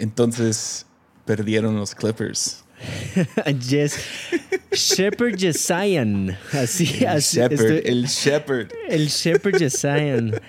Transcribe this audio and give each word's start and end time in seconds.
entonces 0.00 0.86
perdieron 1.24 1.76
los 1.76 1.94
Clippers. 1.94 2.64
yes. 3.68 3.98
Shepard 4.72 5.38
Jesayan. 5.38 6.36
Así, 6.52 7.04
así. 7.04 7.38
Shepherd, 7.38 7.86
el 7.86 8.06
Shepherd. 8.06 8.72
El 8.88 9.08
Jesayan. 9.58 10.40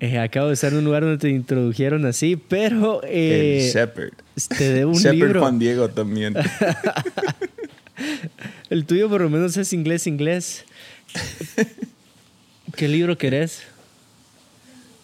Eh, 0.00 0.18
acabo 0.18 0.48
de 0.48 0.54
estar 0.54 0.72
en 0.72 0.78
un 0.78 0.84
lugar 0.84 1.02
donde 1.02 1.18
te 1.18 1.30
introdujeron 1.30 2.04
así, 2.04 2.36
pero. 2.36 3.00
Eh, 3.04 3.64
el 3.64 3.72
Shepherd. 3.72 4.12
Te 4.56 4.70
debo 4.70 4.92
un 4.92 4.98
Shepherd 4.98 5.14
libro. 5.14 5.40
Juan 5.40 5.58
Diego 5.58 5.88
también. 5.88 6.34
El 8.70 8.86
tuyo 8.86 9.08
por 9.08 9.20
lo 9.20 9.30
menos 9.30 9.56
es 9.56 9.72
inglés, 9.72 10.06
inglés. 10.06 10.64
¿Qué 12.76 12.88
libro 12.88 13.16
querés? 13.16 13.62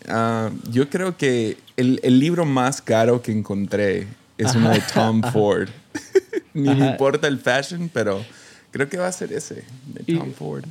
Ah, 0.09 0.51
yo 0.71 0.91
creo 0.91 1.17
que 1.17 1.57
el, 1.81 2.01
el 2.03 2.19
libro 2.19 2.45
más 2.45 2.81
caro 2.83 3.21
que 3.23 3.33
encontré 3.33 4.07
es 4.39 4.55
uno 4.55 4.71
de 4.71 4.83
Tom 4.95 5.23
Ford. 5.33 5.69
Ni 6.55 6.75
me 6.75 6.89
importa 6.89 7.27
el 7.29 7.39
fashion, 7.39 7.91
pero 7.93 8.25
creo 8.71 8.89
que 8.89 8.97
va 8.99 9.07
a 9.09 9.13
ser 9.13 9.33
ese, 9.33 9.65
de 9.87 10.03
Y- 10.07 10.17
Tom 10.19 10.33
Ford. 10.33 10.65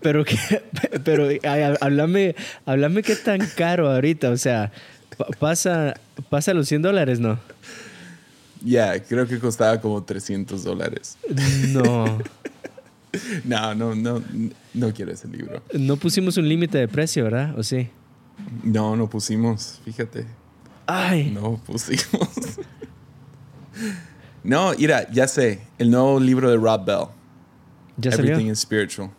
Pero 0.00 0.24
que, 0.24 0.36
pero 1.04 1.28
ay, 1.28 1.74
háblame, 1.80 2.36
háblame 2.66 3.02
qué 3.02 3.16
tan 3.16 3.40
caro 3.56 3.90
ahorita, 3.90 4.30
o 4.30 4.36
sea, 4.36 4.70
pa- 5.16 5.26
pasa, 5.38 5.94
pasa 6.28 6.54
los 6.54 6.68
100 6.68 6.82
dólares, 6.82 7.18
¿no? 7.20 7.38
Ya, 8.62 9.00
creo 9.02 9.26
que 9.26 9.38
costaba 9.38 9.80
como 9.80 10.02
300 10.02 10.64
dólares. 10.64 11.16
No, 11.68 12.18
No, 13.44 13.74
no, 13.74 13.94
no, 13.94 14.22
no 14.74 14.92
quiero 14.92 15.12
ese 15.12 15.26
libro. 15.28 15.62
no 15.72 15.96
pusimos 15.96 16.36
un 16.36 16.46
límite 16.48 16.76
de 16.78 16.86
precio, 16.88 17.24
¿verdad? 17.24 17.58
¿O 17.58 17.62
sí? 17.62 17.88
No, 18.62 18.96
no 18.96 19.08
pusimos, 19.08 19.80
fíjate. 19.84 20.26
Ay, 20.86 21.30
No 21.30 21.56
pusimos. 21.58 22.28
No, 24.42 24.72
mira, 24.78 25.10
ya 25.10 25.28
sé, 25.28 25.60
el 25.78 25.90
nuevo 25.90 26.18
libro 26.20 26.50
de 26.50 26.56
Rob 26.56 26.84
Bell. 26.84 27.06
ya 27.96 28.12
salió. 28.12 28.32
Everything 28.32 28.50
is 28.52 28.60
Spiritual. 28.60 29.10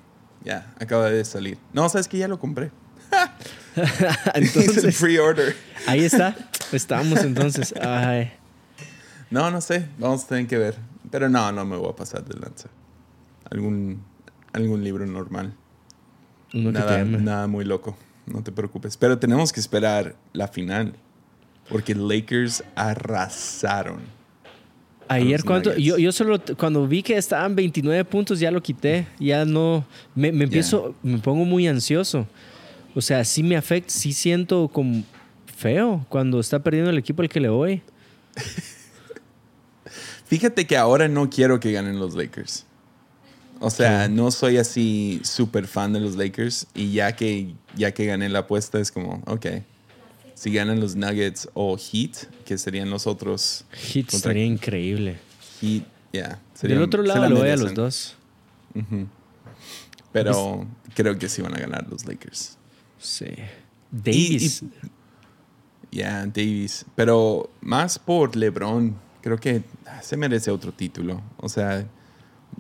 Ya, 0.44 0.74
acaba 0.80 1.10
de 1.10 1.24
salir. 1.26 1.58
No, 1.74 1.88
sabes 1.90 2.08
que 2.08 2.18
ya 2.18 2.28
lo 2.28 2.40
compré. 2.40 2.72
Entonces, 4.34 4.98
pre-order. 5.00 5.56
ahí 5.88 6.04
está, 6.04 6.36
estamos 6.72 7.20
entonces. 7.24 7.74
Ay, 7.82 8.32
No, 9.30 9.52
no 9.52 9.62
sé, 9.62 9.88
vamos 9.98 10.24
a 10.24 10.28
tener 10.28 10.48
que 10.48 10.58
ver. 10.58 10.76
Pero 11.12 11.30
no, 11.30 11.52
no 11.52 11.66
me 11.66 11.78
voy 11.78 11.90
a 11.90 11.96
pasar 11.96 12.24
de 12.26 12.38
lanza. 12.40 12.70
Algún, 13.50 14.04
algún 14.54 14.84
libro 14.84 15.06
normal. 15.06 15.54
uno 16.54 16.72
que 16.72 16.80
te 16.80 16.86
Nada, 16.86 16.98
llama. 17.00 17.18
nada 17.20 17.48
muy 17.48 17.66
loco, 17.66 17.96
no 18.30 18.44
te 18.44 18.52
preocupes. 18.52 18.98
Pero 18.98 19.18
tenemos 19.20 19.52
que 19.52 19.60
esperar 19.60 20.16
la 20.34 20.48
final. 20.48 20.96
Porque 21.70 21.94
Lakers 21.94 22.64
arrasaron. 22.76 24.02
Ayer 25.08 25.44
Nuggets. 25.44 25.78
yo, 25.78 25.98
yo 25.98 26.12
solo 26.12 26.40
cuando 26.58 26.88
vi 26.88 27.02
que 27.02 27.18
estaban 27.18 27.56
29 27.56 28.06
puntos 28.06 28.40
ya 28.40 28.52
lo 28.52 28.62
quité, 28.62 29.08
ya 29.20 29.44
no, 29.44 29.84
me, 30.14 30.32
me 30.32 30.44
empiezo, 30.44 30.94
me 31.02 31.18
pongo 31.18 31.46
muy 31.46 31.68
ansioso. 31.68 32.28
O 32.96 33.02
sea, 33.02 33.24
sí 33.24 33.42
me 33.42 33.56
afecta, 33.56 33.92
sí 33.92 34.14
siento 34.14 34.68
como 34.68 35.04
feo 35.58 36.06
cuando 36.10 36.40
está 36.40 36.60
perdiendo 36.60 36.92
el 36.92 36.98
equipo 36.98 37.22
al 37.22 37.30
que 37.30 37.40
le 37.40 37.50
voy. 37.50 37.82
Fíjate 40.26 40.68
que 40.68 40.78
ahora 40.78 41.08
no 41.08 41.30
quiero 41.30 41.60
que 41.60 41.72
ganen 41.72 42.00
los 42.00 42.14
Lakers. 42.14 42.68
O 43.60 43.70
sea, 43.70 44.06
Sí. 44.08 44.12
no 44.14 44.32
soy 44.32 44.58
así 44.58 45.20
súper 45.24 45.68
fan 45.68 45.94
de 45.94 46.00
los 46.00 46.16
Lakers. 46.16 46.68
Y 46.74 46.94
ya 46.94 47.16
que, 47.16 47.54
ya 47.76 47.94
que 47.94 48.06
gané 48.06 48.30
la 48.30 48.40
apuesta, 48.40 48.80
es 48.80 48.92
como, 48.92 49.22
ok. 49.28 49.46
Si 50.34 50.54
ganan 50.54 50.80
los 50.80 50.96
Nuggets 50.96 51.50
o 51.54 51.78
Heat, 51.78 52.28
que 52.46 52.58
serían 52.58 52.90
los 52.90 53.06
otros 53.08 53.66
Contra- 53.94 54.18
estaría 54.18 54.46
increíble. 54.46 55.20
Heat, 55.62 55.84
ya. 56.14 56.40
Del 56.62 56.82
otro 56.82 57.04
lado 57.04 57.28
lo 57.30 57.38
voy 57.40 57.50
a 57.50 57.58
los 57.58 57.74
dos. 57.74 58.16
Pero 60.12 60.66
creo 60.96 61.18
que 61.20 61.30
sí 61.30 61.42
van 61.42 61.56
a 61.56 61.60
ganar 61.60 61.88
los 61.90 62.06
Lakers. 62.06 62.58
Sí. 62.98 63.28
Davis. 63.92 64.64
Ya, 65.92 66.26
Davis. 66.26 66.86
Pero 66.96 67.52
más 67.62 68.00
por 68.00 68.36
LeBron, 68.36 68.96
creo 69.22 69.38
que 69.38 69.64
ah, 69.86 70.02
se 70.02 70.18
merece 70.18 70.52
otro 70.52 70.72
título. 70.72 71.22
O 71.38 71.50
sea, 71.50 71.86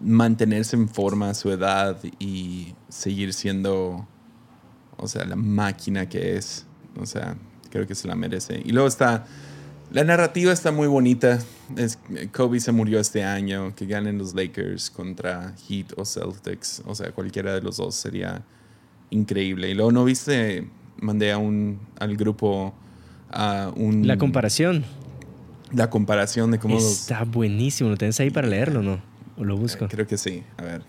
mantenerse 0.01 0.75
en 0.75 0.87
forma 0.87 1.29
a 1.29 1.33
su 1.33 1.51
edad 1.51 1.97
y 2.19 2.73
seguir 2.87 3.33
siendo, 3.33 4.07
o 4.97 5.07
sea, 5.07 5.25
la 5.25 5.35
máquina 5.35 6.07
que 6.07 6.37
es. 6.37 6.65
O 6.99 7.05
sea, 7.05 7.37
creo 7.69 7.87
que 7.87 7.95
se 7.95 8.07
la 8.07 8.15
merece. 8.15 8.61
Y 8.63 8.71
luego 8.71 8.87
está, 8.87 9.25
la 9.91 10.03
narrativa 10.03 10.51
está 10.51 10.71
muy 10.71 10.87
bonita. 10.87 11.39
Es, 11.75 11.99
Kobe 12.31 12.59
se 12.59 12.71
murió 12.71 12.99
este 12.99 13.23
año, 13.23 13.75
que 13.75 13.85
ganen 13.85 14.17
los 14.17 14.33
Lakers 14.33 14.89
contra 14.89 15.53
Heat 15.67 15.93
o 15.97 16.05
Celtics. 16.05 16.81
O 16.85 16.95
sea, 16.95 17.11
cualquiera 17.11 17.53
de 17.53 17.61
los 17.61 17.77
dos 17.77 17.95
sería 17.95 18.43
increíble. 19.09 19.69
Y 19.69 19.73
luego, 19.73 19.91
¿no 19.91 20.05
viste? 20.05 20.67
Mandé 20.99 21.31
a 21.31 21.37
un, 21.37 21.79
al 21.99 22.15
grupo 22.17 22.73
a 23.31 23.71
un... 23.75 24.07
La 24.07 24.17
comparación. 24.17 24.83
La 25.71 25.89
comparación 25.89 26.51
de 26.51 26.59
cómo 26.59 26.75
los... 26.75 26.83
Está 26.83 27.23
buenísimo. 27.23 27.89
¿Lo 27.89 27.97
tenés 27.97 28.19
ahí 28.19 28.31
para 28.31 28.47
leerlo 28.47 28.81
no? 28.81 29.08
¿O 29.39 29.45
lo 29.45 29.55
busco? 29.55 29.87
Creo 29.87 30.05
que 30.05 30.17
sí. 30.17 30.43
A 30.57 30.63
ver. 30.63 30.83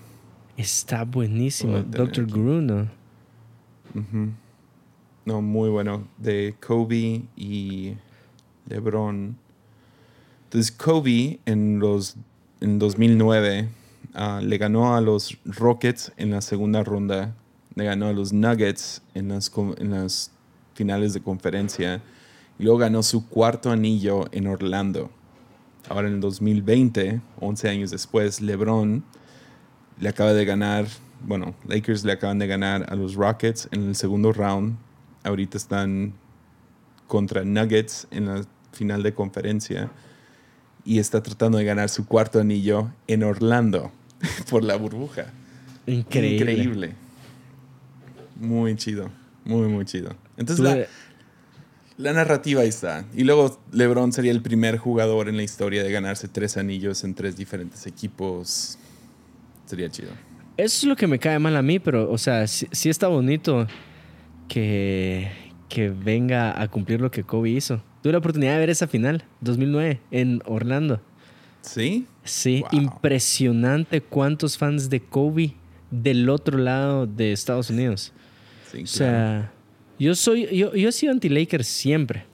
Está 0.56 1.04
buenísimo. 1.04 1.76
Aquí. 1.76 2.20
Guru, 2.22 2.60
¿no? 2.60 2.88
Muy 5.40 5.70
bueno. 5.70 6.08
De 6.18 6.56
Kobe 6.60 7.22
y 7.36 7.94
LeBron. 8.66 9.36
Entonces, 10.44 10.72
Kobe 10.72 11.38
en 11.46 11.78
los 11.78 12.16
en 12.60 12.78
2009 12.78 13.68
ah, 14.14 14.40
le 14.42 14.58
ganó 14.58 14.94
a 14.94 15.00
los 15.00 15.38
Rockets 15.44 16.12
en 16.16 16.30
la 16.30 16.40
segunda 16.40 16.82
ronda, 16.82 17.34
le 17.74 17.84
ganó 17.84 18.08
a 18.08 18.12
los 18.12 18.32
Nuggets 18.32 19.02
en 19.14 19.28
las, 19.28 19.50
en 19.78 19.90
las 19.92 20.32
finales 20.74 21.14
de 21.14 21.22
conferencia 21.22 22.02
y 22.58 22.64
luego 22.64 22.78
ganó 22.78 23.02
su 23.02 23.28
cuarto 23.28 23.70
anillo 23.70 24.26
en 24.32 24.46
Orlando. 24.46 25.10
Ahora 25.90 26.06
en 26.06 26.14
el 26.14 26.20
2020, 26.20 27.20
11 27.40 27.68
años 27.68 27.90
después, 27.90 28.40
LeBron 28.40 29.02
le 29.98 30.08
acaba 30.08 30.32
de 30.32 30.44
ganar, 30.44 30.86
bueno, 31.26 31.56
Lakers 31.66 32.04
le 32.04 32.12
acaban 32.12 32.38
de 32.38 32.46
ganar 32.46 32.86
a 32.88 32.94
los 32.94 33.16
Rockets 33.16 33.68
en 33.72 33.88
el 33.88 33.96
segundo 33.96 34.32
round. 34.32 34.76
Ahorita 35.24 35.58
están 35.58 36.12
contra 37.08 37.44
Nuggets 37.44 38.06
en 38.12 38.26
la 38.26 38.44
final 38.70 39.02
de 39.02 39.14
conferencia 39.14 39.90
y 40.84 41.00
está 41.00 41.24
tratando 41.24 41.58
de 41.58 41.64
ganar 41.64 41.88
su 41.88 42.06
cuarto 42.06 42.38
anillo 42.38 42.92
en 43.08 43.24
Orlando 43.24 43.90
por 44.48 44.62
la 44.62 44.76
burbuja. 44.76 45.26
Increíble. 45.88 46.52
Increíble. 46.52 46.94
Muy 48.36 48.76
chido, 48.76 49.10
muy, 49.44 49.66
muy 49.66 49.84
chido. 49.86 50.14
Entonces 50.36 50.64
la, 50.64 50.86
la 52.00 52.12
narrativa 52.12 52.62
ahí 52.62 52.68
está. 52.68 53.04
Y 53.14 53.24
luego 53.24 53.60
LeBron 53.72 54.12
sería 54.12 54.32
el 54.32 54.42
primer 54.42 54.78
jugador 54.78 55.28
en 55.28 55.36
la 55.36 55.42
historia 55.42 55.82
de 55.82 55.90
ganarse 55.92 56.28
tres 56.28 56.56
anillos 56.56 57.04
en 57.04 57.14
tres 57.14 57.36
diferentes 57.36 57.86
equipos. 57.86 58.78
Sería 59.66 59.88
chido. 59.90 60.10
Eso 60.56 60.78
es 60.78 60.84
lo 60.84 60.96
que 60.96 61.06
me 61.06 61.18
cae 61.18 61.38
mal 61.38 61.56
a 61.56 61.62
mí, 61.62 61.78
pero, 61.78 62.10
o 62.10 62.18
sea, 62.18 62.46
sí, 62.46 62.66
sí 62.72 62.88
está 62.90 63.08
bonito 63.08 63.66
que, 64.48 65.30
que 65.68 65.90
venga 65.90 66.60
a 66.60 66.68
cumplir 66.68 67.00
lo 67.00 67.10
que 67.10 67.22
Kobe 67.24 67.50
hizo. 67.50 67.82
Tuve 68.02 68.12
la 68.12 68.18
oportunidad 68.18 68.54
de 68.54 68.58
ver 68.58 68.70
esa 68.70 68.86
final, 68.86 69.24
2009, 69.40 70.00
en 70.10 70.42
Orlando. 70.46 71.00
¿Sí? 71.62 72.06
Sí, 72.24 72.62
Wow. 72.72 72.80
impresionante 72.80 74.00
cuántos 74.00 74.56
fans 74.58 74.88
de 74.90 75.00
Kobe 75.00 75.54
del 75.90 76.28
otro 76.30 76.58
lado 76.58 77.06
de 77.06 77.32
Estados 77.32 77.70
Unidos. 77.70 78.12
Sí, 78.72 78.82
O 78.82 78.86
sea, 78.86 79.52
yo 80.00 80.14
soy, 80.16 80.46
yo, 80.56 80.74
yo 80.74 80.88
he 80.88 80.92
sido 80.92 81.12
anti-Laker 81.12 81.62
siempre. 81.64 82.24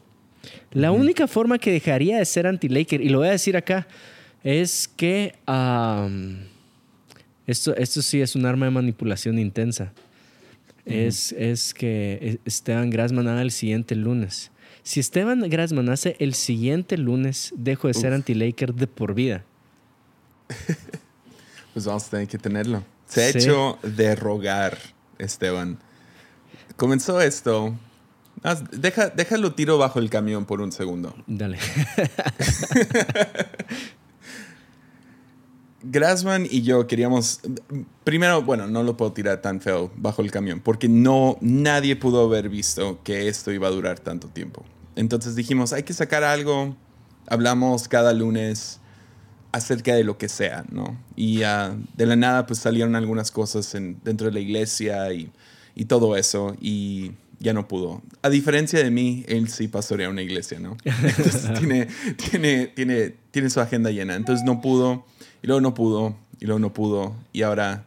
La 0.73 0.93
única 0.93 1.27
forma 1.27 1.59
que 1.59 1.71
dejaría 1.73 2.19
de 2.19 2.25
ser 2.25 2.47
anti-Laker, 2.47 3.01
y 3.01 3.09
lo 3.09 3.19
voy 3.19 3.29
a 3.29 3.33
decir 3.33 3.57
acá, 3.57 3.87
es 4.45 4.89
que 4.97 5.35
esto, 7.47 7.75
esto 7.77 8.03
sí 8.03 8.21
es 8.21 8.35
un 8.37 8.47
arma 8.47 8.67
de 8.67 8.71
manipulación 8.73 9.39
intensa. 9.39 9.93
es, 10.85 11.33
es 11.33 11.75
que 11.75 12.39
Esteban 12.45 12.91
Grassman 12.91 13.27
haga 13.29 13.43
el 13.43 13.51
siguiente 13.51 13.95
lunes. 13.95 14.51
Si 14.83 15.01
Esteban 15.01 15.41
Grassman 15.51 15.89
hace 15.89 16.15
el 16.21 16.35
siguiente 16.35 16.97
lunes, 16.97 17.53
dejo 17.57 17.89
de 17.89 17.95
ser 17.95 18.13
anti-Laker 18.13 18.73
de 18.75 18.87
por 18.87 19.15
vida. 19.15 19.45
Pues 21.73 21.85
vamos 21.85 22.07
a 22.07 22.11
tener 22.11 22.27
que 22.27 22.39
tenerlo. 22.39 22.83
Se 23.07 23.23
ha 23.23 23.33
Sí. 23.33 23.39
hecho 23.39 23.79
de 23.83 24.17
rogar, 24.17 24.79
Esteban. 25.19 25.77
Comenzó 26.77 27.21
esto. 27.21 27.75
Deja, 28.71 29.09
déjalo 29.09 29.55
tiro 29.55 29.79
bajo 29.79 29.99
el 29.99 30.11
camión 30.11 30.45
por 30.45 30.61
un 30.61 30.71
segundo. 30.71 31.15
Dale. 31.27 31.59
Grassman 35.83 36.47
y 36.51 36.63
yo 36.63 36.87
queríamos. 36.87 37.41
Primero, 38.05 38.43
bueno, 38.43 38.67
no 38.67 38.83
lo 38.83 38.97
puedo 38.97 39.13
tirar 39.13 39.41
tan 39.41 39.61
feo 39.61 39.91
bajo 39.97 40.23
el 40.23 40.31
camión, 40.31 40.61
porque 40.61 40.89
no 40.89 41.39
nadie 41.41 41.97
pudo 41.97 42.25
haber 42.25 42.49
visto 42.49 43.01
que 43.03 43.29
esto 43.29 43.53
iba 43.53 43.69
a 43.69 43.71
durar 43.71 43.99
tanto 43.99 44.29
tiempo. 44.29 44.65
Entonces 44.97 45.35
dijimos, 45.35 45.73
hay 45.73 45.83
que 45.85 45.93
sacar 45.93 46.25
algo, 46.25 46.77
hablamos 47.27 47.89
cada 47.89 48.13
lunes 48.13 48.81
acerca 49.53 49.95
de 49.95 50.05
lo 50.05 50.19
que 50.19 50.29
sea, 50.29 50.65
¿no? 50.71 50.99
Y 51.15 51.43
ah, 51.43 51.77
de 51.97 52.07
la 52.07 52.17
nada 52.17 52.47
pues 52.47 52.59
salieron 52.59 52.97
algunas 52.97 53.31
cosas 53.31 53.75
en, 53.75 53.99
dentro 54.05 54.27
de 54.27 54.33
la 54.33 54.41
iglesia 54.41 55.13
y, 55.13 55.31
y, 55.77 55.85
todo 55.85 56.17
eso 56.17 56.57
y 56.61 57.13
ya 57.39 57.53
no 57.53 57.69
pudo. 57.69 58.03
A 58.23 58.31
diferencia 58.31 58.83
de 58.83 58.91
mí, 58.91 59.25
él 59.29 59.49
sí 59.49 59.69
pastorea 59.69 60.09
una 60.09 60.23
iglesia, 60.23 60.59
¿no? 60.59 60.77
Entonces 60.85 61.53
tiene, 61.59 61.87
tiene, 62.17 62.67
tiene, 62.67 63.15
tiene 63.31 63.51
su 63.51 63.61
agenda 63.61 63.91
llena. 63.91 64.17
Entonces 64.17 64.45
no 64.45 64.61
pudo 64.61 65.05
y 65.43 65.47
luego 65.47 65.61
no 65.61 65.75
pudo 65.75 66.17
y 66.41 66.47
luego 66.47 66.59
no 66.59 66.73
pudo 66.73 67.15
y 67.33 67.43
ahora 67.43 67.87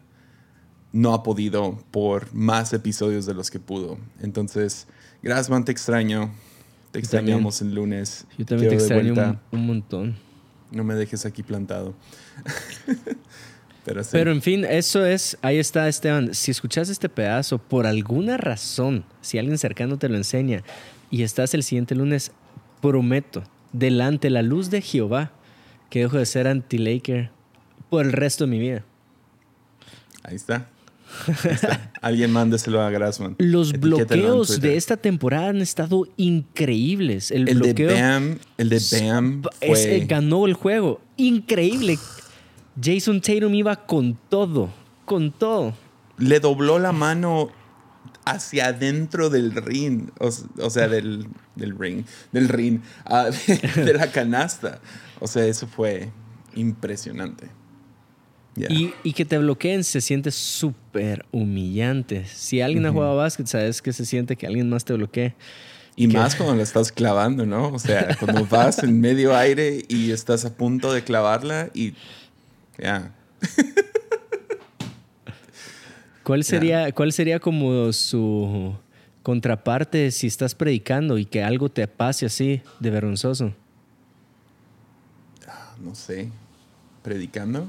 no 0.93 1.13
ha 1.13 1.23
podido 1.23 1.83
por 1.91 2.33
más 2.33 2.71
episodios 2.73 3.25
de 3.25 3.33
los 3.33 3.51
que 3.51 3.59
pudo. 3.59 3.97
Entonces, 4.21 4.87
Gracias, 5.21 5.65
te 5.65 5.71
extraño. 5.71 6.31
Te 6.91 6.99
extrañamos 6.99 7.61
el 7.61 7.75
lunes. 7.75 8.25
Yo 8.37 8.45
también 8.45 8.69
te 8.69 8.75
extraño 8.75 9.39
un, 9.51 9.67
montón. 9.67 10.15
No 10.71 10.83
me 10.83 10.95
dejes 10.95 11.25
aquí 11.25 11.43
plantado. 11.43 11.93
Pero, 13.85 14.03
sí. 14.03 14.09
Pero 14.11 14.31
en 14.31 14.41
fin, 14.41 14.65
eso 14.65 15.05
es, 15.05 15.37
ahí 15.41 15.57
está 15.57 15.87
Esteban. 15.87 16.33
Si 16.33 16.51
escuchas 16.51 16.89
este 16.89 17.09
pedazo, 17.09 17.57
por 17.57 17.87
alguna 17.87 18.37
razón, 18.37 19.05
si 19.21 19.37
alguien 19.37 19.57
cercano 19.57 19.97
te 19.97 20.09
lo 20.09 20.15
enseña 20.15 20.63
y 21.09 21.23
estás 21.23 21.53
el 21.53 21.63
siguiente 21.63 21.95
lunes, 21.95 22.31
prometo, 22.81 23.43
delante 23.71 24.29
la 24.29 24.41
luz 24.41 24.69
de 24.69 24.81
Jehová, 24.81 25.31
que 25.89 25.99
dejo 25.99 26.17
de 26.17 26.25
ser 26.25 26.47
anti-Laker 26.47 27.31
por 27.89 28.05
el 28.05 28.11
resto 28.11 28.45
de 28.45 28.51
mi 28.51 28.59
vida. 28.59 28.83
Ahí 30.23 30.35
está. 30.35 30.69
Alguien 32.01 32.31
mándeselo 32.31 32.81
a 32.81 32.89
Grassman. 32.89 33.35
Los 33.39 33.73
bloqueos 33.73 34.61
de 34.61 34.77
esta 34.77 34.97
temporada 34.97 35.49
han 35.49 35.61
estado 35.61 36.07
increíbles. 36.17 37.31
El, 37.31 37.45
de 37.45 37.85
Bam, 37.85 38.37
el 38.57 38.69
de 38.69 38.79
Bam 38.91 39.41
fue... 39.65 40.05
ganó 40.07 40.45
el 40.45 40.53
juego. 40.53 41.01
Increíble. 41.17 41.97
Jason 42.81 43.21
Tatum 43.21 43.53
iba 43.53 43.75
con 43.75 44.17
todo, 44.29 44.69
con 45.05 45.31
todo. 45.31 45.73
Le 46.17 46.39
dobló 46.39 46.79
la 46.79 46.91
mano 46.91 47.49
hacia 48.25 48.67
adentro 48.67 49.29
del 49.29 49.55
ring, 49.55 50.09
o, 50.19 50.69
sea, 50.69 50.87
del, 50.87 51.27
ring, 51.55 52.05
del 52.31 52.47
ring, 52.47 52.81
ah, 53.05 53.29
de 53.75 53.93
la 53.93 54.11
canasta. 54.11 54.79
O 55.19 55.27
sea, 55.27 55.45
eso 55.45 55.67
fue 55.67 56.09
impresionante. 56.55 57.49
Y, 58.67 59.13
que 59.13 59.25
te 59.25 59.37
bloqueen 59.37 59.83
se 59.83 60.01
siente 60.01 60.31
súper 60.31 61.25
humillante. 61.31 62.25
Si 62.25 62.61
alguien 62.61 62.85
ha 62.85 62.91
jugado 62.91 63.15
básquet, 63.15 63.47
sabes 63.47 63.81
que 63.81 63.93
se 63.93 64.05
siente 64.05 64.35
que 64.35 64.47
alguien 64.47 64.69
más 64.69 64.83
te 64.83 64.93
bloquee. 64.93 65.35
Y 65.95 66.07
más 66.07 66.35
cuando 66.35 66.55
la 66.55 66.63
estás 66.63 66.91
clavando, 66.91 67.45
¿no? 67.45 67.69
O 67.69 67.79
sea, 67.79 68.15
cuando 68.19 68.45
vas 68.45 68.83
en 68.83 68.99
medio 69.01 69.35
aire 69.35 69.83
y 69.87 70.11
estás 70.11 70.45
a 70.45 70.55
punto 70.55 70.93
de 70.93 71.03
clavarla 71.03 71.69
y 71.73 71.93
ya. 72.81 73.13
¿Cuál 76.23 76.43
sería, 76.43 76.91
¿Cuál 76.91 77.11
sería 77.11 77.39
como 77.39 77.91
su 77.91 78.75
contraparte 79.23 80.11
si 80.11 80.27
estás 80.27 80.55
predicando 80.55 81.17
y 81.17 81.25
que 81.25 81.43
algo 81.43 81.69
te 81.69 81.87
pase 81.87 82.25
así 82.25 82.61
de 82.79 82.89
vergonzoso? 82.89 83.53
Ah, 85.47 85.75
no 85.79 85.95
sé. 85.95 86.29
¿Predicando? 87.03 87.67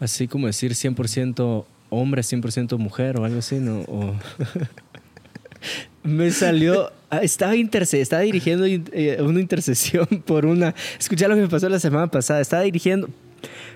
Así 0.00 0.28
como 0.28 0.46
decir 0.46 0.72
100% 0.72 1.64
hombre, 1.90 2.22
100% 2.22 2.76
mujer 2.78 3.18
o 3.18 3.24
algo 3.24 3.38
así, 3.38 3.56
¿no? 3.56 3.84
me 6.08 6.30
salió, 6.30 6.90
ah, 7.10 7.18
estaba, 7.18 7.54
estaba 7.54 8.22
dirigiendo 8.22 8.66
eh, 8.66 9.18
una 9.20 9.40
intercesión 9.40 10.06
por 10.26 10.46
una, 10.46 10.74
escuché 10.98 11.28
lo 11.28 11.34
que 11.34 11.42
me 11.42 11.48
pasó 11.48 11.68
la 11.68 11.78
semana 11.78 12.08
pasada, 12.08 12.40
estaba 12.40 12.62
dirigiendo 12.62 13.08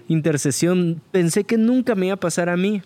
intercesión, 0.09 1.01
pensé 1.11 1.45
que 1.45 1.57
nunca 1.57 1.95
me 1.95 2.07
iba 2.07 2.15
a 2.15 2.21
pasar 2.21 2.49
a 2.49 2.57
mí. 2.57 2.83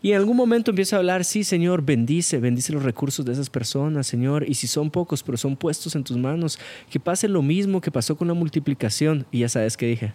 Y 0.00 0.12
en 0.12 0.18
algún 0.18 0.36
momento 0.36 0.70
empiezo 0.70 0.94
a 0.94 1.00
hablar, 1.00 1.24
sí, 1.24 1.42
Señor, 1.42 1.82
bendice, 1.82 2.38
bendice 2.38 2.72
los 2.72 2.84
recursos 2.84 3.24
de 3.24 3.32
esas 3.32 3.50
personas, 3.50 4.06
Señor. 4.06 4.48
Y 4.48 4.54
si 4.54 4.68
son 4.68 4.90
pocos, 4.90 5.24
pero 5.24 5.36
son 5.36 5.56
puestos 5.56 5.96
en 5.96 6.04
tus 6.04 6.16
manos, 6.16 6.58
que 6.88 7.00
pase 7.00 7.26
lo 7.26 7.42
mismo 7.42 7.80
que 7.80 7.90
pasó 7.90 8.16
con 8.16 8.28
la 8.28 8.34
multiplicación. 8.34 9.26
Y 9.32 9.40
ya 9.40 9.48
sabes 9.48 9.76
qué 9.76 9.86
dije. 9.86 10.12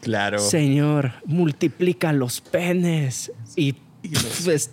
Claro. 0.00 0.38
Señor, 0.38 1.12
multiplica 1.26 2.14
los 2.14 2.40
penes. 2.40 3.32
Y 3.54 3.74
pues, 4.44 4.70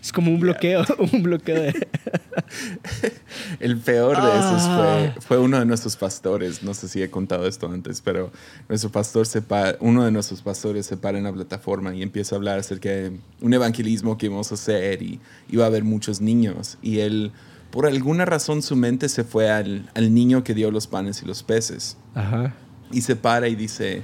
es 0.00 0.12
como 0.12 0.30
un 0.30 0.40
bloqueo, 0.40 0.84
un 1.12 1.22
bloqueo 1.22 1.62
de... 1.62 1.88
El 3.60 3.78
peor 3.78 4.20
de 4.20 4.38
esos 4.38 4.62
fue, 4.62 4.86
ah. 4.86 5.14
fue, 5.20 5.38
uno 5.38 5.58
de 5.58 5.64
nuestros 5.64 5.96
pastores. 5.96 6.62
No 6.62 6.74
sé 6.74 6.88
si 6.88 7.02
he 7.02 7.10
contado 7.10 7.46
esto 7.46 7.68
antes, 7.68 8.00
pero 8.00 8.30
nuestro 8.68 8.90
pastor 8.90 9.26
se 9.26 9.42
uno 9.80 10.04
de 10.04 10.10
nuestros 10.10 10.42
pastores 10.42 10.86
se 10.86 10.96
para 10.96 11.18
en 11.18 11.24
la 11.24 11.32
plataforma 11.32 11.94
y 11.94 12.02
empieza 12.02 12.34
a 12.34 12.38
hablar 12.38 12.58
acerca 12.58 12.90
de 12.90 13.18
un 13.40 13.54
evangelismo 13.54 14.18
que 14.18 14.26
íbamos 14.26 14.50
a 14.50 14.54
hacer 14.54 15.02
y 15.02 15.20
iba 15.48 15.64
a 15.64 15.68
haber 15.68 15.84
muchos 15.84 16.20
niños. 16.20 16.78
Y 16.82 16.98
él, 16.98 17.32
por 17.70 17.86
alguna 17.86 18.24
razón, 18.24 18.62
su 18.62 18.76
mente 18.76 19.08
se 19.08 19.24
fue 19.24 19.50
al, 19.50 19.90
al 19.94 20.12
niño 20.12 20.44
que 20.44 20.54
dio 20.54 20.70
los 20.70 20.86
panes 20.86 21.22
y 21.22 21.26
los 21.26 21.42
peces. 21.42 21.96
Ajá. 22.14 22.54
Y 22.92 23.00
se 23.00 23.16
para 23.16 23.48
y 23.48 23.54
dice, 23.54 24.02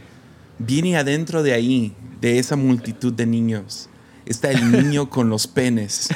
viene 0.59 0.97
adentro 0.97 1.43
de 1.43 1.53
ahí, 1.53 1.95
de 2.21 2.39
esa 2.39 2.57
multitud 2.57 3.13
de 3.13 3.27
niños, 3.27 3.90
está 4.31 4.51
el 4.51 4.71
niño 4.71 5.11
con 5.11 5.29
los 5.29 5.47
penes. 5.47 6.09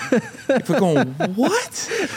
Y 0.56 0.62
fue 0.62 0.78
como, 0.78 0.94
¿what? 1.36 1.52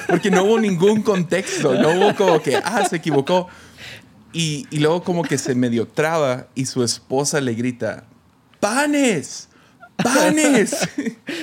Porque 0.07 0.29
no 0.29 0.43
hubo 0.43 0.59
ningún 0.59 1.01
contexto, 1.01 1.73
no 1.73 1.89
hubo 1.89 2.15
como 2.15 2.41
que, 2.41 2.55
ah, 2.55 2.85
se 2.87 2.97
equivocó. 2.97 3.47
Y, 4.31 4.67
y 4.69 4.79
luego 4.79 5.03
como 5.03 5.23
que 5.23 5.37
se 5.37 5.55
medio 5.55 5.87
traba 5.87 6.47
y 6.53 6.67
su 6.67 6.83
esposa 6.83 7.41
le 7.41 7.55
grita, 7.55 8.05
¡panes! 8.59 9.49
¡Panes! 9.95 10.87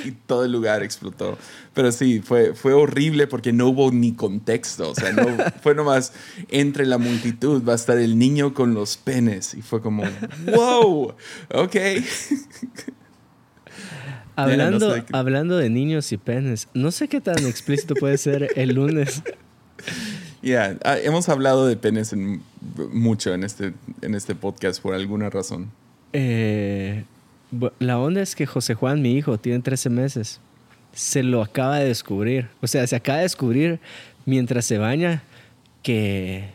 y 0.05 0.11
todo 0.11 0.45
el 0.45 0.53
lugar 0.53 0.83
explotó. 0.83 1.37
Pero 1.73 1.91
sí, 1.91 2.21
fue, 2.21 2.53
fue 2.53 2.73
horrible 2.73 3.27
porque 3.27 3.51
no 3.51 3.67
hubo 3.67 3.91
ni 3.91 4.13
contexto. 4.13 4.91
O 4.91 4.95
sea, 4.95 5.11
no, 5.11 5.27
fue 5.61 5.75
nomás 5.75 6.13
entre 6.49 6.85
la 6.85 6.97
multitud 6.97 7.61
va 7.67 7.73
a 7.73 7.75
estar 7.75 7.97
el 7.97 8.17
niño 8.17 8.53
con 8.53 8.73
los 8.73 8.95
penes. 8.95 9.53
Y 9.53 9.61
fue 9.61 9.81
como, 9.81 10.03
wow, 10.45 11.13
ok. 11.53 11.75
Hablando, 14.35 14.95
hablando 15.13 15.57
de 15.57 15.69
niños 15.69 16.11
y 16.11 16.17
penes, 16.17 16.67
no 16.73 16.91
sé 16.91 17.07
qué 17.07 17.21
tan 17.21 17.45
explícito 17.45 17.95
puede 17.95 18.17
ser 18.17 18.49
el 18.55 18.75
lunes. 18.75 19.23
Ya, 20.41 20.77
ah, 20.83 20.99
hemos 20.99 21.27
hablado 21.27 21.65
de 21.65 21.75
penes 21.75 22.13
mucho 22.91 23.33
en 23.33 23.43
este, 23.43 23.73
en 24.03 24.13
este 24.13 24.35
podcast 24.35 24.79
por 24.79 24.93
alguna 24.93 25.31
razón. 25.31 25.71
Eh, 26.13 27.03
la 27.79 27.97
onda 27.97 28.21
es 28.21 28.35
que 28.35 28.45
José 28.45 28.75
Juan, 28.75 29.01
mi 29.01 29.17
hijo, 29.17 29.39
tiene 29.39 29.61
13 29.61 29.89
meses. 29.89 30.39
Se 30.93 31.23
lo 31.23 31.41
acaba 31.41 31.79
de 31.79 31.87
descubrir. 31.87 32.47
O 32.61 32.67
sea, 32.67 32.85
se 32.85 32.95
acaba 32.95 33.17
de 33.17 33.23
descubrir 33.23 33.79
mientras 34.27 34.65
se 34.65 34.77
baña 34.77 35.23
que, 35.81 36.51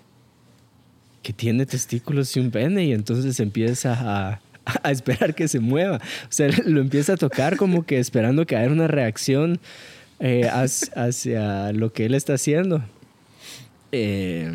que 1.25 1.33
tiene 1.33 1.67
testículos 1.67 2.37
y 2.37 2.41
un 2.41 2.53
pene 2.53 2.85
y 2.85 2.93
entonces 2.93 3.41
empieza 3.41 3.97
a, 4.01 4.41
a 4.83 4.91
esperar 4.91 5.35
que 5.35 5.49
se 5.49 5.61
mueva. 5.61 5.97
O 5.97 6.31
sea, 6.33 6.49
lo 6.67 6.81
empieza 6.81 7.15
a 7.15 7.17
tocar 7.17 7.57
como 7.57 7.85
que 7.85 7.99
esperando 7.99 8.47
que 8.47 8.57
haya 8.57 8.71
una 8.71 8.89
reacción 8.89 9.61
eh, 10.19 10.49
hacia, 10.95 11.73
lo 11.73 11.93
que 11.93 12.07
él 12.07 12.15
está 12.15 12.35
haciendo. 12.35 12.83
Eh, 13.93 14.51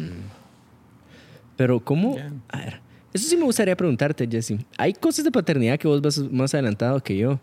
pero 1.58 1.80
¿cómo? 1.80 2.18
A 2.50 2.58
ver, 2.58 2.82
eso 3.14 3.30
sí 3.30 3.38
me 3.38 3.44
gustaría 3.44 3.76
preguntarte, 3.76 4.28
Jesse. 4.30 4.56
Hay 4.78 4.94
cosas 4.94 5.24
de 5.24 5.32
paternidad 5.32 5.80
que 5.80 5.88
vos 5.88 6.02
vas 6.02 6.20
más 6.20 6.54
adelantado 6.54 7.02
que 7.02 7.18
yo. 7.18 7.40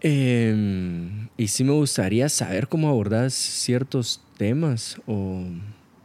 Em, 0.00 1.28
y 1.36 1.48
sí 1.48 1.64
me 1.64 1.72
gustaría 1.72 2.28
saber 2.28 2.68
cómo 2.68 2.88
abordas 2.88 3.34
ciertos 3.34 4.20
temas 4.36 4.96
o, 5.08 5.42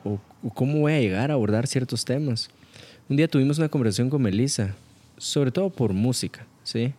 o, 0.03 0.19
cómo 0.55 0.79
voy 0.79 0.93
a 0.93 0.99
llegar 0.99 1.29
a 1.29 1.35
abordar 1.35 1.67
ciertos 1.67 2.03
temas. 2.03 2.49
Un 3.07 3.17
día 3.17 3.27
tuvimos 3.27 3.59
una 3.59 3.69
conversación 3.69 4.09
con 4.09 4.21
Melissa, 4.21 4.75
sobre 5.23 5.51
todo 5.51 5.69
por 5.69 5.93
música, 5.93 6.45
¿sí? 6.63 6.93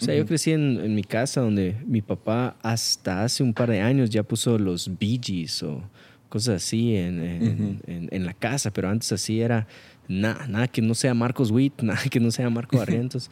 O 0.00 0.04
sea, 0.04 0.14
yo 0.14 0.24
crecí 0.24 0.52
en, 0.52 0.80
en, 0.80 0.94
mi 0.94 1.04
casa 1.04 1.42
donde 1.42 1.76
mi 1.86 2.00
papá 2.00 2.56
hasta 2.62 3.22
hace 3.22 3.42
un 3.42 3.52
par 3.52 3.70
de 3.70 3.82
años 3.82 4.08
ya 4.08 4.22
puso 4.22 4.58
los 4.58 4.98
Bee 4.98 5.20
Gees 5.22 5.62
o 5.62 5.82
cosas 6.30 6.64
así 6.64 6.96
en, 6.96 7.22
en, 7.22 8.08
en 8.10 8.24
la 8.24 8.32
casa, 8.32 8.70
pero 8.70 8.88
antes 8.88 9.12
así 9.12 9.42
era 9.42 9.66
nada, 10.10 10.46
nada 10.48 10.68
que 10.68 10.82
no 10.82 10.94
sea 10.94 11.14
Marcos 11.14 11.50
Witt, 11.50 11.80
nada 11.82 12.02
que 12.10 12.20
no 12.20 12.30
sea 12.30 12.50
Marco 12.50 12.76
Barrientos. 12.76 13.30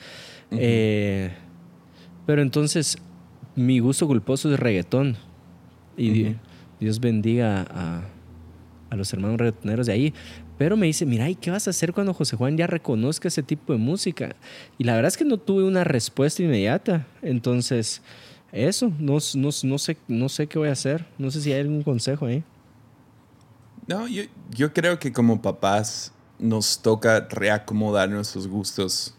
Eh, 0.50 1.30
pero 2.26 2.42
entonces, 2.42 2.98
mi 3.56 3.80
gusto 3.80 4.06
culposo 4.06 4.52
es 4.52 4.60
reggaetón. 4.60 5.16
Y 5.96 6.36
Dios 6.78 7.00
bendiga 7.00 7.62
a, 7.62 8.04
a, 8.90 8.96
los 8.96 9.12
hermanos 9.12 9.38
reggaetoneros 9.38 9.86
de 9.86 9.92
ahí. 9.92 10.14
Pero 10.58 10.76
me 10.76 10.86
dice, 10.86 11.06
mira, 11.06 11.30
¿y 11.30 11.36
qué 11.36 11.52
vas 11.52 11.68
a 11.68 11.70
hacer 11.70 11.92
cuando 11.92 12.12
José 12.12 12.36
Juan 12.36 12.56
ya 12.56 12.66
reconozca 12.66 13.28
ese 13.28 13.44
tipo 13.44 13.72
de 13.72 13.78
música? 13.78 14.34
Y 14.76 14.84
la 14.84 14.96
verdad 14.96 15.08
es 15.08 15.16
que 15.16 15.24
no 15.24 15.38
tuve 15.38 15.62
una 15.62 15.84
respuesta 15.84 16.42
inmediata. 16.42 17.06
Entonces, 17.22 18.02
eso, 18.50 18.92
no, 18.98 19.18
no, 19.34 19.50
no 19.62 19.78
sé, 19.78 19.96
no 20.08 20.28
sé 20.28 20.46
qué 20.48 20.58
voy 20.58 20.68
a 20.68 20.72
hacer. 20.72 21.06
No 21.16 21.30
sé 21.30 21.40
si 21.40 21.52
hay 21.52 21.60
algún 21.60 21.84
consejo 21.84 22.26
ahí. 22.26 22.42
No, 23.86 24.08
yo, 24.08 24.24
yo 24.50 24.72
creo 24.72 24.98
que 24.98 25.12
como 25.12 25.40
papás 25.40 26.12
nos 26.40 26.80
toca 26.82 27.20
reacomodar 27.30 28.10
nuestros 28.10 28.48
gustos 28.48 29.14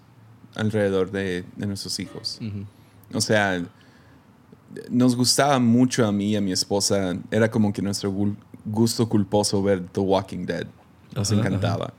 alrededor 0.55 1.09
de, 1.09 1.45
de 1.55 1.65
nuestros 1.67 1.99
hijos. 1.99 2.39
O 3.13 3.21
sea, 3.21 3.63
nos 4.89 5.15
gustaba 5.15 5.57
mucho 5.59 6.05
a 6.05 6.11
mí 6.11 6.31
y 6.31 6.35
a 6.35 6.41
mi 6.41 6.51
esposa. 6.51 7.17
Era 7.31 7.49
como 7.49 7.71
que 7.71 7.81
nuestro 7.81 8.13
gusto 8.65 9.07
culposo 9.07 9.63
ver 9.63 9.87
The 9.87 10.01
Walking 10.01 10.45
Dead. 10.45 10.67
Nos 11.19 11.31
Ajá, 11.31 11.39
encantaba. 11.39 11.93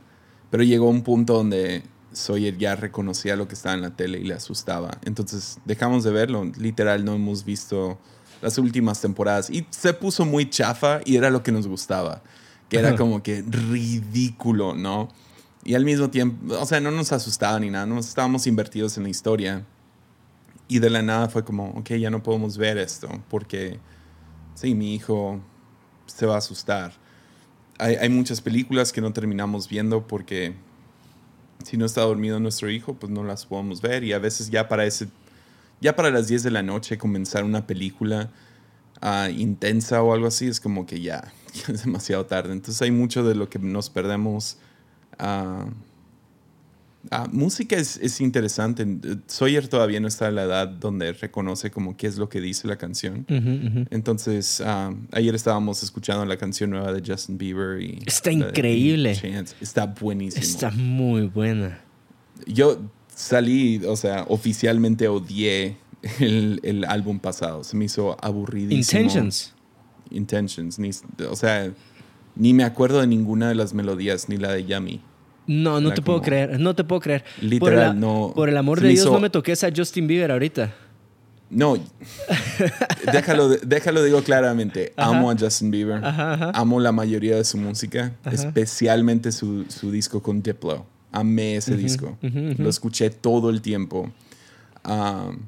Pero 0.50 0.62
llegó 0.62 0.88
un 0.88 1.02
punto 1.02 1.34
donde 1.34 1.84
Sawyer 2.12 2.56
ya 2.58 2.74
reconocía 2.74 3.36
lo 3.36 3.46
que 3.46 3.54
estaba 3.54 3.74
en 3.74 3.82
la 3.82 3.90
tele 3.90 4.18
y 4.18 4.24
le 4.24 4.34
asustaba. 4.34 4.98
Entonces 5.04 5.58
dejamos 5.64 6.04
de 6.04 6.10
verlo. 6.10 6.44
Literal, 6.58 7.04
no 7.04 7.14
hemos 7.14 7.44
visto 7.44 7.98
las 8.42 8.58
últimas 8.58 9.00
temporadas. 9.00 9.50
Y 9.50 9.66
se 9.70 9.92
puso 9.92 10.24
muy 10.24 10.48
chafa 10.48 11.00
y 11.04 11.16
era 11.16 11.30
lo 11.30 11.42
que 11.42 11.52
nos 11.52 11.66
gustaba. 11.66 12.22
Que 12.68 12.78
era 12.78 12.96
como 12.96 13.22
que 13.22 13.42
ridículo, 13.42 14.74
¿no? 14.74 15.08
Y 15.64 15.74
al 15.74 15.84
mismo 15.84 16.08
tiempo, 16.08 16.54
o 16.54 16.66
sea, 16.66 16.80
no 16.80 16.90
nos 16.90 17.12
asustaba 17.12 17.58
ni 17.58 17.68
nada. 17.68 17.84
Nos 17.84 18.08
estábamos 18.08 18.46
invertidos 18.46 18.96
en 18.96 19.02
la 19.02 19.08
historia. 19.08 19.66
Y 20.68 20.78
de 20.78 20.88
la 20.88 21.02
nada 21.02 21.28
fue 21.28 21.44
como, 21.44 21.70
ok, 21.70 21.90
ya 21.94 22.10
no 22.10 22.22
podemos 22.22 22.56
ver 22.56 22.78
esto. 22.78 23.08
Porque, 23.28 23.80
sí, 24.54 24.74
mi 24.74 24.94
hijo 24.94 25.40
se 26.06 26.26
va 26.26 26.36
a 26.36 26.38
asustar. 26.38 26.92
Hay, 27.80 27.96
hay 27.96 28.08
muchas 28.08 28.40
películas 28.40 28.92
que 28.92 29.00
no 29.00 29.12
terminamos 29.12 29.68
viendo 29.68 30.06
porque 30.06 30.54
si 31.64 31.76
no 31.76 31.84
está 31.84 32.02
dormido 32.02 32.40
nuestro 32.40 32.70
hijo, 32.70 32.94
pues 32.94 33.10
no 33.10 33.24
las 33.24 33.46
podemos 33.46 33.80
ver. 33.80 34.04
Y 34.04 34.12
a 34.12 34.18
veces 34.18 34.50
ya 34.50 34.68
para 34.68 34.86
ese, 34.86 35.08
ya 35.80 35.96
para 35.96 36.10
las 36.10 36.28
10 36.28 36.42
de 36.42 36.50
la 36.50 36.62
noche 36.62 36.98
comenzar 36.98 37.44
una 37.44 37.66
película 37.66 38.30
ah, 39.00 39.28
intensa 39.30 40.02
o 40.02 40.12
algo 40.12 40.26
así, 40.26 40.46
es 40.46 40.60
como 40.60 40.86
que 40.86 41.00
ya, 41.00 41.32
es 41.68 41.84
demasiado 41.84 42.26
tarde. 42.26 42.52
Entonces 42.52 42.80
hay 42.82 42.90
mucho 42.90 43.24
de 43.24 43.34
lo 43.34 43.48
que 43.48 43.58
nos 43.58 43.90
perdemos. 43.90 44.58
ah, 45.18 45.66
ah, 47.10 47.28
música 47.32 47.76
es, 47.76 47.96
es 47.98 48.20
interesante. 48.20 48.86
Sawyer 49.26 49.68
todavía 49.68 50.00
no 50.00 50.08
está 50.08 50.28
en 50.28 50.34
la 50.34 50.42
edad 50.44 50.68
donde 50.68 51.12
reconoce 51.12 51.70
como 51.70 51.96
qué 51.96 52.06
es 52.06 52.18
lo 52.18 52.28
que 52.28 52.40
dice 52.40 52.68
la 52.68 52.76
canción. 52.76 53.26
Ujú, 53.28 53.66
ujú. 53.66 53.86
Entonces, 53.90 54.60
ah, 54.64 54.92
ayer 55.12 55.34
estábamos 55.34 55.82
escuchando 55.82 56.24
la 56.24 56.36
canción 56.36 56.70
nueva 56.70 56.92
de 56.92 57.02
Justin 57.04 57.38
Bieber 57.38 57.80
y... 57.80 58.02
Está 58.06 58.32
increíble. 58.32 59.14
Chance. 59.14 59.56
Está 59.60 59.86
buenísimo. 59.86 60.42
Está 60.42 60.70
muy 60.70 61.26
buena. 61.26 61.80
Yo 62.46 62.80
salí, 63.14 63.82
o 63.86 63.96
sea, 63.96 64.24
oficialmente 64.28 65.08
odié 65.08 65.76
el, 66.18 66.60
el 66.62 66.84
álbum 66.84 67.18
pasado. 67.18 67.64
Se 67.64 67.76
me 67.76 67.84
hizo 67.84 68.16
aburridísimo. 68.24 69.02
Intentions. 69.02 69.54
Intentions. 70.10 70.78
Ni, 70.78 70.90
o 71.28 71.36
sea, 71.36 71.72
ni 72.34 72.54
me 72.54 72.64
acuerdo 72.64 73.00
de 73.00 73.06
ninguna 73.06 73.48
de 73.48 73.54
las 73.54 73.74
melodías, 73.74 74.28
ni 74.28 74.36
la 74.36 74.52
de 74.52 74.64
Yummy. 74.64 75.02
No, 75.46 75.80
no 75.80 75.88
Era 75.88 75.94
te 75.96 76.02
puedo 76.02 76.20
creer. 76.22 76.60
No 76.60 76.74
te 76.74 76.84
puedo 76.84 77.00
creer. 77.00 77.24
Literal, 77.40 77.58
por 77.60 77.94
el, 77.94 78.00
no- 78.00 78.32
Por 78.34 78.48
el 78.48 78.56
amor 78.56 78.80
de 78.80 78.88
Dios, 78.88 79.00
hizo- 79.06 79.12
no 79.12 79.20
me 79.20 79.30
toques 79.30 79.64
a 79.64 79.70
Justin 79.74 80.06
Bieber 80.06 80.30
ahorita. 80.30 80.72
No, 81.50 81.76
déjalo, 83.12 83.48
déjalo 83.48 84.04
digo 84.04 84.22
claramente. 84.22 84.92
Ajá. 84.96 85.10
Amo 85.16 85.30
a 85.30 85.36
Justin 85.36 85.70
Bieber. 85.70 86.04
Ajá, 86.04 86.34
ajá. 86.34 86.50
Amo 86.54 86.78
la 86.80 86.92
mayoría 86.92 87.36
de 87.36 87.44
su 87.44 87.58
música, 87.58 88.12
Ajá. 88.24 88.34
especialmente 88.34 89.32
su, 89.32 89.64
su 89.68 89.90
disco 89.90 90.22
con 90.22 90.42
Diplo. 90.42 90.86
Amé 91.12 91.56
ese 91.56 91.76
disco. 91.76 92.16
ujú, 92.22 92.38
ujú. 92.52 92.62
Lo 92.62 92.68
escuché 92.70 93.10
todo 93.10 93.50
el 93.50 93.60
tiempo. 93.62 94.10
Um, 94.88 95.38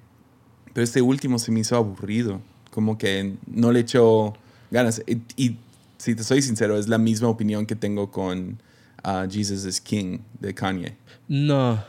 pero 0.73 0.83
este 0.85 1.01
último 1.03 1.39
se 1.39 1.53
me 1.53 1.61
hizo 1.61 1.77
aburrido. 1.77 2.41
Como 2.71 2.99
que 2.99 3.35
no 3.47 3.71
le 3.71 3.81
echó 3.81 4.35
ganas. 4.73 5.03
Y, 5.07 5.19
y 5.37 5.57
si 5.99 6.17
te 6.17 6.25
soy 6.25 6.43
sincero, 6.43 6.77
es 6.79 6.89
la 6.89 6.99
misma 6.99 7.29
opinión 7.29 7.65
que 7.67 7.77
tengo 7.77 8.11
con 8.11 8.59
uh, 9.05 9.27
Jesus 9.29 9.65
is 9.65 9.81
King 9.81 10.21
de 10.41 10.55
Kanye. 10.55 10.97
No. 11.29 11.83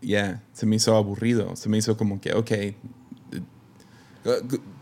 Yeah, 0.00 0.42
se 0.52 0.66
me 0.66 0.76
hizo 0.76 0.96
aburrido. 0.96 1.56
Se 1.56 1.68
me 1.68 1.78
hizo 1.78 1.96
como 1.96 2.20
que, 2.20 2.32
ok. 2.32 2.52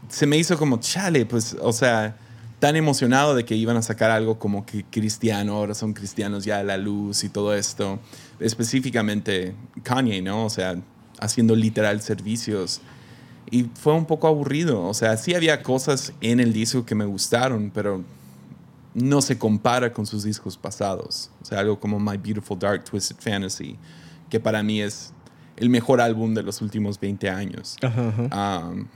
Se 0.09 0.27
me 0.27 0.37
hizo 0.37 0.59
como, 0.59 0.79
chale, 0.79 1.25
pues, 1.27 1.57
o 1.61 1.73
sea, 1.73 2.17
tan 2.59 2.77
emocionado 2.77 3.35
de 3.35 3.45
que 3.45 3.57
iban 3.57 3.77
a 3.77 3.83
sacar 3.83 4.11
algo 4.11 4.39
como 4.39 4.65
que 4.65 4.85
cristiano, 4.85 5.55
ahora 5.55 5.75
son 5.75 5.95
cristianos 5.95 6.45
ya 6.45 6.59
a 6.59 6.62
la 6.62 6.77
luz 6.77 7.25
y 7.25 7.29
todo 7.29 7.55
esto. 7.55 7.99
Específicamente 8.39 9.55
Kanye, 9.83 10.23
¿no? 10.23 10.45
O 10.47 10.51
sea, 10.51 10.77
haciendo 11.19 11.57
literal 11.57 12.01
servicios. 12.03 12.81
Y 13.51 13.65
fue 13.75 13.95
un 13.95 14.07
poco 14.07 14.29
aburrido. 14.29 14.83
O 14.83 14.95
sea, 14.95 15.17
sí 15.17 15.35
había 15.35 15.62
cosas 15.62 16.12
en 16.21 16.41
el 16.41 16.53
disco 16.53 16.87
que 16.87 16.95
me 16.95 17.05
gustaron, 17.05 17.71
pero 17.75 18.05
no 18.95 19.23
se 19.23 19.39
compara 19.39 19.93
con 19.93 20.07
sus 20.07 20.25
discos 20.25 20.57
pasados. 20.57 21.31
O 21.41 21.45
sea, 21.45 21.61
algo 21.61 21.79
como 21.81 21.99
My 21.99 22.17
Beautiful 22.17 22.59
Dark 22.59 22.85
Twisted 22.85 23.17
Fantasy, 23.19 23.79
que 24.31 24.39
para 24.41 24.63
mí 24.63 24.81
es 24.83 25.13
el 25.57 25.69
mejor 25.71 26.01
álbum 26.01 26.35
de 26.35 26.43
los 26.43 26.61
últimos 26.61 26.99
20 27.01 27.29
años. 27.31 27.77
Ajá, 27.83 28.09
ajá. 28.31 28.59
Um, 28.69 28.87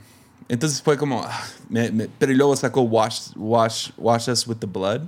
entonces 0.49 0.81
fue 0.81 0.97
como, 0.97 1.23
ah, 1.23 1.43
me- 1.69 1.91
me- 1.91 2.07
pero 2.17 2.33
luego 2.33 2.55
sacó 2.55 2.81
Wash, 2.81 3.29
Wash, 3.35 3.89
Wash 3.97 4.29
Us 4.29 4.47
with 4.47 4.57
the 4.57 4.67
Blood 4.67 5.01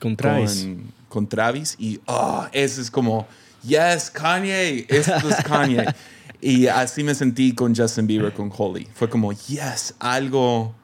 Con 0.00 0.16
Travis. 0.16 0.62
con, 0.62 0.92
con 1.08 1.26
Travis 1.28 1.76
y 1.78 2.00
oh, 2.06 2.46
ese 2.52 2.80
es 2.80 2.90
como, 2.90 3.26
yes, 3.62 4.10
Kanye, 4.10 4.86
esto 4.88 5.28
es 5.28 5.44
Kanye. 5.44 5.84
y 6.40 6.66
así 6.68 7.02
me 7.04 7.14
sentí 7.14 7.54
con 7.54 7.74
Justin 7.76 8.06
Bieber, 8.06 8.32
con 8.32 8.50
Holy. 8.56 8.88
Fue 8.94 9.08
como, 9.10 9.32
yes, 9.32 9.94
algo, 9.98 10.74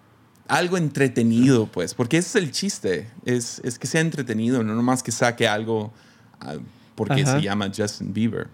algo 0.48 0.76
entretenido, 0.76 1.66
pues, 1.66 1.94
porque 1.94 2.18
ese 2.18 2.38
es 2.38 2.44
el 2.44 2.50
chiste, 2.52 3.08
es, 3.24 3.60
es 3.64 3.78
que 3.78 3.86
sea 3.86 4.00
entretenido, 4.00 4.62
no 4.62 4.74
nomás 4.74 5.02
que 5.02 5.10
saque 5.12 5.46
algo 5.48 5.92
ah, 6.40 6.56
porque 6.94 7.22
Ajá. 7.22 7.36
se 7.36 7.42
llama 7.42 7.70
Justin 7.76 8.12
Bieber, 8.12 8.48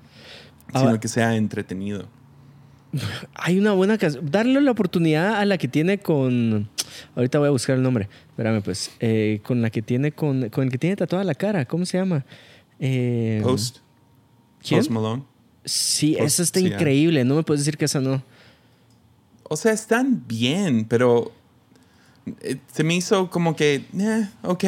Ahora- 0.73 0.89
sino 0.91 1.01
que 1.01 1.09
sea 1.09 1.37
entretenido. 1.37 2.09
Hay 3.35 3.59
una 3.59 3.73
buena 3.73 3.97
canción. 3.99 4.31
Darle 4.31 4.61
la 4.61 4.71
oportunidad 4.71 5.37
a 5.37 5.45
la 5.47 5.57
que 5.57 5.67
tiene 5.69 5.99
con. 5.99 6.69
Ahorita 7.17 7.39
voy 7.39 7.49
a 7.49 7.51
buscar 7.51 7.77
el 7.77 7.83
nombre. 7.83 8.09
Espérame, 8.29 8.61
pues. 8.63 8.91
Eh, 9.01 9.41
con 9.43 9.63
la 9.63 9.71
que 9.71 9.81
tiene 9.81 10.13
con. 10.13 10.51
Con 10.51 10.65
el 10.65 10.71
que 10.71 10.77
tiene 10.77 10.95
tatuada 10.97 11.25
la 11.25 11.35
cara. 11.35 11.65
¿Cómo 11.65 11.87
se 11.87 11.97
llama? 11.97 12.27
Eh, 12.79 13.41
Post, 13.43 13.79
¿Quién? 14.61 14.81
Post 14.81 14.91
Malone. 14.91 15.23
Sí, 15.65 16.17
Post- 16.19 16.27
esa 16.27 16.43
está 16.43 16.61
sí, 16.61 16.67
increíble. 16.67 17.25
No 17.25 17.35
me 17.37 17.43
puedes 17.45 17.63
decir 17.65 17.79
que 17.79 17.87
esa 17.87 18.01
no. 18.01 18.23
O 19.45 19.57
sea, 19.57 19.73
están 19.73 20.25
bien, 20.29 20.85
pero 20.85 21.33
se 22.73 22.85
me 22.85 22.95
hizo 22.95 23.31
como 23.31 23.57
que, 23.57 23.85
eh, 23.99 24.29
ok. 24.43 24.65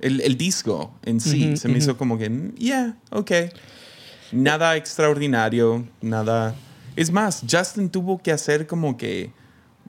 El, 0.00 0.20
el 0.20 0.36
disco 0.36 0.92
en 1.04 1.20
sí 1.20 1.46
Ujú, 1.48 1.56
se 1.56 1.68
me 1.68 1.74
ujú. 1.74 1.82
hizo 1.84 1.96
como 1.96 2.18
que, 2.18 2.28
mm, 2.28 2.54
yeah, 2.56 2.96
ok. 3.10 3.30
Nada 4.32 4.76
extraordinario, 4.76 5.86
nada. 6.00 6.54
Es 6.96 7.10
más, 7.10 7.42
Justin 7.48 7.88
tuvo 7.88 8.18
que 8.20 8.32
hacer 8.32 8.66
como 8.66 8.96
que 8.96 9.30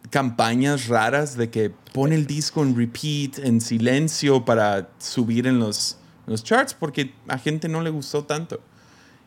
campañas 0.09 0.87
raras 0.87 1.35
de 1.35 1.49
que 1.49 1.71
pone 1.93 2.15
el 2.15 2.27
disco 2.27 2.61
en 2.61 2.75
repeat, 2.77 3.39
en 3.39 3.59
silencio 3.61 4.45
para 4.45 4.89
subir 4.99 5.47
en 5.47 5.59
los, 5.59 5.97
los 6.27 6.43
charts 6.43 6.73
porque 6.73 7.13
a 7.27 7.37
gente 7.37 7.67
no 7.67 7.81
le 7.81 7.89
gustó 7.89 8.23
tanto. 8.25 8.61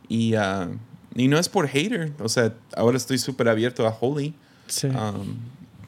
Y, 0.08 0.34
ah, 0.34 0.68
y 1.14 1.28
no 1.28 1.38
es 1.38 1.48
por 1.48 1.66
hater, 1.66 2.12
o 2.20 2.28
sea, 2.28 2.54
ahora 2.76 2.96
estoy 2.96 3.18
súper 3.18 3.48
abierto 3.48 3.86
a 3.86 3.96
Holy. 4.00 4.34
Sí. 4.68 4.86
Um, 4.88 5.38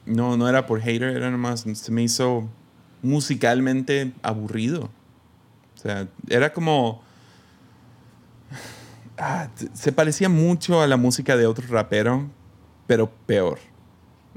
no, 0.08 0.36
no 0.36 0.48
era 0.48 0.66
por 0.66 0.80
hater, 0.80 1.16
era 1.16 1.30
nomás, 1.30 1.60
se 1.72 1.92
me 1.92 2.02
hizo 2.02 2.48
musicalmente 3.02 4.12
aburrido. 4.22 4.90
O 5.76 5.80
sea, 5.80 6.08
era 6.28 6.52
como... 6.52 7.02
Ah, 9.16 9.48
se 9.72 9.92
parecía 9.92 10.28
mucho 10.28 10.80
a 10.80 10.86
la 10.86 10.96
música 10.96 11.36
de 11.36 11.46
otro 11.46 11.66
rapero, 11.68 12.28
pero 12.86 13.10
peor. 13.26 13.58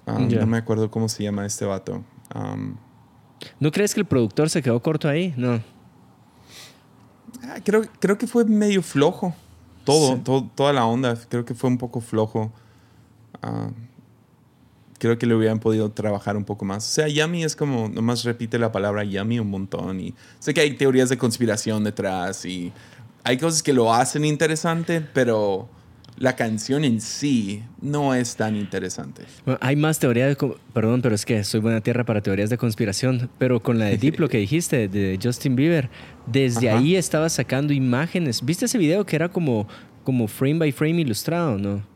Um, 0.08 0.28
Ya. 0.28 0.40
No 0.42 0.48
me 0.48 0.58
acuerdo 0.58 0.90
cómo 0.90 1.08
se 1.08 1.24
llama 1.24 1.46
este 1.46 1.66
vato. 1.66 2.04
Um, 2.36 2.76
¿No 3.60 3.72
crees 3.72 3.94
que 3.94 4.00
el 4.00 4.08
productor 4.08 4.50
se 4.50 4.62
quedó 4.62 4.82
corto 4.82 5.08
ahí? 5.08 5.34
No. 5.38 5.62
ah, 7.44 7.58
creo, 7.64 7.84
creo 8.00 8.18
que 8.18 8.26
fue 8.28 8.46
medio 8.46 8.82
flojo. 8.82 9.36
Todo, 9.84 10.16
Sí. 10.16 10.22
todo- 10.24 10.50
toda 10.56 10.74
la 10.74 10.86
onda. 10.86 11.16
Creo 11.30 11.46
que 11.46 11.54
fue 11.54 11.70
un 11.70 11.78
poco 11.78 12.02
flojo. 12.02 12.52
Ah, 13.42 13.70
creo 15.02 15.18
que 15.18 15.26
le 15.26 15.34
hubieran 15.34 15.60
podido 15.60 15.90
trabajar 15.90 16.38
un 16.38 16.46
poco 16.46 16.64
más. 16.64 16.88
O 16.88 16.94
sea, 16.94 17.08
Yummy 17.08 17.44
es 17.44 17.56
como, 17.56 17.90
nomás 17.90 18.24
repite 18.24 18.60
la 18.60 18.72
palabra 18.72 19.04
Yummy 19.04 19.40
un 19.40 19.50
montón. 19.50 20.00
Y 20.00 20.14
sé 20.38 20.54
que 20.54 20.62
hay 20.62 20.76
teorías 20.76 21.10
de 21.10 21.18
conspiración 21.18 21.84
detrás 21.84 22.46
y 22.46 22.72
hay 23.24 23.38
cosas 23.38 23.64
que 23.64 23.74
lo 23.74 23.92
hacen 23.92 24.24
interesante, 24.24 25.02
pero 25.02 25.68
la 26.18 26.36
canción 26.36 26.86
en 26.86 27.02
sí 27.02 27.64
no 27.82 28.14
es 28.14 28.36
tan 28.36 28.56
interesante. 28.56 29.24
Bueno, 29.44 29.58
hay 29.60 29.76
más 29.76 29.98
teorías 29.98 30.38
de... 30.38 30.54
Perdón, 30.72 31.02
pero 31.02 31.16
es 31.16 31.26
que 31.26 31.44
soy 31.44 31.62
buena 31.62 31.82
tierra 31.82 32.06
para 32.06 32.22
teorías 32.22 32.52
de 32.52 32.60
conspiración. 32.60 33.28
Pero 33.40 33.64
con 33.64 33.80
la 33.80 33.86
de 33.86 33.98
Diplo 33.98 34.30
que 34.30 34.38
dijiste, 34.38 34.88
de 34.88 35.18
Justin 35.22 35.56
Bieber, 35.56 35.90
desde 36.28 36.70
Ajá. 36.70 36.78
ahí 36.78 36.96
estaba 36.96 37.28
sacando 37.30 37.74
imágenes. 37.74 38.46
¿Viste 38.46 38.66
ese 38.66 38.78
video 38.78 39.04
que 39.04 39.16
era 39.16 39.30
como, 39.30 39.68
como 40.04 40.28
frame 40.28 40.60
by 40.60 40.72
frame 40.72 41.02
ilustrado, 41.02 41.58
no? 41.58 41.90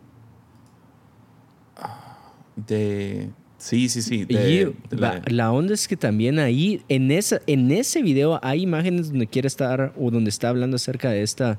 De, 2.55 3.29
Sí, 3.57 3.89
sí, 3.89 4.01
sí. 4.01 4.25
Y 4.27 4.33
de- 4.33 4.74
de 4.89 4.95
va- 4.97 5.21
la... 5.27 5.51
onda 5.51 5.74
es 5.74 5.88
que 5.88 5.97
también 5.97 6.39
ahí, 6.39 6.83
en, 6.88 7.09
esa, 7.09 7.39
en 7.47 7.71
ese 7.71 8.01
video, 8.01 8.39
hay 8.43 8.62
imágenes 8.62 9.09
donde 9.09 9.27
quiere 9.27 9.47
estar 9.47 9.93
o 9.97 10.12
donde 10.12 10.29
está 10.29 10.50
hablando 10.50 10.75
acerca 10.75 11.09
de, 11.09 11.24
esta, 11.24 11.57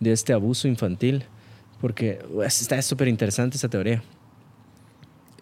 de 0.00 0.12
este 0.12 0.32
abuso 0.32 0.68
infantil. 0.68 1.24
Porque 1.80 2.20
pues, 2.32 2.62
está 2.62 2.80
súper 2.80 3.08
interesante 3.08 3.56
esa 3.58 3.68
teoría. 3.68 4.02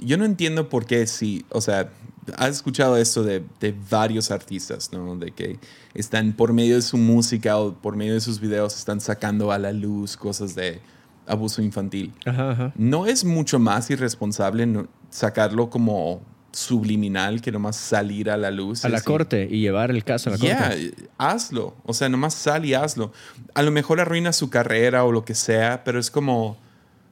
Yo 0.00 0.16
no 0.18 0.24
entiendo 0.24 0.68
por 0.68 0.86
qué 0.86 1.06
sí, 1.06 1.44
o 1.50 1.60
sea, 1.60 1.90
has 2.36 2.50
escuchado 2.56 2.96
esto 2.96 3.22
de, 3.22 3.44
de 3.60 3.74
varios 3.90 4.30
artistas, 4.32 4.90
¿no? 4.92 5.14
De 5.16 5.30
que 5.30 5.58
están 5.94 6.32
por 6.32 6.52
medio 6.52 6.74
de 6.74 6.82
su 6.82 6.96
música 6.96 7.58
o 7.58 7.74
por 7.74 7.94
medio 7.94 8.14
de 8.14 8.20
sus 8.20 8.40
videos 8.40 8.74
están 8.76 9.00
sacando 9.00 9.52
a 9.52 9.58
la 9.58 9.72
luz 9.72 10.16
cosas 10.16 10.56
de 10.56 10.80
abuso 11.26 11.62
infantil. 11.62 12.12
Ajá, 12.26 12.50
ajá. 12.52 12.72
¿No 12.76 13.06
es 13.06 13.24
mucho 13.24 13.58
más 13.58 13.90
irresponsable 13.90 14.66
no- 14.66 14.88
sacarlo 15.10 15.70
como 15.70 16.22
subliminal 16.52 17.40
que 17.40 17.50
nomás 17.52 17.76
salir 17.76 18.28
a 18.30 18.36
la 18.36 18.50
luz? 18.50 18.84
A 18.84 18.88
la 18.88 18.98
Así, 18.98 19.06
corte 19.06 19.48
y 19.50 19.60
llevar 19.60 19.90
el 19.90 20.04
caso 20.04 20.28
a 20.30 20.32
la 20.32 20.38
Ya, 20.38 20.68
corte. 20.68 20.94
hazlo. 21.18 21.74
O 21.84 21.94
sea, 21.94 22.08
nomás 22.08 22.34
sal 22.34 22.64
y 22.64 22.74
hazlo. 22.74 23.12
A 23.54 23.62
lo 23.62 23.70
mejor 23.70 24.00
arruina 24.00 24.32
su 24.32 24.50
carrera 24.50 25.04
o 25.04 25.12
lo 25.12 25.24
que 25.24 25.34
sea, 25.34 25.82
pero 25.84 25.98
es 25.98 26.10
como, 26.10 26.56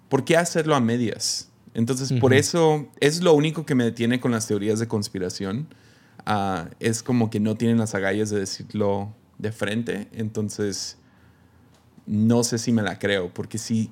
¿por 0.09 0.25
qué 0.25 0.37
hacerlo 0.37 0.75
a 0.75 0.81
medias? 0.81 1.49
Entonces, 1.73 2.13
por 2.21 2.35
eso 2.35 2.89
es 2.99 3.23
lo 3.23 3.33
único 3.33 3.65
que 3.65 3.75
me 3.77 3.85
detiene 3.85 4.19
con 4.21 4.33
las 4.33 4.47
teorías 4.49 4.81
de 4.81 4.89
conspiración. 4.89 5.69
Ah, 6.27 6.69
es 6.81 7.03
como 7.03 7.31
que 7.31 7.39
no 7.41 7.55
tienen 7.55 7.79
las 7.79 7.95
agallas 7.95 8.29
de 8.31 8.41
decirlo 8.41 9.15
de 9.39 9.53
frente. 9.53 10.09
Entonces, 10.13 10.99
no 12.07 12.43
sé 12.45 12.59
si 12.59 12.73
me 12.73 12.83
la 12.83 12.99
creo, 12.99 13.33
porque 13.33 13.57
es- 13.57 13.91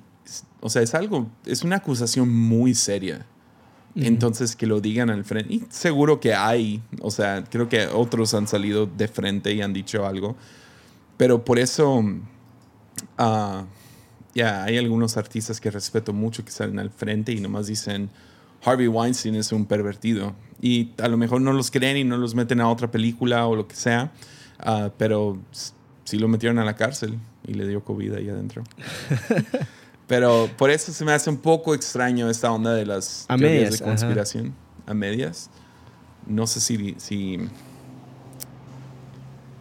o 0.61 0.69
sea, 0.69 0.81
es 0.81 0.93
algo, 0.93 1.29
es 1.45 1.63
una 1.63 1.77
acusación 1.77 2.29
muy 2.29 2.73
seria. 2.75 3.25
Entonces, 3.95 4.55
que 4.55 4.65
lo 4.65 4.79
digan 4.79 5.09
al 5.09 5.25
frente. 5.25 5.53
Y 5.53 5.63
seguro 5.69 6.19
que 6.19 6.33
hay, 6.33 6.81
o 7.01 7.11
sea, 7.11 7.43
creo 7.43 7.67
que 7.67 7.87
otros 7.87 8.33
han 8.33 8.47
salido 8.47 8.85
de 8.85 9.07
frente 9.07 9.53
y 9.53 9.61
han 9.61 9.73
dicho 9.73 10.05
algo. 10.05 10.37
Pero 11.17 11.43
por 11.43 11.59
eso, 11.59 12.03
ah, 13.17 13.65
ya, 14.33 14.63
hay 14.63 14.77
algunos 14.77 15.17
artistas 15.17 15.59
que 15.59 15.71
respeto 15.71 16.13
mucho 16.13 16.45
que 16.45 16.51
salen 16.51 16.79
al 16.79 16.91
frente 16.91 17.31
y 17.33 17.41
nomás 17.41 17.67
dicen, 17.67 18.09
Harvey 18.63 18.87
Weinstein 18.87 19.35
es 19.35 19.51
un 19.51 19.65
pervertido. 19.65 20.33
Y 20.61 20.91
a 21.01 21.07
lo 21.07 21.17
mejor 21.17 21.41
no 21.41 21.51
los 21.51 21.71
creen 21.71 21.97
y 21.97 22.03
no 22.03 22.17
los 22.17 22.35
meten 22.35 22.61
a 22.61 22.69
otra 22.69 22.91
película 22.91 23.47
o 23.47 23.55
lo 23.55 23.67
que 23.67 23.75
sea, 23.75 24.11
ah, 24.59 24.91
pero 24.97 25.39
sí 26.03 26.19
lo 26.19 26.27
metieron 26.27 26.59
a 26.59 26.65
la 26.65 26.75
cárcel 26.75 27.19
y 27.45 27.53
le 27.53 27.67
dio 27.67 27.83
COVID 27.83 28.13
ahí 28.13 28.29
adentro. 28.29 28.63
pero 30.09 30.49
por 30.57 30.69
eso 30.71 30.91
se 30.91 31.05
me 31.05 31.13
hace 31.13 31.29
un 31.29 31.37
poco 31.37 31.73
extraño 31.73 32.29
esta 32.29 32.51
onda 32.51 32.73
de 32.73 32.85
las 32.85 33.23
A 33.29 33.37
teorías 33.37 33.51
medias, 33.53 33.69
de 33.71 33.75
ajá. 33.77 33.85
conspiración. 33.85 34.53
A 34.85 34.93
medias. 34.93 35.49
No 36.27 36.45
sé 36.47 36.59
si... 36.59 36.95
si 36.97 37.37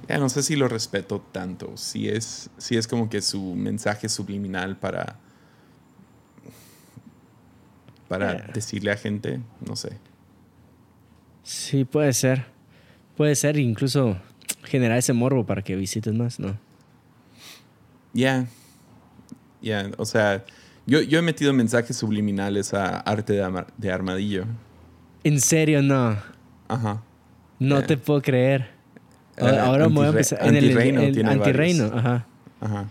ya 0.09 0.17
no 0.17 0.31
sé 0.31 0.43
si 0.43 0.57
lo 0.57 0.69
respeto 0.69 1.21
tanto. 1.33 1.77
Si 1.77 2.09
es, 2.09 2.49
si 2.57 2.77
es 2.79 2.89
como 2.89 3.11
que 3.11 3.21
su 3.23 3.55
mensaje 3.55 4.09
subliminal 4.09 4.77
para... 4.77 5.17
Para 8.09 8.33
Yeah. 8.39 8.53
decirle 8.55 8.91
a 8.91 8.97
gente, 8.97 9.41
no 9.61 9.77
sé. 9.77 9.99
Sí, 11.45 11.85
puede 11.85 12.15
ser. 12.15 12.47
Puede 13.19 13.35
ser 13.37 13.59
incluso 13.59 14.17
generar 14.65 14.97
ese 14.97 15.13
morbo 15.13 15.45
para 15.45 15.61
que 15.61 15.77
visites 15.77 16.15
más, 16.15 16.41
¿no? 16.41 16.57
Ya. 18.15 18.47
Ya, 19.61 19.91
o 19.97 20.05
sea, 20.05 20.45
yo, 20.87 21.01
yo 21.01 21.19
he 21.19 21.23
metido 21.23 21.53
mensajes 21.53 21.97
subliminales 21.97 22.73
a 22.75 23.01
arte 23.01 23.33
de, 23.35 23.43
ama- 23.43 23.67
de 23.77 23.93
armadillo. 23.93 24.45
En 25.25 25.41
serio, 25.41 25.83
no. 25.83 26.17
Ajá. 26.69 27.03
No 27.59 27.79
Eh. 27.81 27.83
te 27.83 27.97
puedo 27.97 28.23
creer. 28.23 28.71
Eh, 29.37 29.41
Ahora, 29.43 29.65
ahora 29.67 29.87
voy 29.89 30.07
a 30.07 30.09
empezar. 30.09 30.39
En 30.43 30.57
el, 30.57 30.65
antirreino 30.65 31.01
el 31.03 31.13
tiene 31.15 31.31
antirreino, 31.31 31.85
ajá. 31.95 32.27
Ajá. 32.61 32.85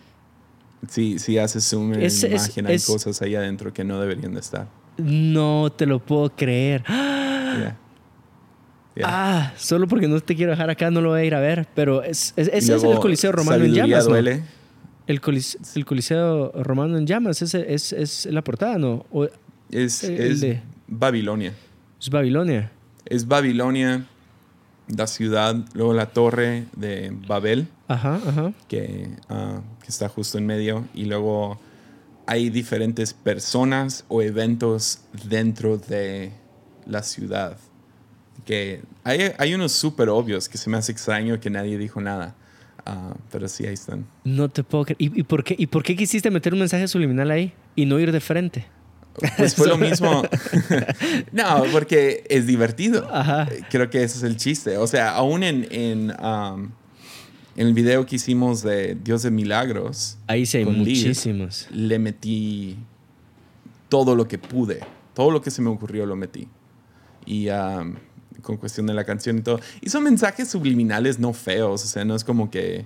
Sí, 0.89 1.19
sí 1.19 1.37
haces 1.37 1.63
zoom 1.67 1.93
en 1.93 2.01
Es- 2.03 2.21
la 2.23 2.29
es- 2.35 2.45
imagen, 2.47 2.67
hay 2.67 2.75
es- 2.75 2.85
cosas 2.85 3.21
ahí 3.21 3.35
adentro 3.35 3.73
que 3.73 3.83
no 3.83 3.99
deberían 3.99 4.33
de 4.33 4.39
estar. 4.39 4.67
No 4.97 5.71
te 5.75 5.85
lo 5.85 5.99
puedo 5.99 6.29
creer. 6.35 6.83
Ya. 6.87 7.75
Ya. 8.95 9.03
Ah, 9.05 9.53
solo 9.57 9.87
porque 9.87 10.07
no 10.07 10.19
te 10.19 10.35
quiero 10.35 10.51
dejar 10.51 10.69
acá 10.71 10.89
no 10.89 11.01
lo 11.01 11.09
voy 11.09 11.21
a 11.21 11.23
ir 11.23 11.35
a 11.35 11.39
ver. 11.39 11.67
Pero 11.75 12.03
es, 12.03 12.33
es- 12.35 12.47
ese 12.47 12.57
es 12.57 12.69
el 12.69 12.81
luego, 12.89 13.01
Coliseo 13.01 13.31
Romano 13.31 13.63
en 13.63 13.73
llamas, 13.73 14.07
¿no? 14.07 14.15
El, 15.07 15.21
colis- 15.21 15.57
el 15.75 15.85
Coliseo 15.85 16.51
Romano 16.63 16.97
en 16.97 17.07
llamas, 17.07 17.41
ese 17.41 17.73
es, 17.73 17.93
es 17.93 18.25
la 18.27 18.43
portada, 18.43 18.77
¿no? 18.77 19.05
O 19.11 19.25
Es, 19.71 20.03
es 20.03 20.41
de- 20.41 20.61
Babilonia. 20.87 21.53
es 21.99 22.09
Babilonia. 22.09 22.71
Es 23.05 23.27
Babilonia, 23.27 24.05
la 24.89 25.07
ciudad, 25.07 25.55
luego 25.73 25.93
la 25.93 26.07
torre 26.07 26.65
de 26.75 27.13
Babel, 27.27 27.67
Ajá, 27.87 28.15
ajá. 28.27 28.53
que, 28.67 29.09
ah, 29.29 29.61
que 29.81 29.87
está 29.87 30.09
justo 30.09 30.37
en 30.37 30.45
medio, 30.45 30.85
y 30.93 31.05
luego 31.05 31.59
hay 32.25 32.49
diferentes 32.49 33.13
personas 33.13 34.03
o 34.09 34.21
eventos 34.21 34.99
dentro 35.29 35.77
de 35.77 36.31
la 36.85 37.01
ciudad. 37.03 37.57
Que 38.45 38.81
hay, 39.05 39.31
hay 39.37 39.53
unos 39.53 39.71
súper 39.71 40.09
obvios 40.09 40.47
que 40.49 40.57
se 40.57 40.69
me 40.69 40.77
hace 40.77 40.91
extraño 40.91 41.39
que 41.39 41.49
nadie 41.49 41.77
dijo 41.77 41.99
nada. 42.01 42.35
Ah, 42.89 43.15
pero 43.31 43.47
sí, 43.49 43.65
ahí 43.65 43.73
están. 43.73 44.05
No 44.23 44.47
te 44.47 44.63
puedo 44.63 44.85
creer. 44.85 44.97
¿Y, 44.99 45.19
y 45.19 45.23
por 45.23 45.43
qué, 45.43 45.55
¿Y 45.57 45.67
por 45.67 45.83
qué 45.83 45.95
quisiste 45.95 46.31
meter 46.31 46.53
un 46.53 46.59
mensaje 46.59 46.87
subliminal 46.87 47.29
ahí 47.31 47.51
y 47.75 47.85
no 47.85 47.99
ir 47.99 48.11
de 48.13 48.21
frente? 48.21 48.65
Pues 49.35 49.55
fue 49.55 49.67
lo 49.67 49.77
mismo. 49.89 50.21
no, 51.33 51.63
porque 51.71 52.23
es 52.29 52.47
divertido. 52.47 53.07
Ajá. 53.11 53.49
Creo 53.69 53.89
que 53.89 54.03
ese 54.03 54.17
es 54.17 54.23
el 54.23 54.37
chiste. 54.37 54.77
O 54.77 54.87
sea, 54.87 55.11
aún 55.15 55.43
en, 55.43 55.67
en, 55.71 56.11
um, 56.23 56.69
en 57.57 57.67
el 57.67 57.73
video 57.73 58.05
que 58.05 58.15
hicimos 58.17 58.61
de 58.61 58.95
Dios 58.95 59.23
de 59.23 59.31
Milagros, 59.31 60.17
Ahí 60.27 60.45
sí 60.45 60.59
hay 60.59 60.65
muchísimos. 60.65 61.67
le 61.71 61.99
metí 61.99 62.77
todo 63.89 64.15
lo 64.15 64.27
que 64.27 64.37
pude. 64.37 64.79
Todo 65.13 65.31
lo 65.31 65.41
que 65.41 65.49
se 65.51 65.61
me 65.61 65.69
ocurrió 65.69 66.05
lo 66.05 66.15
metí. 66.15 66.47
Y 67.25 67.49
um, 67.49 67.95
con 68.41 68.57
cuestión 68.57 68.85
de 68.87 68.93
la 68.93 69.03
canción 69.03 69.37
y 69.37 69.41
todo. 69.41 69.59
Y 69.81 69.89
son 69.89 70.03
mensajes 70.03 70.47
subliminales 70.49 71.19
no 71.19 71.33
feos. 71.33 71.83
O 71.83 71.87
sea, 71.87 72.05
no 72.05 72.15
es 72.15 72.23
como 72.23 72.49
que, 72.49 72.85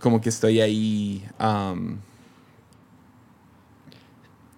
como 0.00 0.20
que 0.20 0.28
estoy 0.28 0.60
ahí, 0.60 1.24
um, 1.40 1.96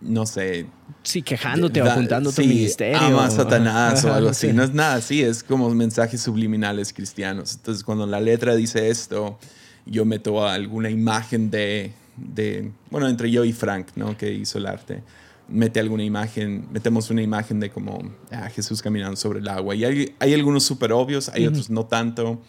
no 0.00 0.26
sé, 0.26 0.66
Sí, 1.02 1.22
quejándote 1.22 1.80
o 1.82 1.84
Da- 1.84 1.92
apuntando 1.92 2.30
tu 2.30 2.42
sí, 2.42 2.48
ministerio. 2.48 2.98
Ama 2.98 3.26
a 3.26 3.30
Satanás 3.30 4.04
o 4.04 4.12
algo 4.12 4.30
así. 4.30 4.48
sí. 4.48 4.52
No 4.52 4.62
es 4.64 4.72
nada 4.74 4.96
así, 4.96 5.22
es 5.22 5.42
como 5.42 5.68
mensajes 5.70 6.20
subliminales 6.20 6.92
cristianos. 6.92 7.54
Entonces, 7.54 7.82
cuando 7.84 8.06
la 8.06 8.20
letra 8.20 8.54
dice 8.56 8.90
esto, 8.90 9.38
yo 9.86 10.04
meto 10.04 10.46
alguna 10.46 10.90
imagen 10.90 11.50
de, 11.50 11.92
de 12.16 12.70
bueno, 12.90 13.08
entre 13.08 13.30
yo 13.30 13.44
y 13.44 13.52
Frank, 13.52 13.88
¿no? 13.94 14.16
Que 14.16 14.32
hizo 14.32 14.58
el 14.58 14.66
arte. 14.66 15.02
Mete 15.48 15.78
alguna 15.78 16.02
imagen, 16.02 16.66
metemos 16.72 17.10
una 17.10 17.22
imagen 17.22 17.60
de 17.60 17.70
como 17.70 18.02
ah, 18.32 18.48
Jesús 18.50 18.82
caminando 18.82 19.16
sobre 19.16 19.38
el 19.38 19.48
agua. 19.48 19.74
Y 19.74 19.84
hay, 19.84 20.14
hay 20.18 20.34
algunos 20.34 20.64
súper 20.64 20.92
obvios, 20.92 21.28
hay 21.28 21.46
otros 21.46 21.70
no 21.70 21.86
tanto. 21.86 22.40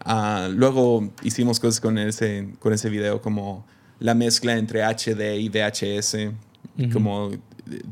Ah, 0.00 0.48
luego 0.50 1.10
hicimos 1.22 1.60
cosas 1.60 1.80
con 1.80 1.98
ese, 1.98 2.48
con 2.58 2.72
ese 2.72 2.88
video 2.90 3.20
como 3.20 3.64
la 4.00 4.14
mezcla 4.14 4.56
entre 4.56 4.82
HD 4.82 5.38
y 5.38 5.48
VHS, 5.48 6.32
Ujú. 6.78 6.92
como 6.92 7.30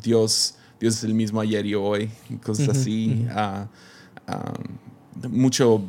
Dios, 0.02 0.54
Dios 0.80 0.96
es 0.96 1.04
el 1.04 1.14
mismo 1.14 1.40
ayer 1.40 1.64
y 1.66 1.74
hoy, 1.74 2.10
cosas 2.42 2.70
así. 2.70 3.26
Ah, 3.30 3.68
ah, 4.26 4.52
mucho 5.28 5.82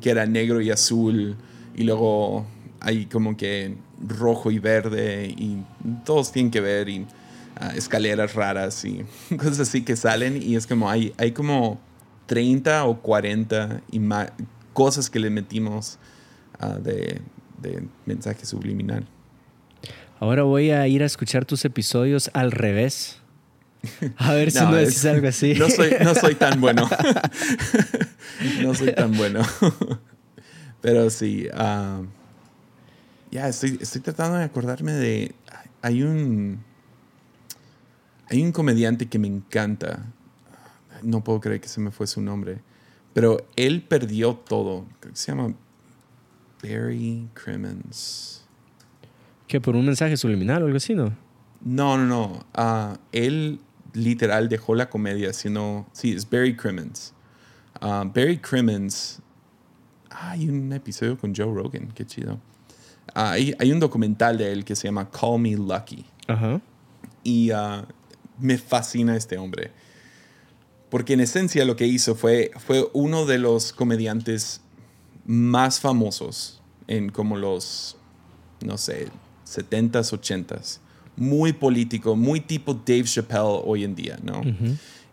que 0.00 0.10
era 0.10 0.26
negro 0.26 0.60
y 0.60 0.70
azul, 0.70 1.36
y 1.74 1.84
luego 1.84 2.46
hay 2.80 3.06
como 3.06 3.36
que 3.36 3.74
rojo 4.06 4.50
y 4.50 4.58
verde, 4.58 5.26
y 5.26 5.58
todos 6.04 6.30
tienen 6.30 6.50
que 6.50 6.60
ver, 6.60 6.88
y 6.88 7.06
escaleras 7.74 8.34
raras 8.34 8.84
y 8.84 9.04
cosas 9.36 9.60
así 9.60 9.82
que 9.82 9.96
salen, 9.96 10.42
y 10.42 10.56
es 10.56 10.66
como 10.66 10.88
hay, 10.90 11.12
hay 11.18 11.32
como 11.32 11.80
30 12.26 12.84
o 12.84 13.00
40 13.00 13.82
ima- 13.92 14.32
cosas 14.72 15.10
que 15.10 15.18
le 15.18 15.30
metimos 15.30 15.98
ah, 16.60 16.78
de, 16.78 17.20
de 17.60 17.82
mensaje 18.06 18.44
subliminal. 18.46 19.06
Ahora 20.20 20.42
voy 20.42 20.70
a 20.72 20.86
ir 20.88 21.02
a 21.02 21.06
escuchar 21.06 21.44
tus 21.44 21.64
episodios 21.64 22.30
al 22.34 22.50
revés. 22.52 23.18
A 24.16 24.32
ver 24.34 24.50
si 24.50 24.58
No, 24.60 24.76
es- 24.76 24.88
decís 24.88 25.04
algo 25.06 25.28
así. 25.28 25.54
No 25.54 25.70
soy, 25.70 25.92
no 26.02 26.14
soy 26.16 26.34
tan 26.34 26.60
bueno. 26.60 26.88
no 28.62 28.74
soy 28.74 28.92
tan 28.94 29.16
bueno. 29.16 29.40
Pero 30.80 31.10
sí. 31.10 31.46
ah, 31.54 32.02
ya, 33.30 33.48
estoy, 33.48 33.78
estoy 33.80 34.00
tratando 34.00 34.38
de 34.38 34.44
acordarme 34.44 34.92
de. 34.92 35.34
Hay 35.82 36.02
un. 36.02 36.64
Hay 38.30 38.42
un 38.42 38.52
comediante 38.52 39.06
que 39.06 39.18
me 39.18 39.28
encanta. 39.28 40.04
No 41.02 41.22
puedo 41.22 41.40
creer 41.40 41.60
que 41.60 41.68
se 41.68 41.80
me 41.80 41.90
fue 41.90 42.06
su 42.06 42.20
nombre. 42.20 42.60
Pero 43.14 43.38
él 43.56 43.82
perdió 43.82 44.34
todo. 44.34 44.84
Creo 45.00 45.12
que 45.12 45.18
se 45.18 45.32
llama 45.32 45.54
Barry 46.62 47.28
Crimmins. 47.34 48.44
Que 49.46 49.60
por 49.60 49.76
un 49.76 49.86
mensaje 49.86 50.16
subliminal 50.16 50.62
o 50.62 50.66
algo 50.66 50.76
así, 50.76 50.94
¿no? 50.94 51.12
No, 51.64 51.96
no, 51.96 52.04
no. 52.04 52.44
Ah, 52.54 52.98
él 53.12 53.60
literal 53.94 54.48
dejó 54.48 54.74
la 54.74 54.90
comedia, 54.90 55.32
sino, 55.32 55.86
sí, 55.92 56.12
es 56.12 56.28
Barry 56.28 56.54
Crimmins. 56.54 57.14
Ah, 57.80 58.04
Barry 58.04 58.38
Crimmins, 58.38 59.20
hay 60.10 60.48
un 60.48 60.72
episodio 60.72 61.16
con 61.18 61.34
Joe 61.34 61.52
Rogan, 61.52 61.88
qué 61.94 62.04
chido. 62.04 62.38
Ah, 63.14 63.32
hay, 63.32 63.54
hay, 63.58 63.72
un 63.72 63.80
documental 63.80 64.36
de 64.36 64.52
él 64.52 64.64
que 64.64 64.76
se 64.76 64.86
llama 64.86 65.08
Call 65.10 65.40
Me 65.40 65.56
Lucky. 65.56 66.04
Ajá. 66.26 66.60
Y 67.24 67.50
uh, 67.52 67.84
me 68.40 68.58
fascina 68.58 69.16
este 69.16 69.38
hombre. 69.38 69.70
Porque 70.90 71.14
en 71.14 71.20
esencia 71.20 71.64
lo 71.64 71.76
que 71.76 71.86
hizo 71.86 72.14
fue, 72.14 72.50
fue 72.58 72.88
uno 72.92 73.26
de 73.26 73.38
los 73.38 73.72
comediantes 73.72 74.62
más 75.26 75.80
famosos 75.80 76.62
en 76.86 77.10
como 77.10 77.36
los, 77.36 77.96
no 78.64 78.78
sé, 78.78 79.08
70s, 79.46 80.12
80s. 80.12 80.78
Muy 81.16 81.52
político, 81.52 82.16
muy 82.16 82.40
tipo 82.40 82.74
Dave 82.74 83.04
Chappelle 83.04 83.60
hoy 83.64 83.84
en 83.84 83.94
día, 83.94 84.18
¿no? 84.22 84.40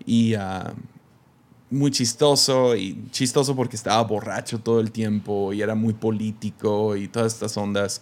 Y 0.05 0.35
uh, 0.35 0.73
muy 1.69 1.91
chistoso, 1.91 2.75
y 2.75 3.09
chistoso 3.11 3.55
porque 3.55 3.75
estaba 3.75 4.01
borracho 4.03 4.59
todo 4.59 4.79
el 4.79 4.91
tiempo 4.91 5.51
y 5.51 5.61
era 5.61 5.75
muy 5.75 5.93
político 5.93 6.95
y 6.95 7.07
todas 7.07 7.33
estas 7.33 7.57
ondas. 7.57 8.01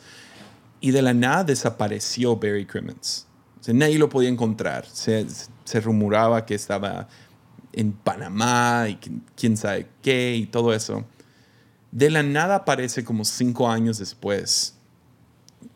Y 0.82 0.92
de 0.92 1.02
la 1.02 1.14
nada 1.14 1.46
desapareció 1.46 2.36
Barry 2.36 2.66
Crimmins. 2.66 3.26
O 3.63 3.65
sea, 3.65 3.73
nadie 3.73 3.97
lo 3.97 4.10
podía 4.10 4.28
encontrar. 4.28 4.86
Se, 4.86 5.26
se 5.63 5.80
rumoraba 5.80 6.45
que 6.45 6.54
estaba 6.54 7.08
en 7.71 7.93
Panamá 7.93 8.88
y 8.89 8.99
quién 9.38 9.56
sabe 9.56 9.88
qué 10.02 10.36
y 10.36 10.47
todo 10.47 10.73
eso. 10.73 11.06
De 11.89 12.10
la 12.10 12.23
nada 12.23 12.56
aparece 12.56 13.06
como 13.06 13.23
cinco 13.23 13.69
años 13.69 13.99
después, 13.99 14.76